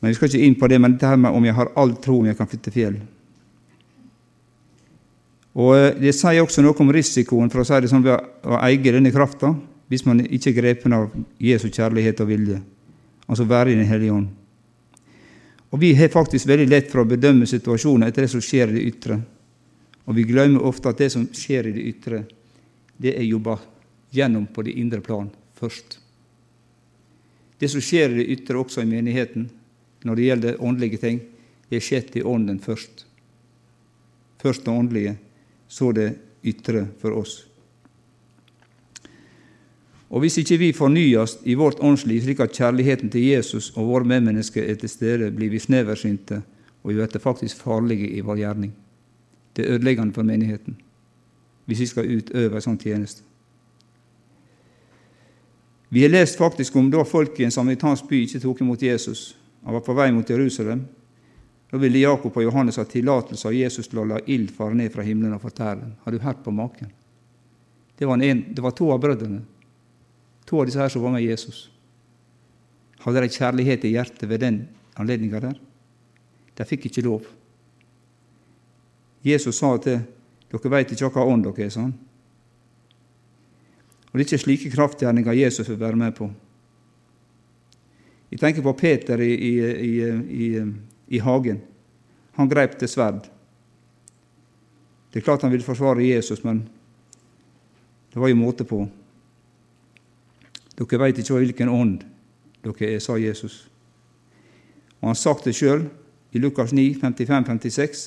Men 0.00 0.10
Vi 0.10 0.14
skal 0.14 0.28
ikke 0.28 0.46
inn 0.46 0.58
på 0.58 0.68
det, 0.68 0.80
men 0.80 0.96
dette 0.96 1.06
her 1.06 1.16
med 1.16 1.30
om 1.30 1.44
jeg 1.44 1.54
har 1.54 1.70
all 1.76 1.94
tro, 2.02 2.18
om 2.18 2.26
jeg 2.26 2.36
kan 2.36 2.50
flytte 2.50 2.74
fjell. 2.74 2.98
Og 5.54 5.76
eh, 5.76 5.94
Det 5.94 6.12
sier 6.12 6.42
også 6.42 6.62
noe 6.62 6.76
om 6.82 6.92
risikoen 6.92 7.50
for 7.50 7.62
å 7.62 7.64
si 7.64 7.80
det 7.80 7.88
sånn 7.88 8.04
ved 8.04 8.18
å 8.44 8.58
eie 8.66 8.82
denne 8.82 9.14
krafta, 9.14 9.54
hvis 9.88 10.04
man 10.06 10.24
ikke 10.24 10.50
er 10.50 10.58
grepen 10.60 10.94
av 10.96 11.12
Jesu 11.42 11.68
kjærlighet 11.70 12.20
og 12.24 12.30
vilje, 12.30 12.60
altså 13.26 13.46
være 13.46 13.72
i 13.72 13.78
Den 13.78 13.86
hellige 13.86 14.12
ånd. 14.12 14.28
Og 15.70 15.80
Vi 15.80 15.94
har 15.94 16.08
faktisk 16.08 16.46
veldig 16.46 16.68
lett 16.68 16.90
for 16.90 17.02
å 17.02 17.08
bedømme 17.08 17.46
situasjoner 17.46 18.08
etter 18.08 18.22
det 18.22 18.30
som 18.30 18.40
skjer 18.40 18.70
i 18.70 18.72
det 18.78 18.84
ytre. 18.86 19.20
Og 20.06 20.14
vi 20.14 20.22
glemmer 20.24 20.62
ofte 20.62 20.88
at 20.88 20.98
det 20.98 21.10
som 21.12 21.26
skjer 21.26 21.66
i 21.66 21.72
det 21.72 21.86
ytre, 21.90 22.24
det 22.96 23.16
er 23.18 23.26
jobba 23.26 23.58
gjennom 24.14 24.46
på 24.46 24.62
det 24.62 24.76
indre 24.78 25.00
plan 25.00 25.28
først. 25.58 25.98
Det 27.58 27.68
som 27.68 27.80
skjer 27.80 28.12
i 28.12 28.20
det 28.20 28.28
ytre, 28.36 28.58
også 28.60 28.82
i 28.82 28.88
menigheten, 28.88 29.48
når 30.04 30.16
det 30.16 30.28
gjelder 30.28 30.62
åndelige 30.62 31.00
ting, 31.02 31.20
det 31.68 31.80
er 31.80 31.84
skjedd 31.84 32.16
i 32.16 32.22
ånden 32.22 32.60
først. 32.62 33.06
Først 34.38 34.64
det 34.64 34.72
åndelige, 34.72 35.16
så 35.68 35.90
det 35.92 36.12
ytre 36.46 36.86
for 37.00 37.16
oss. 37.16 37.45
Og 40.10 40.20
Hvis 40.20 40.38
ikke 40.38 40.56
vi 40.56 40.72
fornyes 40.72 41.38
i 41.44 41.54
vårt 41.54 41.80
åndsliv 41.80 42.22
slik 42.22 42.40
at 42.40 42.52
kjærligheten 42.52 43.10
til 43.10 43.26
Jesus 43.26 43.72
og 43.76 43.88
våre 43.88 44.04
medmennesker 44.04 44.62
er 44.62 44.74
til 44.74 44.88
stede, 44.88 45.30
blir 45.30 45.50
vi 45.50 45.58
sneversynte, 45.58 46.42
og 46.82 46.90
vi 46.90 46.94
blir 46.94 47.18
faktisk 47.18 47.56
farlige 47.56 48.10
i 48.10 48.20
vår 48.20 48.36
gjerning. 48.36 48.72
Det 49.56 49.66
er 49.66 49.74
ødeleggende 49.74 50.14
for 50.14 50.22
menigheten 50.22 50.76
hvis 51.66 51.80
vi 51.80 51.86
skal 51.90 52.10
utøve 52.18 52.56
en 52.56 52.62
sånn 52.62 52.78
tjeneste. 52.78 53.24
Vi 55.90 56.02
har 56.02 56.10
lest 56.10 56.38
faktisk 56.38 56.76
om 56.78 56.90
da 56.90 57.04
folk 57.06 57.38
i 57.40 57.46
en 57.46 57.54
samaritansk 57.54 58.08
by 58.10 58.20
ikke 58.24 58.42
tok 58.42 58.62
imot 58.62 58.82
Jesus. 58.82 59.32
Han 59.66 59.74
var 59.74 59.84
på 59.86 59.94
vei 59.98 60.08
mot 60.14 60.30
Jerusalem. 60.30 60.84
Da 61.70 61.78
ville 61.82 62.02
Jakob 62.02 62.36
og 62.36 62.46
Johannes 62.46 62.78
ha 62.78 62.84
tillatelse 62.86 63.48
av 63.48 63.54
Jesus 63.54 63.90
til 63.90 64.02
å 64.02 64.06
la 64.06 64.20
ild 64.30 64.52
fare 64.54 64.78
ned 64.78 64.92
fra 64.94 65.02
himmelen 65.06 65.34
og 65.34 65.42
fortære 65.42 65.80
dem. 65.80 65.92
Har 66.04 66.14
du 66.14 66.22
hørt 66.22 66.42
på 66.44 66.54
maken? 66.54 66.90
Det 67.98 68.06
var, 68.06 68.22
en, 68.22 68.44
det 68.54 68.62
var, 68.62 68.74
to 68.76 68.90
av 68.92 69.00
brødrene. 69.02 69.40
To 70.46 70.60
av 70.60 70.68
disse 70.68 70.80
her 70.80 70.92
som 70.92 71.02
var 71.02 71.14
med 71.16 71.24
Jesus. 71.24 71.66
Hadde 73.02 73.22
de 73.22 73.30
kjærlighet 73.30 73.84
i 73.86 73.94
hjertet 73.94 74.28
ved 74.30 74.42
den 74.42 74.60
anledninga 74.98 75.40
der? 75.42 75.58
De 76.56 76.66
fikk 76.66 76.88
ikke 76.88 77.04
lov. 77.06 77.26
Jesus 79.26 79.58
sa 79.58 79.74
til 79.82 80.00
dere 80.50 80.70
veit 80.70 80.92
ikke 80.94 81.10
hva 81.10 81.26
ånd 81.26 81.44
dere 81.44 81.66
er, 81.66 81.72
sånn. 81.74 81.92
Og 84.06 84.14
det 84.14 84.22
er 84.22 84.28
ikke 84.28 84.44
slike 84.44 84.72
kraftgjerninger 84.72 85.36
Jesus 85.36 85.68
vil 85.68 85.80
være 85.80 85.98
med 86.00 86.14
på. 86.16 86.28
Jeg 88.30 88.40
tenker 88.40 88.64
på 88.64 88.74
Peter 88.78 89.20
i, 89.22 89.32
i, 89.34 89.52
i, 90.46 90.46
i 91.14 91.20
hagen. 91.22 91.58
Han 92.38 92.48
greip 92.50 92.78
til 92.78 92.90
sverd. 92.90 93.26
Det 95.10 95.20
er 95.20 95.26
klart 95.26 95.44
han 95.46 95.52
ville 95.52 95.66
forsvare 95.66 96.04
Jesus, 96.04 96.42
men 96.44 96.64
det 98.12 98.22
var 98.22 98.32
jo 98.32 98.38
måte 98.38 98.66
på. 98.68 98.82
Dere 100.76 101.00
veit 101.00 101.18
ikke 101.18 101.38
hvilken 101.38 101.72
ånd 101.72 102.04
dere 102.64 102.90
er, 102.96 103.00
sa 103.00 103.16
Jesus. 103.20 103.64
Og 105.00 105.10
han 105.10 105.18
sagt 105.18 105.46
det 105.46 105.54
sjøl 105.56 105.86
i 106.34 106.42
Lukas 106.42 106.74
9, 106.76 106.98
55-56. 107.00 108.04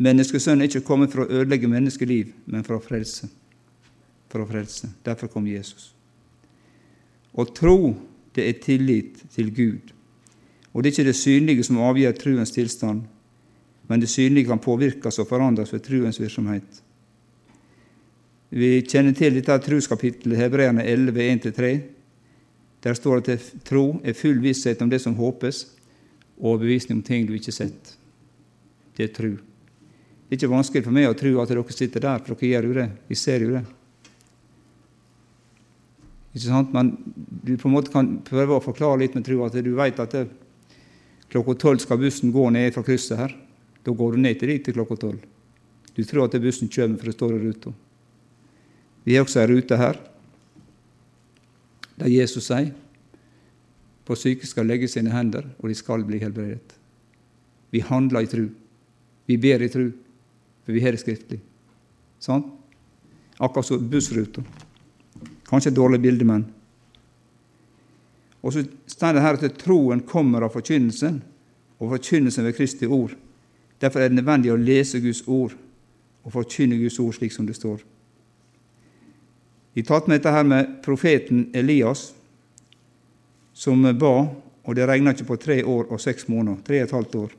Menneskesønnen 0.00 0.64
er 0.64 0.70
ikke 0.70 0.86
kommet 0.86 1.12
for 1.12 1.24
å 1.24 1.30
ødelegge 1.40 1.68
menneskeliv, 1.70 2.32
men 2.48 2.64
for 2.66 2.78
å 2.78 2.84
frelse. 2.84 3.28
For 4.32 4.42
å 4.42 4.48
frelse. 4.48 4.90
Derfor 5.04 5.30
kom 5.32 5.48
Jesus. 5.48 5.90
Å 7.36 7.44
tro, 7.54 7.94
det 8.34 8.46
er 8.48 8.60
tillit 8.62 9.20
til 9.34 9.50
Gud. 9.54 9.92
Og 10.72 10.82
det 10.82 10.90
er 10.90 10.94
ikke 10.94 11.10
det 11.10 11.18
synlige 11.18 11.66
som 11.66 11.80
avgjør 11.82 12.16
truens 12.18 12.52
tilstand, 12.54 13.04
men 13.90 14.02
det 14.02 14.10
synlige 14.10 14.48
kan 14.52 14.62
påvirkes 14.62 15.18
og 15.18 15.28
forandres 15.28 15.72
ved 15.74 15.82
truens 15.82 16.20
virksomhet. 16.20 16.82
Vi 18.50 18.80
kjenner 18.82 19.14
til 19.14 19.34
dette 19.36 19.56
truskapittelet, 19.62 20.38
Hebreerne 20.38 20.84
11, 20.86 21.26
1-3. 21.50 21.72
Der 22.82 22.96
står 22.96 23.20
det 23.20 23.36
at 23.36 23.48
tro 23.68 24.00
er 24.04 24.16
full 24.16 24.40
visshet 24.40 24.80
om 24.82 24.90
det 24.90 25.02
som 25.02 25.16
håpes, 25.18 25.66
og 26.40 26.62
bevisning 26.62 26.98
om 26.98 27.04
ting 27.04 27.26
du 27.28 27.34
ikke 27.36 27.52
har 27.52 27.60
sett. 27.66 27.96
det 28.96 29.04
er 29.04 29.14
tro. 29.14 29.30
Det 29.30 30.36
er 30.36 30.38
ikke 30.38 30.52
vanskelig 30.52 30.84
for 30.84 30.94
meg 30.94 31.08
å 31.08 31.16
tro 31.16 31.30
at 31.40 31.48
dere 31.48 31.72
sitter 31.72 32.00
der, 32.00 32.18
for 32.18 32.34
dere 32.34 32.48
gjør 32.50 32.66
jo 32.68 32.74
det. 32.76 32.88
Vi 33.08 33.16
ser 33.16 33.44
jo 33.44 33.50
det. 33.54 33.62
Ikke 36.34 36.46
sant? 36.46 36.72
Men 36.72 36.92
du 37.16 37.56
på 37.58 37.68
en 37.68 37.74
måte 37.74 37.92
kan 37.92 38.18
prøve 38.24 38.56
å 38.56 38.64
forklare 38.64 39.02
litt 39.02 39.16
med 39.16 39.24
tro 39.26 39.40
at 39.44 39.56
du 39.56 39.72
vet 39.76 40.00
at 40.00 40.14
det, 40.14 40.28
klokka 41.30 41.56
tolv 41.58 41.82
skal 41.82 42.00
bussen 42.00 42.32
gå 42.32 42.48
ned 42.50 42.72
fra 42.74 42.84
krysset 42.86 43.18
her. 43.18 43.34
Da 43.84 43.92
går 43.96 44.14
du 44.14 44.22
ned 44.22 44.38
til 44.38 44.52
dit 44.52 44.64
til 44.64 44.76
klokka 44.76 44.98
tolv. 45.00 45.24
Du 45.96 46.04
tror 46.04 46.26
at 46.26 46.40
bussen 46.40 46.70
kommer, 46.70 46.98
for 46.98 47.10
det 47.10 47.16
står 47.16 47.34
i 47.34 47.42
ruta. 47.44 47.74
Vi 49.04 49.16
har 49.16 49.24
også 49.24 49.42
ei 49.42 49.50
rute 49.50 49.80
her 49.80 49.98
der 52.00 52.10
Jesus 52.10 52.48
sier 52.48 52.72
på 54.10 54.16
syke 54.18 54.48
skal 54.48 54.66
legge 54.66 54.88
sine 54.90 55.12
hender, 55.14 55.44
og 55.60 55.68
de 55.70 55.74
skal 55.78 56.02
bli 56.02 56.18
helbredet. 56.18 56.72
Vi 57.70 57.82
handler 57.86 58.24
i 58.24 58.30
tru. 58.30 58.48
Vi 59.28 59.36
ber 59.38 59.62
i 59.62 59.68
tru, 59.70 59.84
for 60.64 60.74
vi 60.74 60.82
har 60.82 60.96
det 60.96 61.02
skriftlig. 61.04 61.38
Sånn? 62.18 62.42
Akkurat 63.38 63.68
som 63.68 63.84
bussruta. 63.92 64.42
Kanskje 65.46 65.70
et 65.70 65.78
dårlig 65.78 66.00
bilde, 66.02 66.26
men 66.26 66.48
Og 68.42 68.52
så 68.52 68.64
står 68.86 69.12
det 69.12 69.22
her 69.22 69.36
at 69.36 69.58
troen 69.60 70.00
kommer 70.00 70.42
av 70.42 70.54
forkynnelsen, 70.54 71.22
og 71.78 71.90
forkynnelsen 71.92 72.44
ved 72.44 72.56
Kristi 72.56 72.86
ord. 72.86 73.12
Derfor 73.80 74.00
er 74.00 74.08
det 74.08 74.16
nødvendig 74.16 74.52
å 74.52 74.56
lese 74.56 75.00
Guds 75.00 75.22
ord 75.28 75.52
og 76.24 76.32
forkynne 76.32 76.78
Guds 76.80 76.98
ord 77.00 77.14
slik 77.16 77.32
som 77.32 77.46
det 77.46 77.56
står. 77.56 77.84
Vi 79.72 79.84
tatt 79.86 80.08
med 80.08 80.18
dette 80.18 80.32
her 80.34 80.46
med 80.46 80.78
profeten 80.84 81.48
Elias, 81.54 82.10
som 83.54 83.84
ba, 83.98 84.14
og 84.64 84.76
det 84.76 84.86
regna 84.88 85.12
ikke 85.14 85.28
på 85.28 85.38
tre 85.40 85.60
år 85.64 85.92
og 85.92 86.00
seks 86.02 86.26
måneder. 86.28 86.62
Tre 86.66 86.80
og 86.80 86.88
et 86.88 86.94
halvt 86.96 87.18
år. 87.20 87.34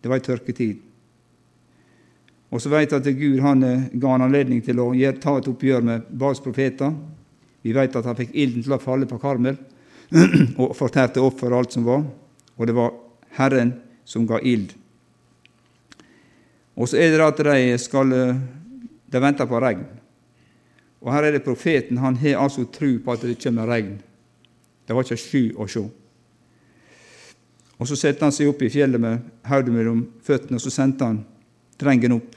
Det 0.00 0.10
var 0.10 0.18
ei 0.18 0.24
tørketid. 0.24 0.86
Og 2.50 2.62
så 2.62 2.70
vi 2.72 2.82
at 2.82 3.08
Gud 3.14 3.38
han 3.44 3.62
eh, 3.62 3.86
ga 3.92 4.14
han 4.16 4.24
anledning 4.26 4.62
til 4.64 4.80
å 4.82 4.90
ta 5.22 5.36
et 5.38 5.48
oppgjør 5.50 5.86
med 5.86 6.08
Bals 6.10 6.42
profeter. 6.42 6.94
Vi 7.62 7.74
vet 7.76 7.94
at 7.94 8.08
han 8.08 8.18
fikk 8.18 8.34
ilden 8.34 8.64
til 8.64 8.74
å 8.74 8.82
falle 8.82 9.06
på 9.06 9.20
Karmel 9.22 9.58
og 10.60 10.74
fortærte 10.74 11.22
offer 11.22 11.52
og 11.52 11.60
alt 11.60 11.76
som 11.76 11.86
var. 11.86 12.02
Og 12.58 12.66
det 12.66 12.74
var 12.74 12.96
Herren 13.38 13.76
som 14.04 14.26
ga 14.26 14.40
ild. 14.42 14.72
Og 16.74 16.90
så 16.90 16.98
er 16.98 17.14
det 17.14 17.26
at 17.26 17.44
de 17.44 17.78
skal 17.78 18.16
eh, 18.16 18.40
De 19.10 19.18
venter 19.18 19.46
på 19.50 19.58
regn. 19.58 19.80
Og 21.00 21.12
her 21.14 21.22
er 21.28 21.36
det 21.36 21.44
profeten. 21.44 21.98
Han 21.98 22.16
har 22.16 22.42
altså 22.42 22.66
tro 22.72 22.90
på 23.04 23.12
at 23.12 23.22
det 23.24 23.38
kommer 23.42 23.66
regn. 23.66 24.00
Det 24.86 24.96
var 24.96 25.06
ikke 25.06 25.16
sky 25.16 25.42
å 25.56 25.66
se. 25.70 25.84
Og 27.80 27.88
Så 27.88 27.96
satte 27.96 28.24
han 28.24 28.32
seg 28.32 28.50
opp 28.50 28.62
i 28.62 28.68
fjellet 28.68 29.00
med 29.00 29.22
hodet 29.48 29.72
mellom 29.72 30.02
føttene, 30.22 30.58
og 30.58 30.60
så 30.60 30.70
sendte 30.70 31.04
han 31.04 31.22
drengen 31.80 32.12
opp. 32.12 32.34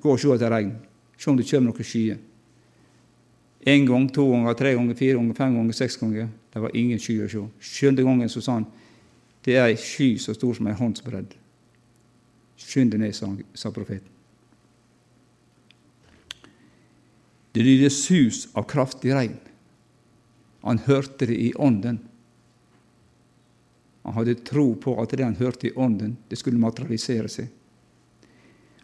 Gå 0.00 0.12
og 0.12 0.20
se 0.20 0.30
etter 0.32 0.50
regn. 0.50 0.72
Se 1.18 1.30
om 1.30 1.36
det 1.36 1.48
kommer 1.50 1.72
noen 1.72 1.84
skyer. 1.84 2.16
En 3.66 3.86
gang, 3.88 4.08
to 4.12 4.24
ganger, 4.30 4.56
tre 4.56 4.72
ganger, 4.76 4.96
fire 4.96 5.18
ganger, 5.18 5.36
fem 5.36 5.54
ganger, 5.56 5.76
seks 5.76 5.96
ganger. 6.00 6.28
Det 6.52 6.62
var 6.62 6.76
ingen 6.76 7.00
sky 7.00 7.18
å 7.24 7.28
se. 7.28 7.44
Sjuende 7.60 8.04
gangen 8.04 8.32
så 8.32 8.40
sa 8.44 8.58
han 8.60 8.66
det 9.44 9.58
er 9.58 9.68
ei 9.68 9.76
sky 9.76 10.14
så 10.18 10.32
stor 10.32 10.54
som 10.56 10.68
ei 10.70 10.76
håndsbredd. 10.78 11.34
Skynd 12.64 12.94
deg 12.94 13.02
ned, 13.02 13.16
sa 13.52 13.72
profeten. 13.74 14.13
Det 17.54 17.62
lydde 17.62 17.90
sus 17.94 18.48
av 18.52 18.66
kraftig 18.66 19.14
regn. 19.14 19.38
Han 20.64 20.80
hørte 20.86 21.28
det 21.30 21.36
i 21.38 21.52
ånden. 21.54 22.00
Han 24.02 24.16
hadde 24.18 24.34
tro 24.44 24.72
på 24.80 24.96
at 25.00 25.14
det 25.14 25.24
han 25.24 25.36
hørte 25.38 25.68
i 25.68 25.74
ånden, 25.76 26.16
det 26.28 26.36
skulle 26.40 26.60
materialisere 26.60 27.30
seg. 27.30 27.46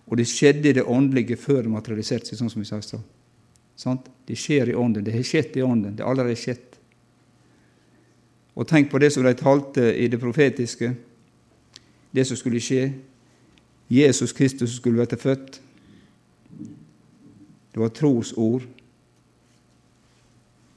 Og 0.07 0.19
det 0.19 0.27
skjedde 0.31 0.71
i 0.71 0.77
det 0.79 0.87
åndelige 0.87 1.39
før 1.39 1.65
det 1.65 1.73
materialiserte 1.73 2.31
seg, 2.31 2.39
sånn 2.39 2.53
som 2.53 2.63
vi 2.63 2.69
sa 2.69 2.79
i 2.81 2.87
stad. 2.87 4.07
Det 4.27 4.37
skjer 4.39 4.71
i 4.71 4.77
ånden. 4.77 5.05
Det 5.05 5.15
har 5.15 5.27
skjedd 5.27 5.57
i 5.57 5.65
ånden. 5.65 5.97
Det 5.97 6.05
har 6.05 6.13
allerede 6.13 6.39
skjedd. 6.39 6.79
Og 8.59 8.67
tenk 8.69 8.91
på 8.91 8.99
det 9.01 9.13
som 9.15 9.25
de 9.25 9.33
talte 9.39 9.87
i 9.97 10.09
det 10.11 10.19
profetiske, 10.21 10.93
det 12.11 12.27
som 12.27 12.37
skulle 12.37 12.61
skje. 12.63 12.91
Jesus 13.91 14.35
Kristus 14.37 14.77
skulle 14.77 15.07
bli 15.07 15.19
født. 15.19 15.61
Det 17.81 17.85
var 17.87 17.95
trosord 17.97 18.63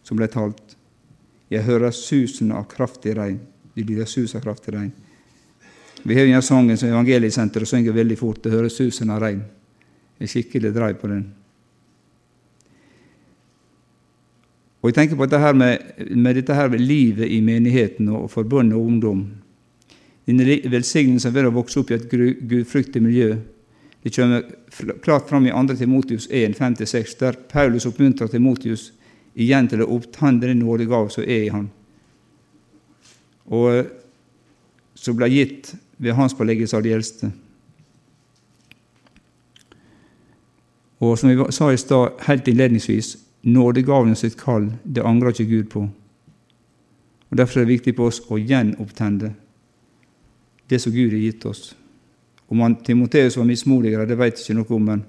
som 0.08 0.16
ble 0.16 0.30
talt. 0.32 0.78
Jeg 1.52 1.66
hører 1.68 1.92
susen 1.92 2.54
av 2.56 2.64
kraftig 2.72 3.18
regn. 3.18 3.42
Det 3.76 3.84
lyder 3.90 4.08
sus 4.08 4.32
av 4.40 4.46
kraftig 4.46 4.72
regn. 4.72 4.94
Vi 6.08 6.16
har 6.16 6.32
en 6.32 6.46
sangen 6.48 6.80
som 6.80 6.94
Evangeliesenteret 6.94 7.68
synger 7.68 8.00
veldig 8.00 8.16
fort. 8.22 8.40
Det 8.40 8.56
høres 8.56 8.80
susen 8.80 9.12
av 9.12 9.20
regn. 9.20 9.44
En 10.16 10.32
skikkelig 10.32 10.72
dreiv 10.72 11.04
på 11.04 11.12
den. 11.12 11.28
Og 14.80 14.94
jeg 14.94 15.02
tenker 15.02 15.20
på 15.20 15.28
dette 15.28 15.44
her 15.44 15.60
med, 15.60 16.08
med 16.08 16.40
dette 16.40 16.56
her 16.56 16.72
med 16.72 16.88
livet 16.88 17.28
i 17.28 17.44
menigheten 17.44 18.16
og 18.16 18.32
forbundet 18.32 18.80
og 18.80 18.88
ungdom. 18.88 19.26
Denne 20.24 20.62
velsignelsen 20.72 21.36
ved 21.36 21.52
å 21.52 21.58
vokse 21.60 21.84
opp 21.84 21.92
i 21.92 22.00
et 22.00 22.08
gudfryktig 22.08 23.04
miljø 23.04 23.34
det 24.04 24.16
kommer 24.16 24.44
klart 25.04 25.30
fram 25.30 25.46
i 25.48 25.52
2. 25.52 25.76
Timotius 25.76 26.28
1, 26.32 26.58
5-6, 26.60 27.20
der 27.20 27.38
Paulus 27.52 27.86
oppmuntrer 27.86 28.28
Timotius 28.28 28.92
igjen 29.34 29.70
til 29.72 29.82
å 29.82 29.90
opptenne 29.96 30.44
den 30.44 30.60
nådegave 30.60 31.10
som 31.10 31.24
er 31.24 31.46
i 31.46 31.54
han, 31.54 31.70
og 33.46 33.88
som 35.00 35.16
ble 35.16 35.30
gitt 35.32 35.74
ved 35.98 36.18
hans 36.18 36.36
påleggelse 36.36 36.78
av 36.78 36.84
de 36.84 36.94
eldste. 36.94 37.32
Og 41.04 41.18
som 41.20 41.32
vi 41.32 41.52
sa 41.52 41.72
i 41.72 41.80
stad 41.80 42.20
helt 42.28 42.48
innledningsvis, 42.48 43.18
nådegaven 43.44 44.16
sitt 44.16 44.38
kall, 44.40 44.70
det 44.84 45.04
angrer 45.04 45.34
ikke 45.34 45.50
Gud 45.50 45.70
på. 45.72 45.88
Og 47.32 47.38
Derfor 47.38 47.60
er 47.60 47.66
det 47.66 47.74
viktig 47.74 47.96
på 47.98 48.08
oss 48.08 48.22
å 48.32 48.38
gjenopptenne 48.40 49.34
det 50.70 50.80
som 50.80 50.94
Gud 50.94 51.12
har 51.12 51.20
gitt 51.20 51.46
oss. 51.46 51.74
Om 52.54 52.60
han, 52.62 52.76
Timoteus 52.86 53.38
var 53.40 53.48
mismodigere, 53.50 54.06
det 54.06 54.18
vet 54.20 54.38
jeg 54.38 54.54
ikke 54.54 54.60
noe 54.60 54.76
om, 54.78 54.92
men 54.92 55.06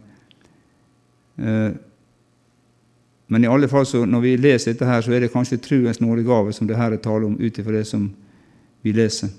eh, 1.38 1.74
men 3.26 3.44
i 3.44 3.48
alle 3.48 3.68
fall 3.68 3.86
så 3.88 4.04
når 4.04 4.20
vi 4.20 4.36
leser 4.36 4.74
dette, 4.74 4.86
her, 4.86 5.00
så 5.00 5.14
er 5.14 5.24
det 5.24 5.32
kanskje 5.32 5.60
truens 5.64 6.00
nådegave 6.00 6.52
som 6.52 6.68
det 6.68 6.76
her 6.76 6.92
er 6.92 7.00
tale 7.02 7.26
om, 7.26 7.38
ut 7.40 7.58
ifra 7.58 7.72
det 7.72 7.86
som 7.88 8.04
vi 8.84 8.92
leser. 8.92 9.32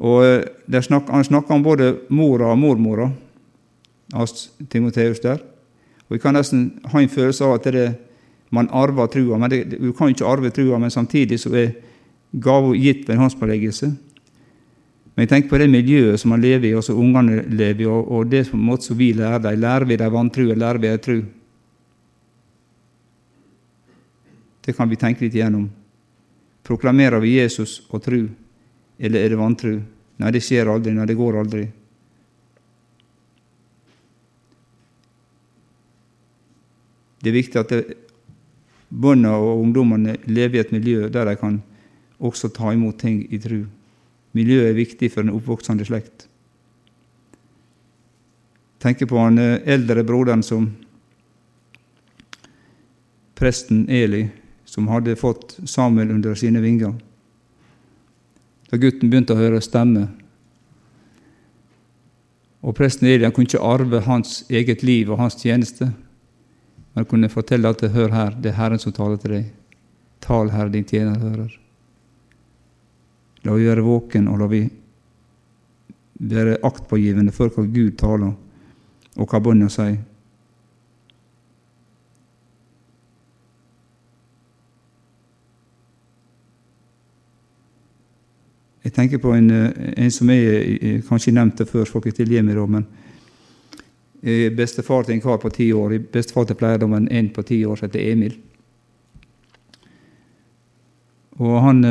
Og 0.00 0.24
eh, 0.24 0.80
snak, 0.80 1.08
Han 1.10 1.24
snakker 1.24 1.54
om 1.54 1.62
både 1.62 1.92
mora 2.08 2.50
og 2.50 2.58
mormora 2.58 3.10
hans 4.14 4.50
Timoteus 4.70 5.20
der. 5.20 5.38
Og 6.08 6.16
Vi 6.16 6.18
kan 6.18 6.34
nesten 6.34 6.80
ha 6.84 7.00
en 7.00 7.08
følelse 7.12 7.44
av 7.44 7.54
at 7.54 7.72
det, 7.72 7.94
man 8.50 8.68
arver 8.72 9.06
trua. 9.06 9.38
men 9.38 9.50
det, 9.50 9.80
Du 9.80 9.92
kan 9.92 10.08
ikke 10.08 10.26
arve 10.26 10.50
trua, 10.50 10.78
men 10.78 10.90
samtidig 10.90 11.40
så 11.40 11.54
er 11.54 11.72
gava 12.32 12.74
gitt 12.74 13.08
ved 13.08 13.16
hans 13.16 13.34
påleggelse. 13.34 13.92
Men 15.14 15.26
jeg 15.26 15.30
tenker 15.32 15.50
på 15.50 15.58
det 15.60 15.68
miljøet 15.70 16.20
som 16.22 16.30
man 16.32 16.42
lever 16.42 16.70
i, 16.70 16.76
og 16.78 16.84
som 16.86 16.98
ungene 17.00 17.42
lever 17.50 17.84
i, 17.84 17.88
og, 17.90 18.06
og 18.08 18.30
det 18.30 18.46
på 18.50 18.56
en 18.56 18.68
måte 18.68 18.88
som 18.88 18.98
vi 18.98 19.10
lærer 19.16 19.42
dem. 19.42 19.60
Lærer 19.60 19.86
vi 19.88 19.98
dem 20.00 20.12
vantro, 20.14 20.46
eller 20.46 20.62
lærer 20.64 20.80
vi 20.80 20.92
dem 20.92 21.02
tru? 21.06 21.18
Det 24.60 24.76
kan 24.76 24.88
vi 24.90 24.98
tenke 25.00 25.24
litt 25.24 25.34
igjennom. 25.34 25.66
Proklamerer 26.66 27.20
vi 27.20 27.38
Jesus 27.38 27.80
og 27.90 28.04
tru, 28.04 28.20
eller 29.00 29.24
er 29.24 29.32
det 29.32 29.40
vantru? 29.40 29.74
Nei, 30.20 30.30
det 30.30 30.42
skjer 30.44 30.68
aldri. 30.70 30.92
Nei, 30.94 31.08
det 31.08 31.16
går 31.18 31.38
aldri. 31.40 31.64
Det 37.20 37.28
er 37.28 37.36
viktig 37.36 37.60
at 37.60 37.74
barna 38.88 39.34
og 39.36 39.60
ungdommene 39.64 40.16
lever 40.28 40.56
i 40.56 40.62
et 40.62 40.72
miljø 40.72 41.08
der 41.12 41.28
de 41.28 41.36
kan 41.40 41.60
også 42.20 42.48
ta 42.54 42.72
imot 42.72 43.00
ting 43.00 43.22
i 43.28 43.40
tru. 43.40 43.64
Miljøet 44.36 44.70
er 44.70 44.78
viktig 44.78 45.10
for 45.12 45.24
den 45.24 45.34
oppvoksende 45.34 45.86
slekt. 45.86 46.28
Tenker 48.80 49.08
på 49.10 49.18
han 49.20 49.38
eh, 49.38 49.58
eldre 49.68 50.04
broderen 50.06 50.44
som 50.46 50.70
presten 53.40 53.86
Eli, 53.90 54.28
som 54.64 54.88
hadde 54.88 55.16
fått 55.16 55.56
Samuel 55.64 56.12
under 56.14 56.36
sine 56.38 56.62
vinger. 56.62 56.94
Da 58.70 58.78
gutten 58.78 59.10
begynte 59.10 59.34
å 59.34 59.40
høre 59.40 59.58
stemme 59.64 60.06
Og 62.60 62.76
presten 62.76 63.08
Eli 63.08 63.24
kunne 63.32 63.48
ikke 63.48 63.62
arve 63.64 64.02
hans 64.04 64.42
eget 64.52 64.82
liv 64.84 65.08
og 65.08 65.16
hans 65.16 65.38
tjeneste, 65.40 65.86
men 66.92 67.06
kunne 67.08 67.32
fortelle 67.32 67.68
at 67.68 67.80
'hør 67.80 68.12
her, 68.12 68.36
det 68.36 68.50
er 68.50 68.58
Herren 68.58 68.78
som 68.78 68.92
taler 68.92 69.16
til 69.16 69.30
deg'. 69.30 69.50
Tal, 70.20 70.50
Herre, 70.50 70.68
din 70.68 70.84
tjener 70.84 71.18
hører. 71.18 71.56
La 73.44 73.56
vi 73.56 73.68
være 73.68 73.84
våken, 73.84 74.28
og 74.28 74.38
la 74.42 74.46
vi 74.50 74.60
være 76.20 76.58
aktpågivende 76.66 77.32
for 77.32 77.52
hva 77.54 77.64
Gud 77.64 77.96
taler, 78.00 78.34
og 79.16 79.28
hva 79.30 79.40
Bønna 79.40 79.68
sier. 79.72 79.98
Jeg 88.84 88.94
tenker 88.96 89.20
på 89.22 89.32
en, 89.36 89.50
en 89.52 90.12
som 90.12 90.30
er 90.32 91.02
kanskje 91.06 91.34
nevnt 91.36 91.60
det 91.60 91.68
før, 91.68 91.88
folk 91.88 92.08
tilgir 92.16 92.42
meg 92.42 92.56
da, 92.56 92.64
men 92.66 92.86
jeg 94.24 94.52
bestefar 94.56 95.04
til 95.04 95.16
en 95.16 95.22
kar 95.24 95.38
på 95.40 95.48
ti 95.52 95.70
år. 95.72 95.94
Bestefar 96.12 96.48
til 96.48 96.58
pleierdommen 96.60 97.08
en 97.08 97.28
på 97.32 97.44
ti 97.46 97.62
år 97.64 97.78
som 97.78 97.88
heter 97.88 98.12
Emil. 98.12 98.34
Og 101.40 101.54
han 101.64 101.84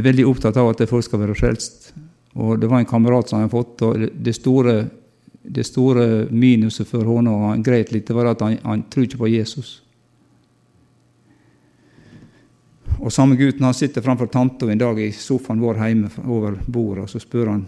er 0.00 0.06
veldig 0.06 0.26
opptatt 0.28 0.56
av 0.60 0.70
at 0.72 0.84
folk 0.90 1.04
skal 1.06 1.22
være 1.22 1.36
frelst. 1.38 1.90
Og 2.36 2.60
det 2.60 2.68
var 2.68 2.82
en 2.82 2.88
kamerat 2.88 3.30
som 3.30 3.40
hadde 3.40 3.52
fått, 3.52 3.82
og 3.86 4.06
det 4.12 4.34
store, 4.36 4.76
det 5.42 5.64
store 5.64 6.26
minuset 6.30 6.88
for 6.88 7.06
henne, 7.08 7.32
og 7.32 7.50
han 7.52 7.64
greit 7.64 7.94
litt, 7.94 8.06
det 8.08 8.16
var 8.16 8.32
at 8.34 8.44
han, 8.44 8.58
han 8.64 8.84
tror 8.92 9.06
ikke 9.06 9.22
på 9.22 9.32
Jesus. 9.32 9.78
Og 12.96 13.12
samme 13.12 13.36
gutten 13.36 13.64
han 13.64 13.76
sitter 13.76 14.04
framfor 14.04 14.28
tanta 14.32 14.68
en 14.72 14.80
dag 14.80 15.00
i 15.00 15.10
sofaen 15.12 15.60
vår 15.60 15.80
hjemme 15.80 16.10
over 16.26 16.60
bordet, 16.66 17.06
og 17.06 17.10
så 17.12 17.22
spør 17.22 17.52
han 17.54 17.66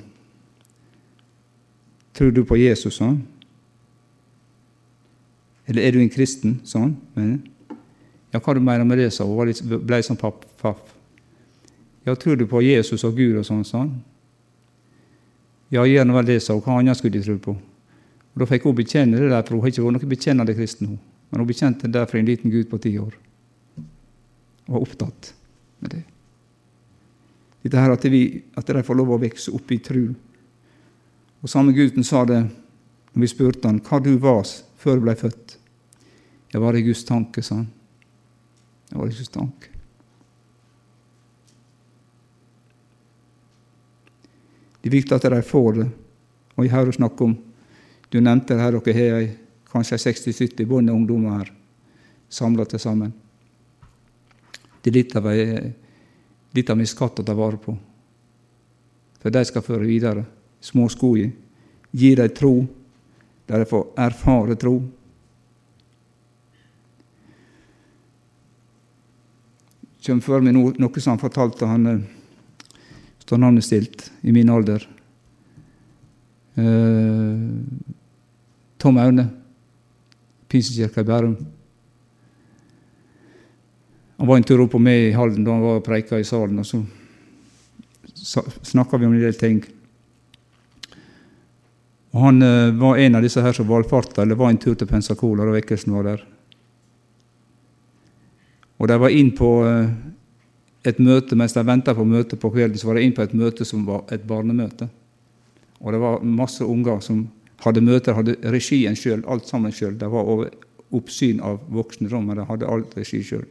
Tror 2.19 2.33
du 2.35 2.41
på 2.43 2.57
Jesus, 2.59 2.97
sa 2.97 3.13
han. 3.13 3.21
Eller 5.71 5.85
er 5.87 5.95
du 5.95 6.01
en 6.01 6.11
kristen, 6.11 6.57
sa 6.67 6.81
han. 6.83 6.97
Men, 7.15 7.37
ja, 8.33 8.41
hva 8.41 8.55
du 8.57 8.59
mener 8.59 8.89
med 8.89 8.99
det, 8.99 9.13
sa 9.15 9.23
hun. 9.29 9.47
Litt, 9.47 9.61
ble 9.63 10.01
sånn 10.03 10.19
papp, 10.19 10.43
paff. 10.59 10.81
Ja, 12.09 12.15
tror 12.17 12.39
du 12.41 12.47
på 12.49 12.63
Jesus 12.65 13.05
og 13.05 13.19
Gud 13.19 13.37
og 13.37 13.45
sånn, 13.45 13.67
han. 13.77 13.91
Ja, 15.69 15.83
gjerne 15.85 16.15
vel 16.17 16.31
det, 16.31 16.39
sa 16.41 16.55
hun. 16.57 16.63
Hva 16.65 16.79
annet 16.81 16.97
skulle 16.97 17.19
de 17.19 17.25
tro 17.27 17.37
på? 17.43 17.53
Og 17.53 18.41
Da 18.41 18.47
fikk 18.49 18.65
hun 18.65 18.79
bekjenne 18.79 19.21
det 19.21 19.29
der, 19.29 19.43
for 19.45 19.59
hun 19.59 19.67
har 19.67 19.75
ikke 19.75 19.85
vært 19.85 19.99
noen 19.99 20.13
bekjennende 20.15 20.55
kristen. 20.57 20.95
Hun. 20.95 21.01
Men 21.29 21.43
hun 21.43 21.51
bekjente 21.51 21.85
det 21.85 21.99
der 21.99 22.09
for 22.09 22.21
en 22.21 22.31
liten 22.31 22.55
gutt 22.55 22.71
på 22.71 22.81
ti 22.81 22.95
år. 22.97 23.13
Og 23.77 24.73
var 24.73 24.87
opptatt 24.87 25.33
med 25.85 25.99
det. 25.99 26.03
Dette 27.67 27.85
her 27.85 27.93
at, 27.93 28.09
vi, 28.09 28.23
at 28.57 28.73
de 28.73 28.87
får 28.87 28.97
lov 28.97 29.13
å 29.13 29.21
vokse 29.21 29.53
opp 29.53 29.77
i 29.77 29.83
tru. 29.85 30.05
Og 31.43 31.53
samme 31.53 31.77
gutten 31.77 32.07
sa 32.07 32.25
det 32.25 32.41
når 32.47 33.25
vi 33.27 33.35
spurte 33.37 33.69
han 33.69 33.83
hva 33.85 34.01
du 34.01 34.15
var 34.23 34.49
før 34.81 34.97
du 34.97 35.05
ble 35.11 35.19
født. 35.19 35.59
Jeg 36.55 36.65
var 36.65 36.79
i 36.79 36.87
Guds 36.87 37.05
tanke, 37.05 37.45
sa 37.45 37.61
han. 37.61 37.69
Jeg 38.89 38.97
var 38.97 39.11
i 39.11 39.19
Guds 39.19 39.35
tanke. 39.35 39.78
Det 44.89 44.95
er 44.95 45.03
viktig 45.03 45.17
at 45.19 45.25
de 45.29 45.43
får 45.45 45.73
det. 45.77 45.85
Og 46.57 46.65
jeg 46.65 46.73
hører 46.73 46.97
snakk 46.97 47.21
om 47.21 47.37
Du 48.09 48.23
nevnte 48.25 48.57
her, 48.57 48.73
dere 48.73 49.11
har 49.13 49.27
kanskje 49.69 49.99
60-70 50.01 50.65
barn 50.65 50.89
og 50.89 50.97
ungdommer 50.97 51.43
her 51.43 51.51
samla 52.33 52.65
til 52.65 52.81
sammen. 52.81 53.13
Det 54.81 54.89
er 54.89 54.97
litt 54.97 55.17
av, 55.21 55.29
litt 56.57 56.71
av 56.71 56.81
min 56.81 56.89
skatt 56.89 57.21
å 57.21 57.27
ta 57.27 57.37
vare 57.37 57.61
på. 57.61 57.77
For 59.21 59.29
de 59.29 59.45
skal 59.45 59.67
føre 59.67 59.85
videre. 59.85 60.25
Små 60.65 60.89
sko 60.89 61.13
i. 61.21 61.29
Gi 61.93 62.15
dem 62.17 62.33
tro, 62.33 62.55
der 63.45 63.61
de 63.61 63.69
får 63.69 63.87
erfare 64.09 64.57
tro. 64.57 64.79
Kommer 70.01 70.25
for 70.25 70.41
meg 70.41 70.57
noe 70.57 70.97
som 70.97 71.13
han 71.13 71.21
fortalte. 71.21 71.69
Han 71.69 72.07
står 73.29 73.39
navnet 73.39 73.65
stilt 73.65 74.07
i 74.25 74.33
min 74.33 74.49
alder. 74.49 74.89
Uh, 76.57 77.61
Tom 78.81 78.97
Aune, 78.97 79.27
Pinsekirka 80.49 81.01
i 81.01 81.05
Bærum. 81.05 81.35
Han 84.17 84.31
var 84.31 84.37
en 84.37 84.47
tur 84.49 84.63
opp 84.65 84.73
på 84.73 84.81
meg 84.81 85.11
i 85.11 85.13
Halden 85.13 85.45
da 85.45 85.53
han 85.53 85.61
var 85.67 85.83
og 85.83 85.85
preika 85.85 86.17
i 86.17 86.25
salen, 86.25 86.63
og 86.63 86.67
så 86.67 86.81
snakka 88.65 88.97
vi 88.97 89.11
om 89.11 89.13
en 89.19 89.27
del 89.27 89.37
ting. 89.37 89.61
Og 92.17 92.25
Han 92.25 92.41
uh, 92.41 92.73
var 92.81 92.97
en 92.97 93.21
av 93.21 93.29
disse 93.29 93.45
her 93.45 93.53
som 93.53 93.69
valfarta, 93.69 94.25
eller 94.25 94.41
var 94.41 94.55
en 94.55 94.63
tur 94.63 94.73
til 94.73 94.89
Pensacola 94.89 95.45
da 95.45 95.53
vekkelsen 95.59 95.93
var 96.01 96.15
der. 96.15 96.25
Og 98.81 98.89
de 98.89 99.03
var 99.05 99.13
inn 99.13 99.35
på 99.37 99.53
uh, 99.69 99.93
et 100.89 101.01
møte 101.03 101.37
mens 101.37 101.55
de 101.57 101.65
venta 101.67 101.95
på 101.95 102.07
møtet 102.09 102.41
på 102.41 102.51
kvelden, 102.55 102.79
så 102.81 102.89
var 102.89 102.99
de 102.99 103.05
inn 103.07 103.15
på 103.17 103.25
et 103.25 103.35
møte 103.37 103.67
som 103.69 103.85
var 103.87 104.07
et 104.15 104.25
barnemøte. 104.27 104.89
Og 105.81 105.93
det 105.95 106.01
var 106.03 106.25
masse 106.25 106.65
unger 106.65 107.03
som 107.05 107.27
hadde 107.65 107.83
møter, 107.85 108.17
hadde 108.17 108.39
regien 108.55 108.97
sjøl, 108.97 109.23
alt 109.27 109.47
sammen 109.47 109.75
sjøl. 109.75 109.99
De 109.99 110.09
var 110.11 110.27
over 110.27 110.51
oppsyn 110.95 111.43
av 111.45 111.61
voksne, 111.69 112.09
men 112.11 112.41
de 112.41 112.47
hadde 112.49 112.71
alt 112.71 112.97
regi 112.97 113.23
sjøl. 113.23 113.47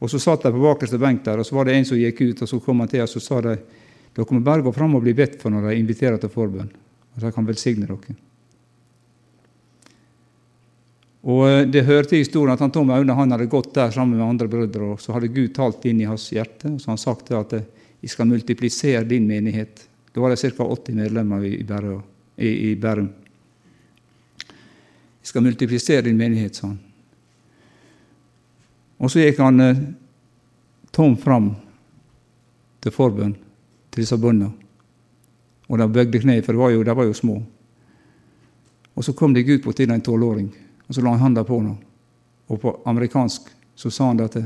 Og 0.00 0.10
Så 0.10 0.20
satt 0.20 0.42
de 0.44 0.52
på 0.52 0.60
bakerste 0.60 0.98
benk 1.00 1.24
der, 1.24 1.40
og 1.40 1.46
så 1.46 1.56
var 1.56 1.64
det 1.64 1.78
en 1.78 1.86
som 1.88 1.98
gikk 1.98 2.20
ut, 2.20 2.42
og 2.42 2.48
så 2.48 2.60
kom 2.60 2.82
han 2.82 2.90
til 2.92 3.02
og 3.02 3.08
så 3.08 3.20
sa 3.20 3.40
de 3.40 3.56
dere 4.14 4.36
må 4.36 4.40
bare 4.46 4.62
gå 4.62 4.70
fram 4.72 4.94
og 4.94 5.02
bli 5.02 5.14
bedt 5.16 5.40
for 5.40 5.50
når 5.50 5.70
de 5.70 5.78
inviterer 5.80 6.20
til 6.22 6.30
forbønn. 6.30 6.70
Og 7.14 7.22
så 7.22 7.32
kan 7.34 7.46
velsigne 7.46 7.88
dere. 7.88 8.14
Og 11.24 11.48
eh, 11.48 11.66
Det 11.66 11.86
hørte 11.88 12.16
i 12.16 12.22
historien 12.22 12.54
at 12.54 12.60
han 12.60 12.72
Tom 12.72 12.92
Aune 12.92 13.16
han 13.16 13.32
hadde 13.32 13.48
gått 13.50 13.72
der 13.74 13.90
sammen 13.90 14.18
med 14.18 14.26
andre 14.26 14.48
brødre, 14.48 14.92
og 14.94 15.00
så 15.00 15.16
hadde 15.16 15.32
Gud 15.32 15.54
talt 15.56 15.84
inn 15.88 16.02
i 16.02 16.08
hans 16.08 16.28
hjerte. 16.32 16.74
og 16.74 16.80
Så 16.80 16.92
han 16.92 17.00
sagt 17.00 17.32
at 17.32 17.52
eh, 17.56 17.68
skal 18.04 18.28
multiplisere 18.28 19.04
din 19.08 19.26
menighet. 19.26 19.88
Da 20.12 20.20
var 20.20 20.30
det 20.30 20.36
ca. 20.36 20.64
80 20.64 20.94
medlemmer 20.94 21.44
i 21.44 22.74
Bærum. 22.76 23.08
Jeg 25.24 25.30
skal 25.30 25.42
multiplisere 25.42 26.02
din 26.02 26.16
menighet, 26.16 26.56
sa 26.56 26.66
han. 26.68 26.78
Og 29.00 29.10
så 29.10 29.24
gikk 29.24 29.40
han 29.40 29.60
eh, 29.60 29.80
tom 30.92 31.16
fram 31.16 31.54
til 32.84 32.92
forbønn 32.92 33.34
til 33.90 34.04
disse 34.04 34.18
bøndene. 34.20 34.52
Og 35.68 35.80
de 35.80 35.88
bøgde 35.88 36.20
kne, 36.20 36.42
for 36.44 36.52
de 36.52 36.60
var, 36.60 36.74
jo, 36.74 36.84
de 36.84 36.96
var 36.96 37.08
jo 37.08 37.16
små. 37.16 37.38
Og 38.94 39.04
så 39.04 39.14
kom 39.16 39.32
det 39.34 39.46
Gud 39.48 39.62
på 39.64 39.72
til 39.72 39.90
en 39.90 40.04
tolvåring, 40.04 40.52
og 40.86 40.94
så 40.94 41.00
la 41.00 41.14
han 41.14 41.20
handa 41.20 41.44
på 41.44 41.58
henne. 41.60 41.78
Og 42.46 42.60
på 42.60 42.74
amerikansk 42.84 43.48
så 43.74 43.90
sa 43.90 44.10
han 44.10 44.20
det 44.20 44.28
at 44.30 44.44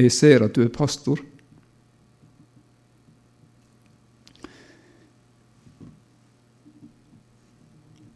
Jeg 0.00 0.12
ser 0.12 0.40
at 0.44 0.54
du 0.56 0.62
er 0.64 0.72
pastor. 0.72 1.18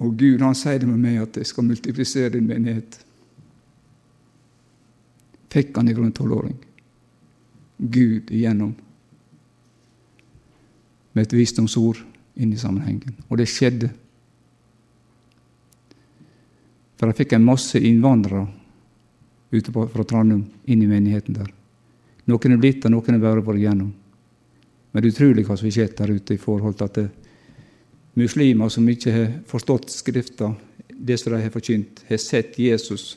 Og 0.01 0.15
Gud 0.17 0.41
han 0.41 0.57
sier 0.57 0.81
det 0.81 0.89
med 0.89 1.03
meg 1.03 1.21
at 1.21 1.37
jeg 1.37 1.51
skal 1.51 1.67
multiplisere 1.69 2.33
din 2.39 2.49
menighet. 2.49 2.97
Fikk 5.53 5.77
han 5.77 5.89
i 5.89 5.95
grunn 5.97 6.13
tolvåring. 6.17 6.57
Gud 7.79 8.33
igjennom. 8.33 8.73
Med 11.15 11.27
et 11.27 11.37
visdomsord 11.37 12.01
inn 12.37 12.53
i 12.53 12.59
sammenhengen. 12.59 13.17
Og 13.29 13.39
det 13.39 13.49
skjedde. 13.51 13.91
For 16.99 17.11
jeg 17.11 17.21
fikk 17.23 17.35
en 17.37 17.47
masse 17.47 17.79
innvandrere 17.79 18.47
ute 19.55 19.71
på, 19.71 19.85
fra 19.91 20.07
Trandum 20.09 20.43
inn 20.67 20.83
i 20.83 20.91
menigheten 20.91 21.37
der. 21.37 21.51
Noen 22.31 22.55
er 22.55 22.61
blitt, 22.61 22.85
og 22.87 22.95
noen 22.95 23.17
er 23.17 23.23
bare 23.23 23.45
vært 23.45 23.61
igjennom. 23.61 23.93
Men 24.91 25.03
det 25.03 25.11
er 25.11 25.15
utrolig 25.15 25.45
hva 25.47 25.57
som 25.59 25.69
har 25.69 25.77
skjedd 25.77 25.95
der 25.99 26.15
ute 26.15 26.35
i 26.35 26.41
forhold 26.41 26.79
til 26.79 26.89
at 26.89 26.99
det, 26.99 27.09
muslimer 28.15 28.71
som 28.71 28.89
ikke 28.89 29.13
har 29.13 29.31
forstått 29.51 29.91
Skrifta, 29.91 30.53
det 30.95 31.19
som 31.19 31.35
de 31.35 31.43
har 31.43 31.55
forkynt, 31.55 32.05
har 32.09 32.21
sett 32.23 32.59
Jesus 32.63 33.17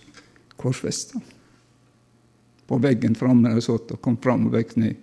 korsfesta 0.57 1.21
på 2.67 2.79
veggen 2.83 3.15
framme 3.15 3.53
der 3.53 3.63
satt 3.63 3.93
og 3.95 4.01
kom 4.03 4.17
fram 4.19 4.49
og 4.49 4.55
vekk 4.57 4.73
ned. 4.81 4.97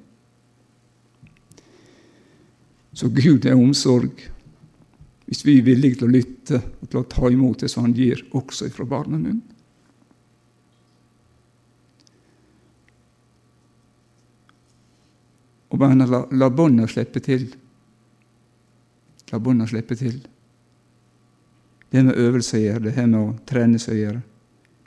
Så 2.95 3.09
Gud 3.09 3.47
er 3.47 3.59
omsorg. 3.59 4.23
Hvis 5.27 5.43
vi 5.47 5.59
er 5.59 5.67
villige 5.67 5.99
til 5.99 6.09
å 6.09 6.15
lytte 6.15 6.61
og 6.63 6.89
til 6.89 7.01
å 7.01 7.09
ta 7.11 7.31
imot 7.33 7.65
det 7.65 7.71
som 7.73 7.87
Han 7.87 7.97
gir, 7.97 8.23
også 8.37 8.69
fra 8.71 8.87
barnemunn. 8.87 9.41
Og 15.75 15.81
bare 15.81 16.07
la, 16.07 16.21
la 16.31 16.51
bånda 16.55 16.87
slippe 16.87 17.19
til. 17.25 17.49
La 19.33 19.41
bånda 19.43 19.67
slippe 19.67 19.97
til. 19.99 20.21
Det 21.91 21.99
har 21.99 22.07
med 22.07 22.21
øvelse 22.21 22.61
å 22.61 22.63
gjøre, 22.63 22.85
det 22.85 22.95
har 22.95 23.09
med 23.11 23.21
å 23.21 23.35
trene 23.49 23.81
seg 23.83 23.97
å 23.97 23.99
gjøre. 23.99 24.23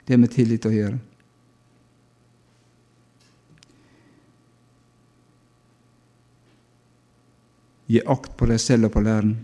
Det 0.04 0.14
har 0.14 0.22
med 0.22 0.32
tillit 0.32 0.64
å 0.68 0.72
gjøre. 0.72 0.96
Gi 7.88 8.02
akt 8.04 8.34
på 8.36 8.48
deg 8.50 8.60
selv 8.60 8.88
og 8.88 8.94
på 8.94 9.02
læren. 9.04 9.36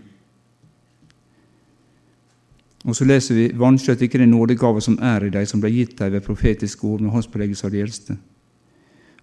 Og 2.84 2.97
så 2.97 3.07
leser 3.09 3.38
vi 3.38 3.49
vanskjøtt 3.57 4.03
ikke 4.05 4.20
den 4.20 4.34
nådegave 4.34 4.82
som 4.84 4.99
er 5.01 5.24
i 5.24 5.32
deg, 5.32 5.49
som 5.49 5.62
ble 5.62 5.72
gitt 5.72 5.97
deg 5.99 6.12
ved 6.12 6.24
profetiske 6.26 6.84
ord 6.84 7.01
med 7.01 7.14
håndspåleggelse 7.14 7.64
av 7.64 7.72
de 7.72 7.80
eldste. 7.80 8.16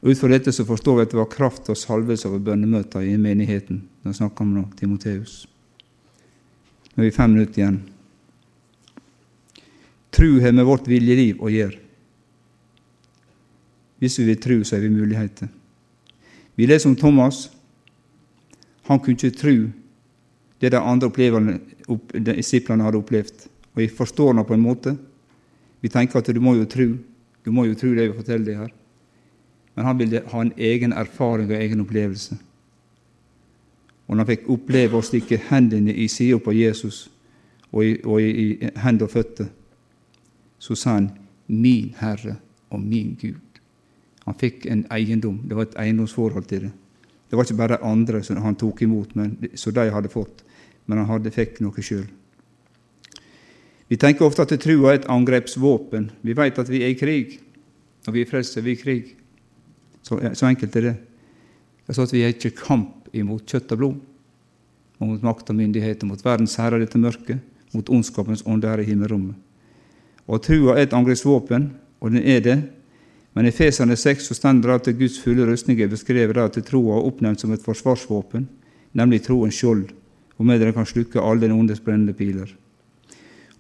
Og 0.02 0.10
Ut 0.10 0.18
fra 0.18 0.32
dette 0.32 0.50
så 0.50 0.66
forstår 0.66 0.98
vi 0.98 1.06
at 1.06 1.14
det 1.14 1.20
var 1.20 1.30
kraft 1.30 1.70
og 1.70 1.78
salvelse 1.78 2.26
over 2.30 2.42
bønnemøter 2.42 3.06
i 3.06 3.20
menigheten. 3.22 3.84
Da 4.02 4.14
snakker 4.18 4.48
vi 4.48 4.56
nå 4.58 4.66
Timoteus. 4.80 5.44
Nå 6.96 7.04
er 7.04 7.12
vi 7.12 7.16
fem 7.16 7.36
minutter 7.36 7.62
igjen. 7.62 7.80
Tru 10.12 10.42
har 10.42 10.58
med 10.58 10.66
vårt 10.66 10.90
viljeliv 10.90 11.40
å 11.40 11.54
gjøre. 11.54 11.78
Hvis 14.02 14.18
vi 14.18 14.26
vil 14.32 14.42
tru, 14.42 14.56
så 14.66 14.76
har 14.76 14.82
vi 14.82 14.90
muligheter. 14.90 15.48
Vi 16.58 16.66
leser 16.66 16.90
om 16.90 16.98
Thomas. 16.98 17.46
Han 18.92 19.00
kunne 19.00 19.16
ikke 19.16 19.38
tro 19.40 19.56
det 20.62 20.72
de 20.74 20.78
andre 20.78 21.08
disiplene 22.12 22.84
hadde 22.84 23.00
opplevd. 23.00 23.48
Og 23.74 23.82
jeg 23.82 23.92
forstår 23.96 24.34
det 24.34 24.46
på 24.48 24.54
en 24.54 24.66
måte. 24.66 24.98
Vi 25.82 25.90
tenker 25.90 26.20
at 26.20 26.28
du 26.28 26.42
må 26.44 26.58
jo 26.58 26.66
tro. 26.66 26.90
Du 27.46 27.52
må 27.52 27.66
jo 27.66 27.76
tro 27.76 27.94
det 27.96 28.10
vi 28.10 28.18
forteller 28.18 28.46
deg 28.46 28.58
her. 28.60 28.74
Men 29.76 29.86
han 29.88 29.98
ville 29.98 30.22
ha 30.28 30.42
en 30.42 30.52
egen 30.58 30.94
erfaring 30.94 31.48
og 31.50 31.56
egen 31.56 31.82
opplevelse. 31.82 32.36
Og 34.08 34.18
når 34.18 34.26
han 34.26 34.32
fikk 34.34 34.50
oppleve 34.52 35.00
å 35.00 35.08
stikke 35.08 35.40
hendene 35.48 35.96
i 35.96 36.10
sida 36.12 36.42
på 36.44 36.52
Jesus 36.52 37.06
og 37.72 37.86
i, 37.86 37.96
og 38.04 38.20
i, 38.20 38.28
i 38.28 38.72
hender 38.84 39.08
og 39.08 39.14
føtter, 39.14 39.48
så 40.60 40.76
sa 40.76 40.98
han 41.00 41.12
'min 41.48 41.96
Herre 41.98 42.36
og 42.70 42.82
min 42.82 43.18
Gud'. 43.22 43.62
Han 44.26 44.36
fikk 44.36 44.66
en 44.66 44.86
eiendom. 44.92 45.40
Det 45.48 45.56
var 45.56 45.64
et 45.64 45.80
eiendomsforhold 45.80 46.44
til 46.44 46.62
det. 46.62 46.72
Det 47.32 47.38
var 47.40 47.48
ikke 47.48 47.62
bare 47.62 47.78
andre 47.88 48.20
som 48.28 48.42
han 48.44 48.58
tok 48.60 48.82
imot, 48.84 49.14
men, 49.16 49.38
som 49.56 49.72
de 49.72 49.86
hadde 49.96 50.10
fått, 50.12 50.42
men 50.84 51.00
han 51.00 51.08
hadde 51.08 51.32
fikk 51.32 51.62
noe 51.64 51.80
sjøl. 51.80 52.10
Vi 53.88 53.96
tenker 54.00 54.28
ofte 54.28 54.44
at 54.44 54.52
trua 54.60 54.92
er 54.92 55.00
et 55.00 55.08
angrepsvåpen. 55.12 56.10
Vi 56.28 56.36
vet 56.36 56.60
at 56.60 56.72
vi 56.72 56.82
er 56.84 56.92
i 56.92 56.98
krig. 57.00 57.40
og 58.08 58.14
vi 58.14 58.22
er 58.22 58.28
frelst, 58.28 58.58
er 58.58 58.68
i 58.68 58.76
krig. 58.76 59.16
Så, 60.04 60.20
så, 60.34 60.50
enkelt 60.50 60.76
er 60.76 60.88
det. 60.90 60.94
Sånn 61.88 62.10
at 62.10 62.14
Vi 62.14 62.24
er 62.24 62.36
ikke 62.36 62.52
kamp 62.56 63.08
imot 63.16 63.48
kjøtt 63.48 63.72
og 63.72 63.80
blod, 63.80 63.98
og 65.00 65.08
mot 65.08 65.24
makt 65.24 65.54
og 65.54 65.56
myndigheter, 65.56 66.08
mot 66.08 66.26
verdens 66.26 66.58
herre 66.60 66.80
dette 66.84 67.00
mørket, 67.00 67.40
mot 67.72 67.88
ondskapens 67.90 68.44
ånd 68.44 68.68
her 68.68 68.80
i 68.84 68.88
himmelrommet. 68.88 69.36
Og 70.28 70.44
Trua 70.44 70.76
er 70.76 70.84
et 70.84 70.96
angrepsvåpen, 70.96 71.72
og 72.00 72.12
den 72.12 72.28
er 72.28 72.44
det. 72.44 72.58
Men 73.34 73.48
i 73.48 73.52
Fesane 73.52 73.96
6 73.96 74.28
så 74.28 74.36
står 74.36 74.60
det 74.62 74.74
at 74.76 74.90
Guds 75.00 75.20
fulle 75.24 75.46
rustning 75.48 75.80
er 75.80 75.92
beskrevet 75.92 76.38
at 76.38 76.58
troa 76.68 76.98
er 76.98 77.08
oppnevnt 77.08 77.40
som 77.40 77.54
et 77.56 77.64
forsvarsvåpen, 77.64 78.48
nemlig 78.94 79.24
troens 79.24 79.56
skjold, 79.56 79.86
hvormed 80.36 80.60
den 80.60 80.74
kan 80.76 80.86
slukke 80.86 81.22
alle 81.22 81.48
den 81.48 81.56
ondes 81.56 81.80
brennende 81.80 82.14
piler. 82.14 82.50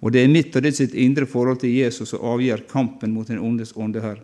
Og 0.01 0.11
Det 0.11 0.23
er 0.23 0.33
mitt 0.33 0.55
og 0.55 0.63
ditt 0.65 0.75
sitt 0.75 0.93
indre 0.97 1.27
forhold 1.29 1.61
til 1.61 1.75
Jesus 1.75 2.09
som 2.09 2.23
avgjør 2.25 2.65
kampen 2.67 3.13
mot 3.13 3.27
den 3.27 3.39
ondes 3.39 3.73
ånde 3.77 4.01
her. 4.01 4.17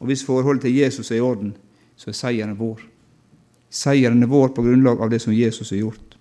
Og 0.00 0.06
Hvis 0.06 0.24
forholdet 0.24 0.66
til 0.66 0.76
Jesus 0.76 1.10
er 1.10 1.16
i 1.16 1.20
orden, 1.20 1.54
så 1.96 2.10
er 2.10 2.18
seieren 2.18 2.58
vår. 2.58 2.82
Seieren 3.70 4.22
er 4.22 4.26
vår 4.26 4.50
på 4.54 4.62
grunnlag 4.62 5.00
av 5.00 5.10
det 5.10 5.22
som 5.22 5.32
Jesus 5.32 5.70
har 5.70 5.78
gjort. 5.78 6.18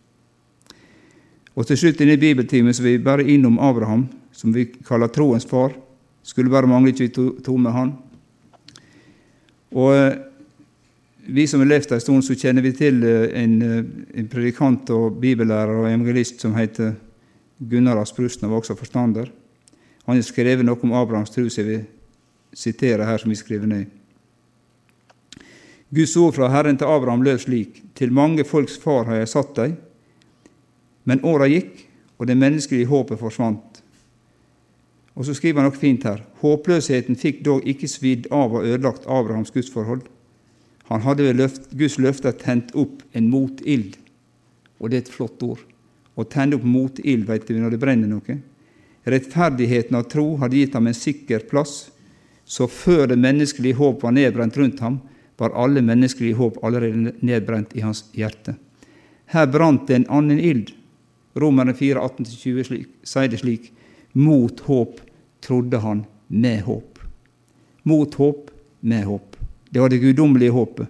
Og 1.56 1.68
Til 1.68 1.78
slutt 1.78 2.02
i 2.02 2.18
bibeltimen 2.18 2.74
så 2.74 2.84
vi 2.84 2.98
bare 2.98 3.28
innom 3.28 3.60
Abraham, 3.60 4.08
som 4.32 4.54
vi 4.54 4.66
kaller 4.66 5.08
troens 5.08 5.46
far. 5.46 5.74
Skulle 6.24 6.50
bare 6.50 6.68
mangle 6.68 6.94
ikke 6.94 7.10
vi 7.10 7.42
to 7.44 7.58
med 7.58 7.72
han. 7.72 7.94
Og 9.74 9.96
eh, 9.96 10.18
vi 11.34 11.48
som 11.48 11.62
har 11.64 11.70
levd 11.72 11.94
en 11.96 12.02
stund, 12.02 12.26
så 12.26 12.36
kjenner 12.38 12.66
vi 12.66 12.74
til 12.78 13.04
eh, 13.08 13.30
en, 13.44 13.56
eh, 13.62 13.82
en 14.20 14.30
predikant 14.30 14.90
og 14.94 15.20
bibellærer 15.22 15.74
og 15.80 15.88
evangelist 15.90 16.44
som 16.44 16.56
heter 16.58 16.94
Gunnar 17.58 18.02
Asprusten, 18.02 18.50
var 18.50 18.62
også 18.62 18.76
forstander. 18.78 19.32
Han 20.06 20.20
har 20.20 20.26
skrevet 20.28 20.66
noe 20.68 20.80
om 20.84 20.94
Abrahams 21.00 21.32
tro, 21.32 21.48
som 21.50 21.68
vil 21.68 21.86
sitere 22.54 23.08
her, 23.08 23.18
som 23.18 23.32
vi 23.32 23.40
skriver 23.40 23.70
ned. 23.70 23.86
Guds 25.94 26.16
ord 26.18 26.34
fra 26.36 26.50
Herren 26.50 26.78
til 26.78 26.90
Abraham 26.90 27.22
lød 27.22 27.40
slik.: 27.46 27.84
Til 27.96 28.12
mange 28.12 28.44
folks 28.44 28.78
far 28.78 29.06
har 29.06 29.22
jeg 29.22 29.30
satt 29.30 29.56
deg. 29.56 29.76
Men 31.06 31.24
åra 31.24 31.48
gikk, 31.48 31.86
og 32.18 32.28
det 32.28 32.38
menneskelige 32.38 32.90
håpet 32.90 33.20
forsvant. 33.20 33.73
Og 35.14 35.28
så 35.28 35.36
skriver 35.38 35.62
han 35.62 35.70
noe 35.70 35.78
fint 35.78 36.06
her. 36.08 36.24
Håpløsheten 36.42 37.18
fikk 37.20 37.44
dog 37.46 37.68
ikke 37.70 37.90
svidd 37.90 38.30
av 38.34 38.56
og 38.56 38.66
ødelagt 38.66 39.06
Abrahams 39.06 39.54
gudsforhold. 39.54 40.08
Han 40.90 41.04
hadde 41.06 41.28
ved 41.28 41.38
løft, 41.40 41.70
Guds 41.78 42.00
løfter 42.02 42.34
tent 42.38 42.74
opp 42.76 43.04
en 43.14 43.30
motild. 43.30 43.96
Og 44.82 44.90
det 44.90 44.98
er 44.98 45.06
et 45.06 45.14
flott 45.14 45.44
ord. 45.46 45.62
Å 46.18 46.26
tenne 46.30 46.58
opp 46.58 46.66
motild, 46.66 47.28
vet 47.30 47.48
du, 47.48 47.56
når 47.58 47.76
det 47.76 47.82
brenner 47.82 48.10
noe. 48.10 48.40
Rettferdigheten 49.10 49.98
av 49.98 50.08
tro 50.12 50.26
hadde 50.42 50.60
gitt 50.60 50.76
ham 50.78 50.90
en 50.90 50.98
sikker 50.98 51.46
plass. 51.50 51.92
Så 52.46 52.68
før 52.68 53.08
det 53.12 53.20
menneskelige 53.22 53.78
håp 53.80 54.04
var 54.04 54.16
nedbrent 54.16 54.58
rundt 54.60 54.82
ham, 54.84 55.00
var 55.40 55.56
alle 55.58 55.82
menneskelige 55.82 56.38
håp 56.38 56.60
allerede 56.64 57.16
nedbrent 57.26 57.74
i 57.78 57.84
hans 57.86 58.04
hjerte. 58.14 58.56
Her 59.34 59.48
brant 59.50 59.88
det 59.88 60.02
en 60.02 60.10
annen 60.20 60.40
ild. 60.40 60.74
Romerne 61.40 61.74
4, 61.74 62.02
18-20 62.02 62.84
sier 63.08 63.32
det 63.32 63.40
slik. 63.42 63.72
Mot 64.14 64.60
håp 64.60 65.00
trodde 65.42 65.78
han 65.78 66.06
med 66.28 66.62
håp. 66.62 67.00
Mot 67.84 68.14
håp 68.14 68.52
med 68.80 69.06
håp. 69.06 69.36
Det 69.70 69.80
var 69.80 69.90
det 69.90 69.98
guddommelige 69.98 70.54
håpet. 70.54 70.88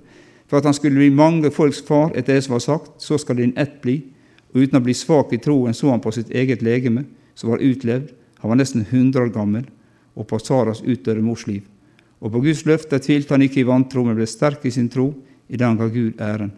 For 0.48 0.60
at 0.60 0.68
han 0.68 0.76
skulle 0.76 1.00
bli 1.00 1.10
mange 1.10 1.52
folks 1.52 1.80
far 1.88 2.12
etter 2.14 2.36
det 2.36 2.44
som 2.46 2.58
var 2.58 2.64
sagt, 2.66 2.98
så 3.02 3.18
skal 3.18 3.40
din 3.40 3.56
ett 3.58 3.80
bli. 3.82 4.02
Og 4.54 4.66
uten 4.66 4.78
å 4.78 4.84
bli 4.84 4.94
svak 4.94 5.32
i 5.34 5.40
troen 5.42 5.74
så 5.74 5.90
han 5.90 6.04
på 6.04 6.12
sitt 6.14 6.30
eget 6.30 6.62
legeme, 6.62 7.06
som 7.34 7.54
var 7.54 7.64
utlevd. 7.64 8.12
Han 8.44 8.52
var 8.52 8.60
nesten 8.60 8.84
100 8.84 9.24
år 9.24 9.32
gammel, 9.34 9.64
og 10.14 10.28
på 10.28 10.40
Saras 10.44 10.84
utdøde 10.84 11.24
mors 11.24 11.48
liv. 11.48 11.64
Og 12.20 12.32
på 12.32 12.44
Guds 12.44 12.66
løfte 12.68 13.00
tvilte 13.00 13.34
han 13.34 13.46
ikke 13.48 13.64
i 13.64 13.68
vantro, 13.68 14.04
men 14.04 14.20
ble 14.20 14.28
sterk 14.28 14.68
i 14.68 14.72
sin 14.76 14.92
tro 14.92 15.14
i 15.48 15.56
det 15.56 15.66
han 15.66 15.80
Gud 15.80 16.20
æren. 16.20 16.52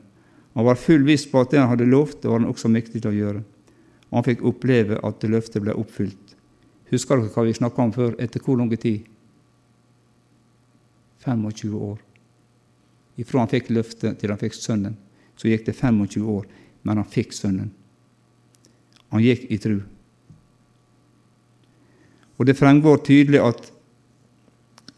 Han 0.56 0.66
var 0.66 0.82
full 0.82 1.06
viss 1.06 1.28
på 1.30 1.42
at 1.46 1.52
det 1.54 1.62
han 1.62 1.70
hadde 1.70 1.86
lovt, 1.90 2.24
det 2.24 2.30
var 2.32 2.40
han 2.40 2.50
også 2.50 2.72
mektig 2.74 3.04
til 3.04 3.12
å 3.12 3.16
gjøre. 3.16 3.42
Og 4.10 4.18
han 4.18 4.26
fikk 4.26 4.44
oppleve 4.50 4.98
at 5.04 5.22
det 5.22 5.30
løftet 5.30 5.62
ble 5.62 5.78
oppfylt. 5.78 6.25
Husker 6.92 7.20
dere 7.20 7.34
hva 7.34 7.46
vi 7.46 7.56
snakka 7.58 7.82
om 7.82 7.94
før? 7.96 8.14
Etter 8.22 8.44
hvor 8.44 8.60
lang 8.60 8.70
tid? 8.78 9.06
25 11.26 11.74
år. 11.74 11.98
Ifra 13.18 13.42
han 13.42 13.50
fikk 13.50 13.72
løftet 13.74 14.20
til 14.20 14.32
han 14.32 14.40
fikk 14.40 14.58
sønnen, 14.58 14.98
så 15.40 15.50
gikk 15.50 15.66
det 15.70 15.76
25 15.78 16.28
år, 16.30 16.46
men 16.84 17.02
han 17.02 17.10
fikk 17.10 17.34
sønnen. 17.34 17.72
Han 19.14 19.24
gikk 19.24 19.48
i 19.50 19.58
tru. 19.62 19.80
Og 22.36 22.46
det 22.46 22.58
fremgår 22.60 23.00
tydelig 23.08 23.42
at 23.42 23.72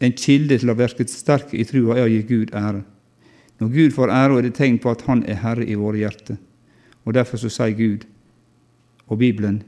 en 0.02 0.14
kilde 0.14 0.58
til 0.58 0.70
å 0.70 0.76
virke 0.78 1.06
sterk 1.10 1.54
i 1.54 1.66
trua 1.66 1.96
er 1.96 2.06
å 2.06 2.10
gi 2.10 2.22
Gud 2.26 2.54
ære. 2.54 2.82
Når 3.58 3.72
Gud 3.74 3.94
får 3.94 4.12
ære, 4.14 4.38
er 4.38 4.46
det 4.46 4.54
tegn 4.54 4.78
på 4.78 4.90
at 4.90 5.02
Han 5.08 5.24
er 5.26 5.40
Herre 5.42 5.66
i 5.66 5.74
våre 5.74 5.98
hjerter. 5.98 6.36
Og 7.04 7.14
Derfor 7.14 7.40
så 7.40 7.50
sier 7.50 7.74
Gud 7.74 8.04
og 9.08 9.18
Bibelen 9.18 9.62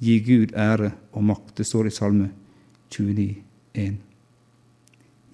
Gi 0.00 0.16
Gud 0.24 0.54
ære 0.56 0.92
og 1.12 1.24
makt. 1.28 1.56
Det 1.58 1.66
står 1.68 1.90
i 1.90 1.94
Salme 1.94 2.30
29, 2.90 3.34
1. 3.74 3.96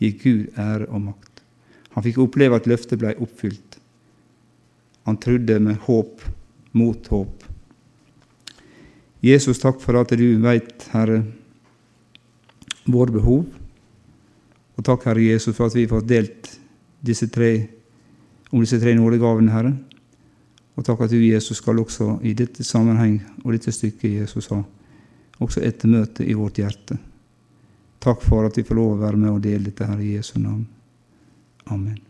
Gi 0.03 0.11
Gud 0.23 0.59
ære 0.59 0.89
og 0.91 1.03
makt. 1.09 1.43
Han 1.97 2.05
fikk 2.05 2.19
oppleve 2.21 2.59
at 2.59 2.67
løftet 2.69 3.01
ble 3.01 3.15
oppfylt. 3.23 3.79
Han 5.07 5.17
trodde 5.23 5.61
med 5.63 5.79
håp 5.87 6.25
mot 6.77 7.09
håp. 7.09 7.45
Jesus, 9.25 9.59
takk 9.63 9.79
for 9.81 9.97
at 9.99 10.13
du 10.19 10.27
veit, 10.43 10.85
Herre, 10.93 11.23
våre 12.85 13.15
behov. 13.15 13.47
Og 14.77 14.85
takk, 14.85 15.07
Herre 15.09 15.25
Jesus, 15.25 15.57
for 15.57 15.71
at 15.71 15.79
vi 15.79 15.87
får 15.89 16.05
delt 16.07 16.51
disse 17.07 17.31
tre, 17.33 17.53
om 18.53 18.61
disse 18.61 18.79
tre 18.83 18.93
nådegavene, 18.99 19.55
Herre. 19.55 19.73
Og 20.77 20.85
takk 20.85 21.07
at 21.07 21.13
du, 21.13 21.19
Jesus, 21.21 21.57
skal 21.57 21.81
også 21.81 22.19
i 22.23 22.35
dette 22.37 22.65
sammenheng 22.65 23.21
og 23.45 23.53
dette 23.57 23.73
stykket 23.73 24.21
Jesus 24.21 24.51
har, 24.53 24.65
også 25.41 25.65
ettermøte 25.65 26.25
i 26.25 26.37
vårt 26.37 26.61
hjerte. 26.61 26.99
Takk 28.01 28.23
for 28.23 28.47
at 28.47 28.57
vi 28.57 28.65
får 28.67 28.79
lov 28.79 28.95
å 28.95 29.01
være 29.01 29.21
med 29.21 29.33
og 29.33 29.41
dele 29.45 29.71
dette 29.71 29.89
her 29.89 30.03
i 30.05 30.15
Jesu 30.17 30.37
navn. 30.39 30.67
Amen. 31.73 32.06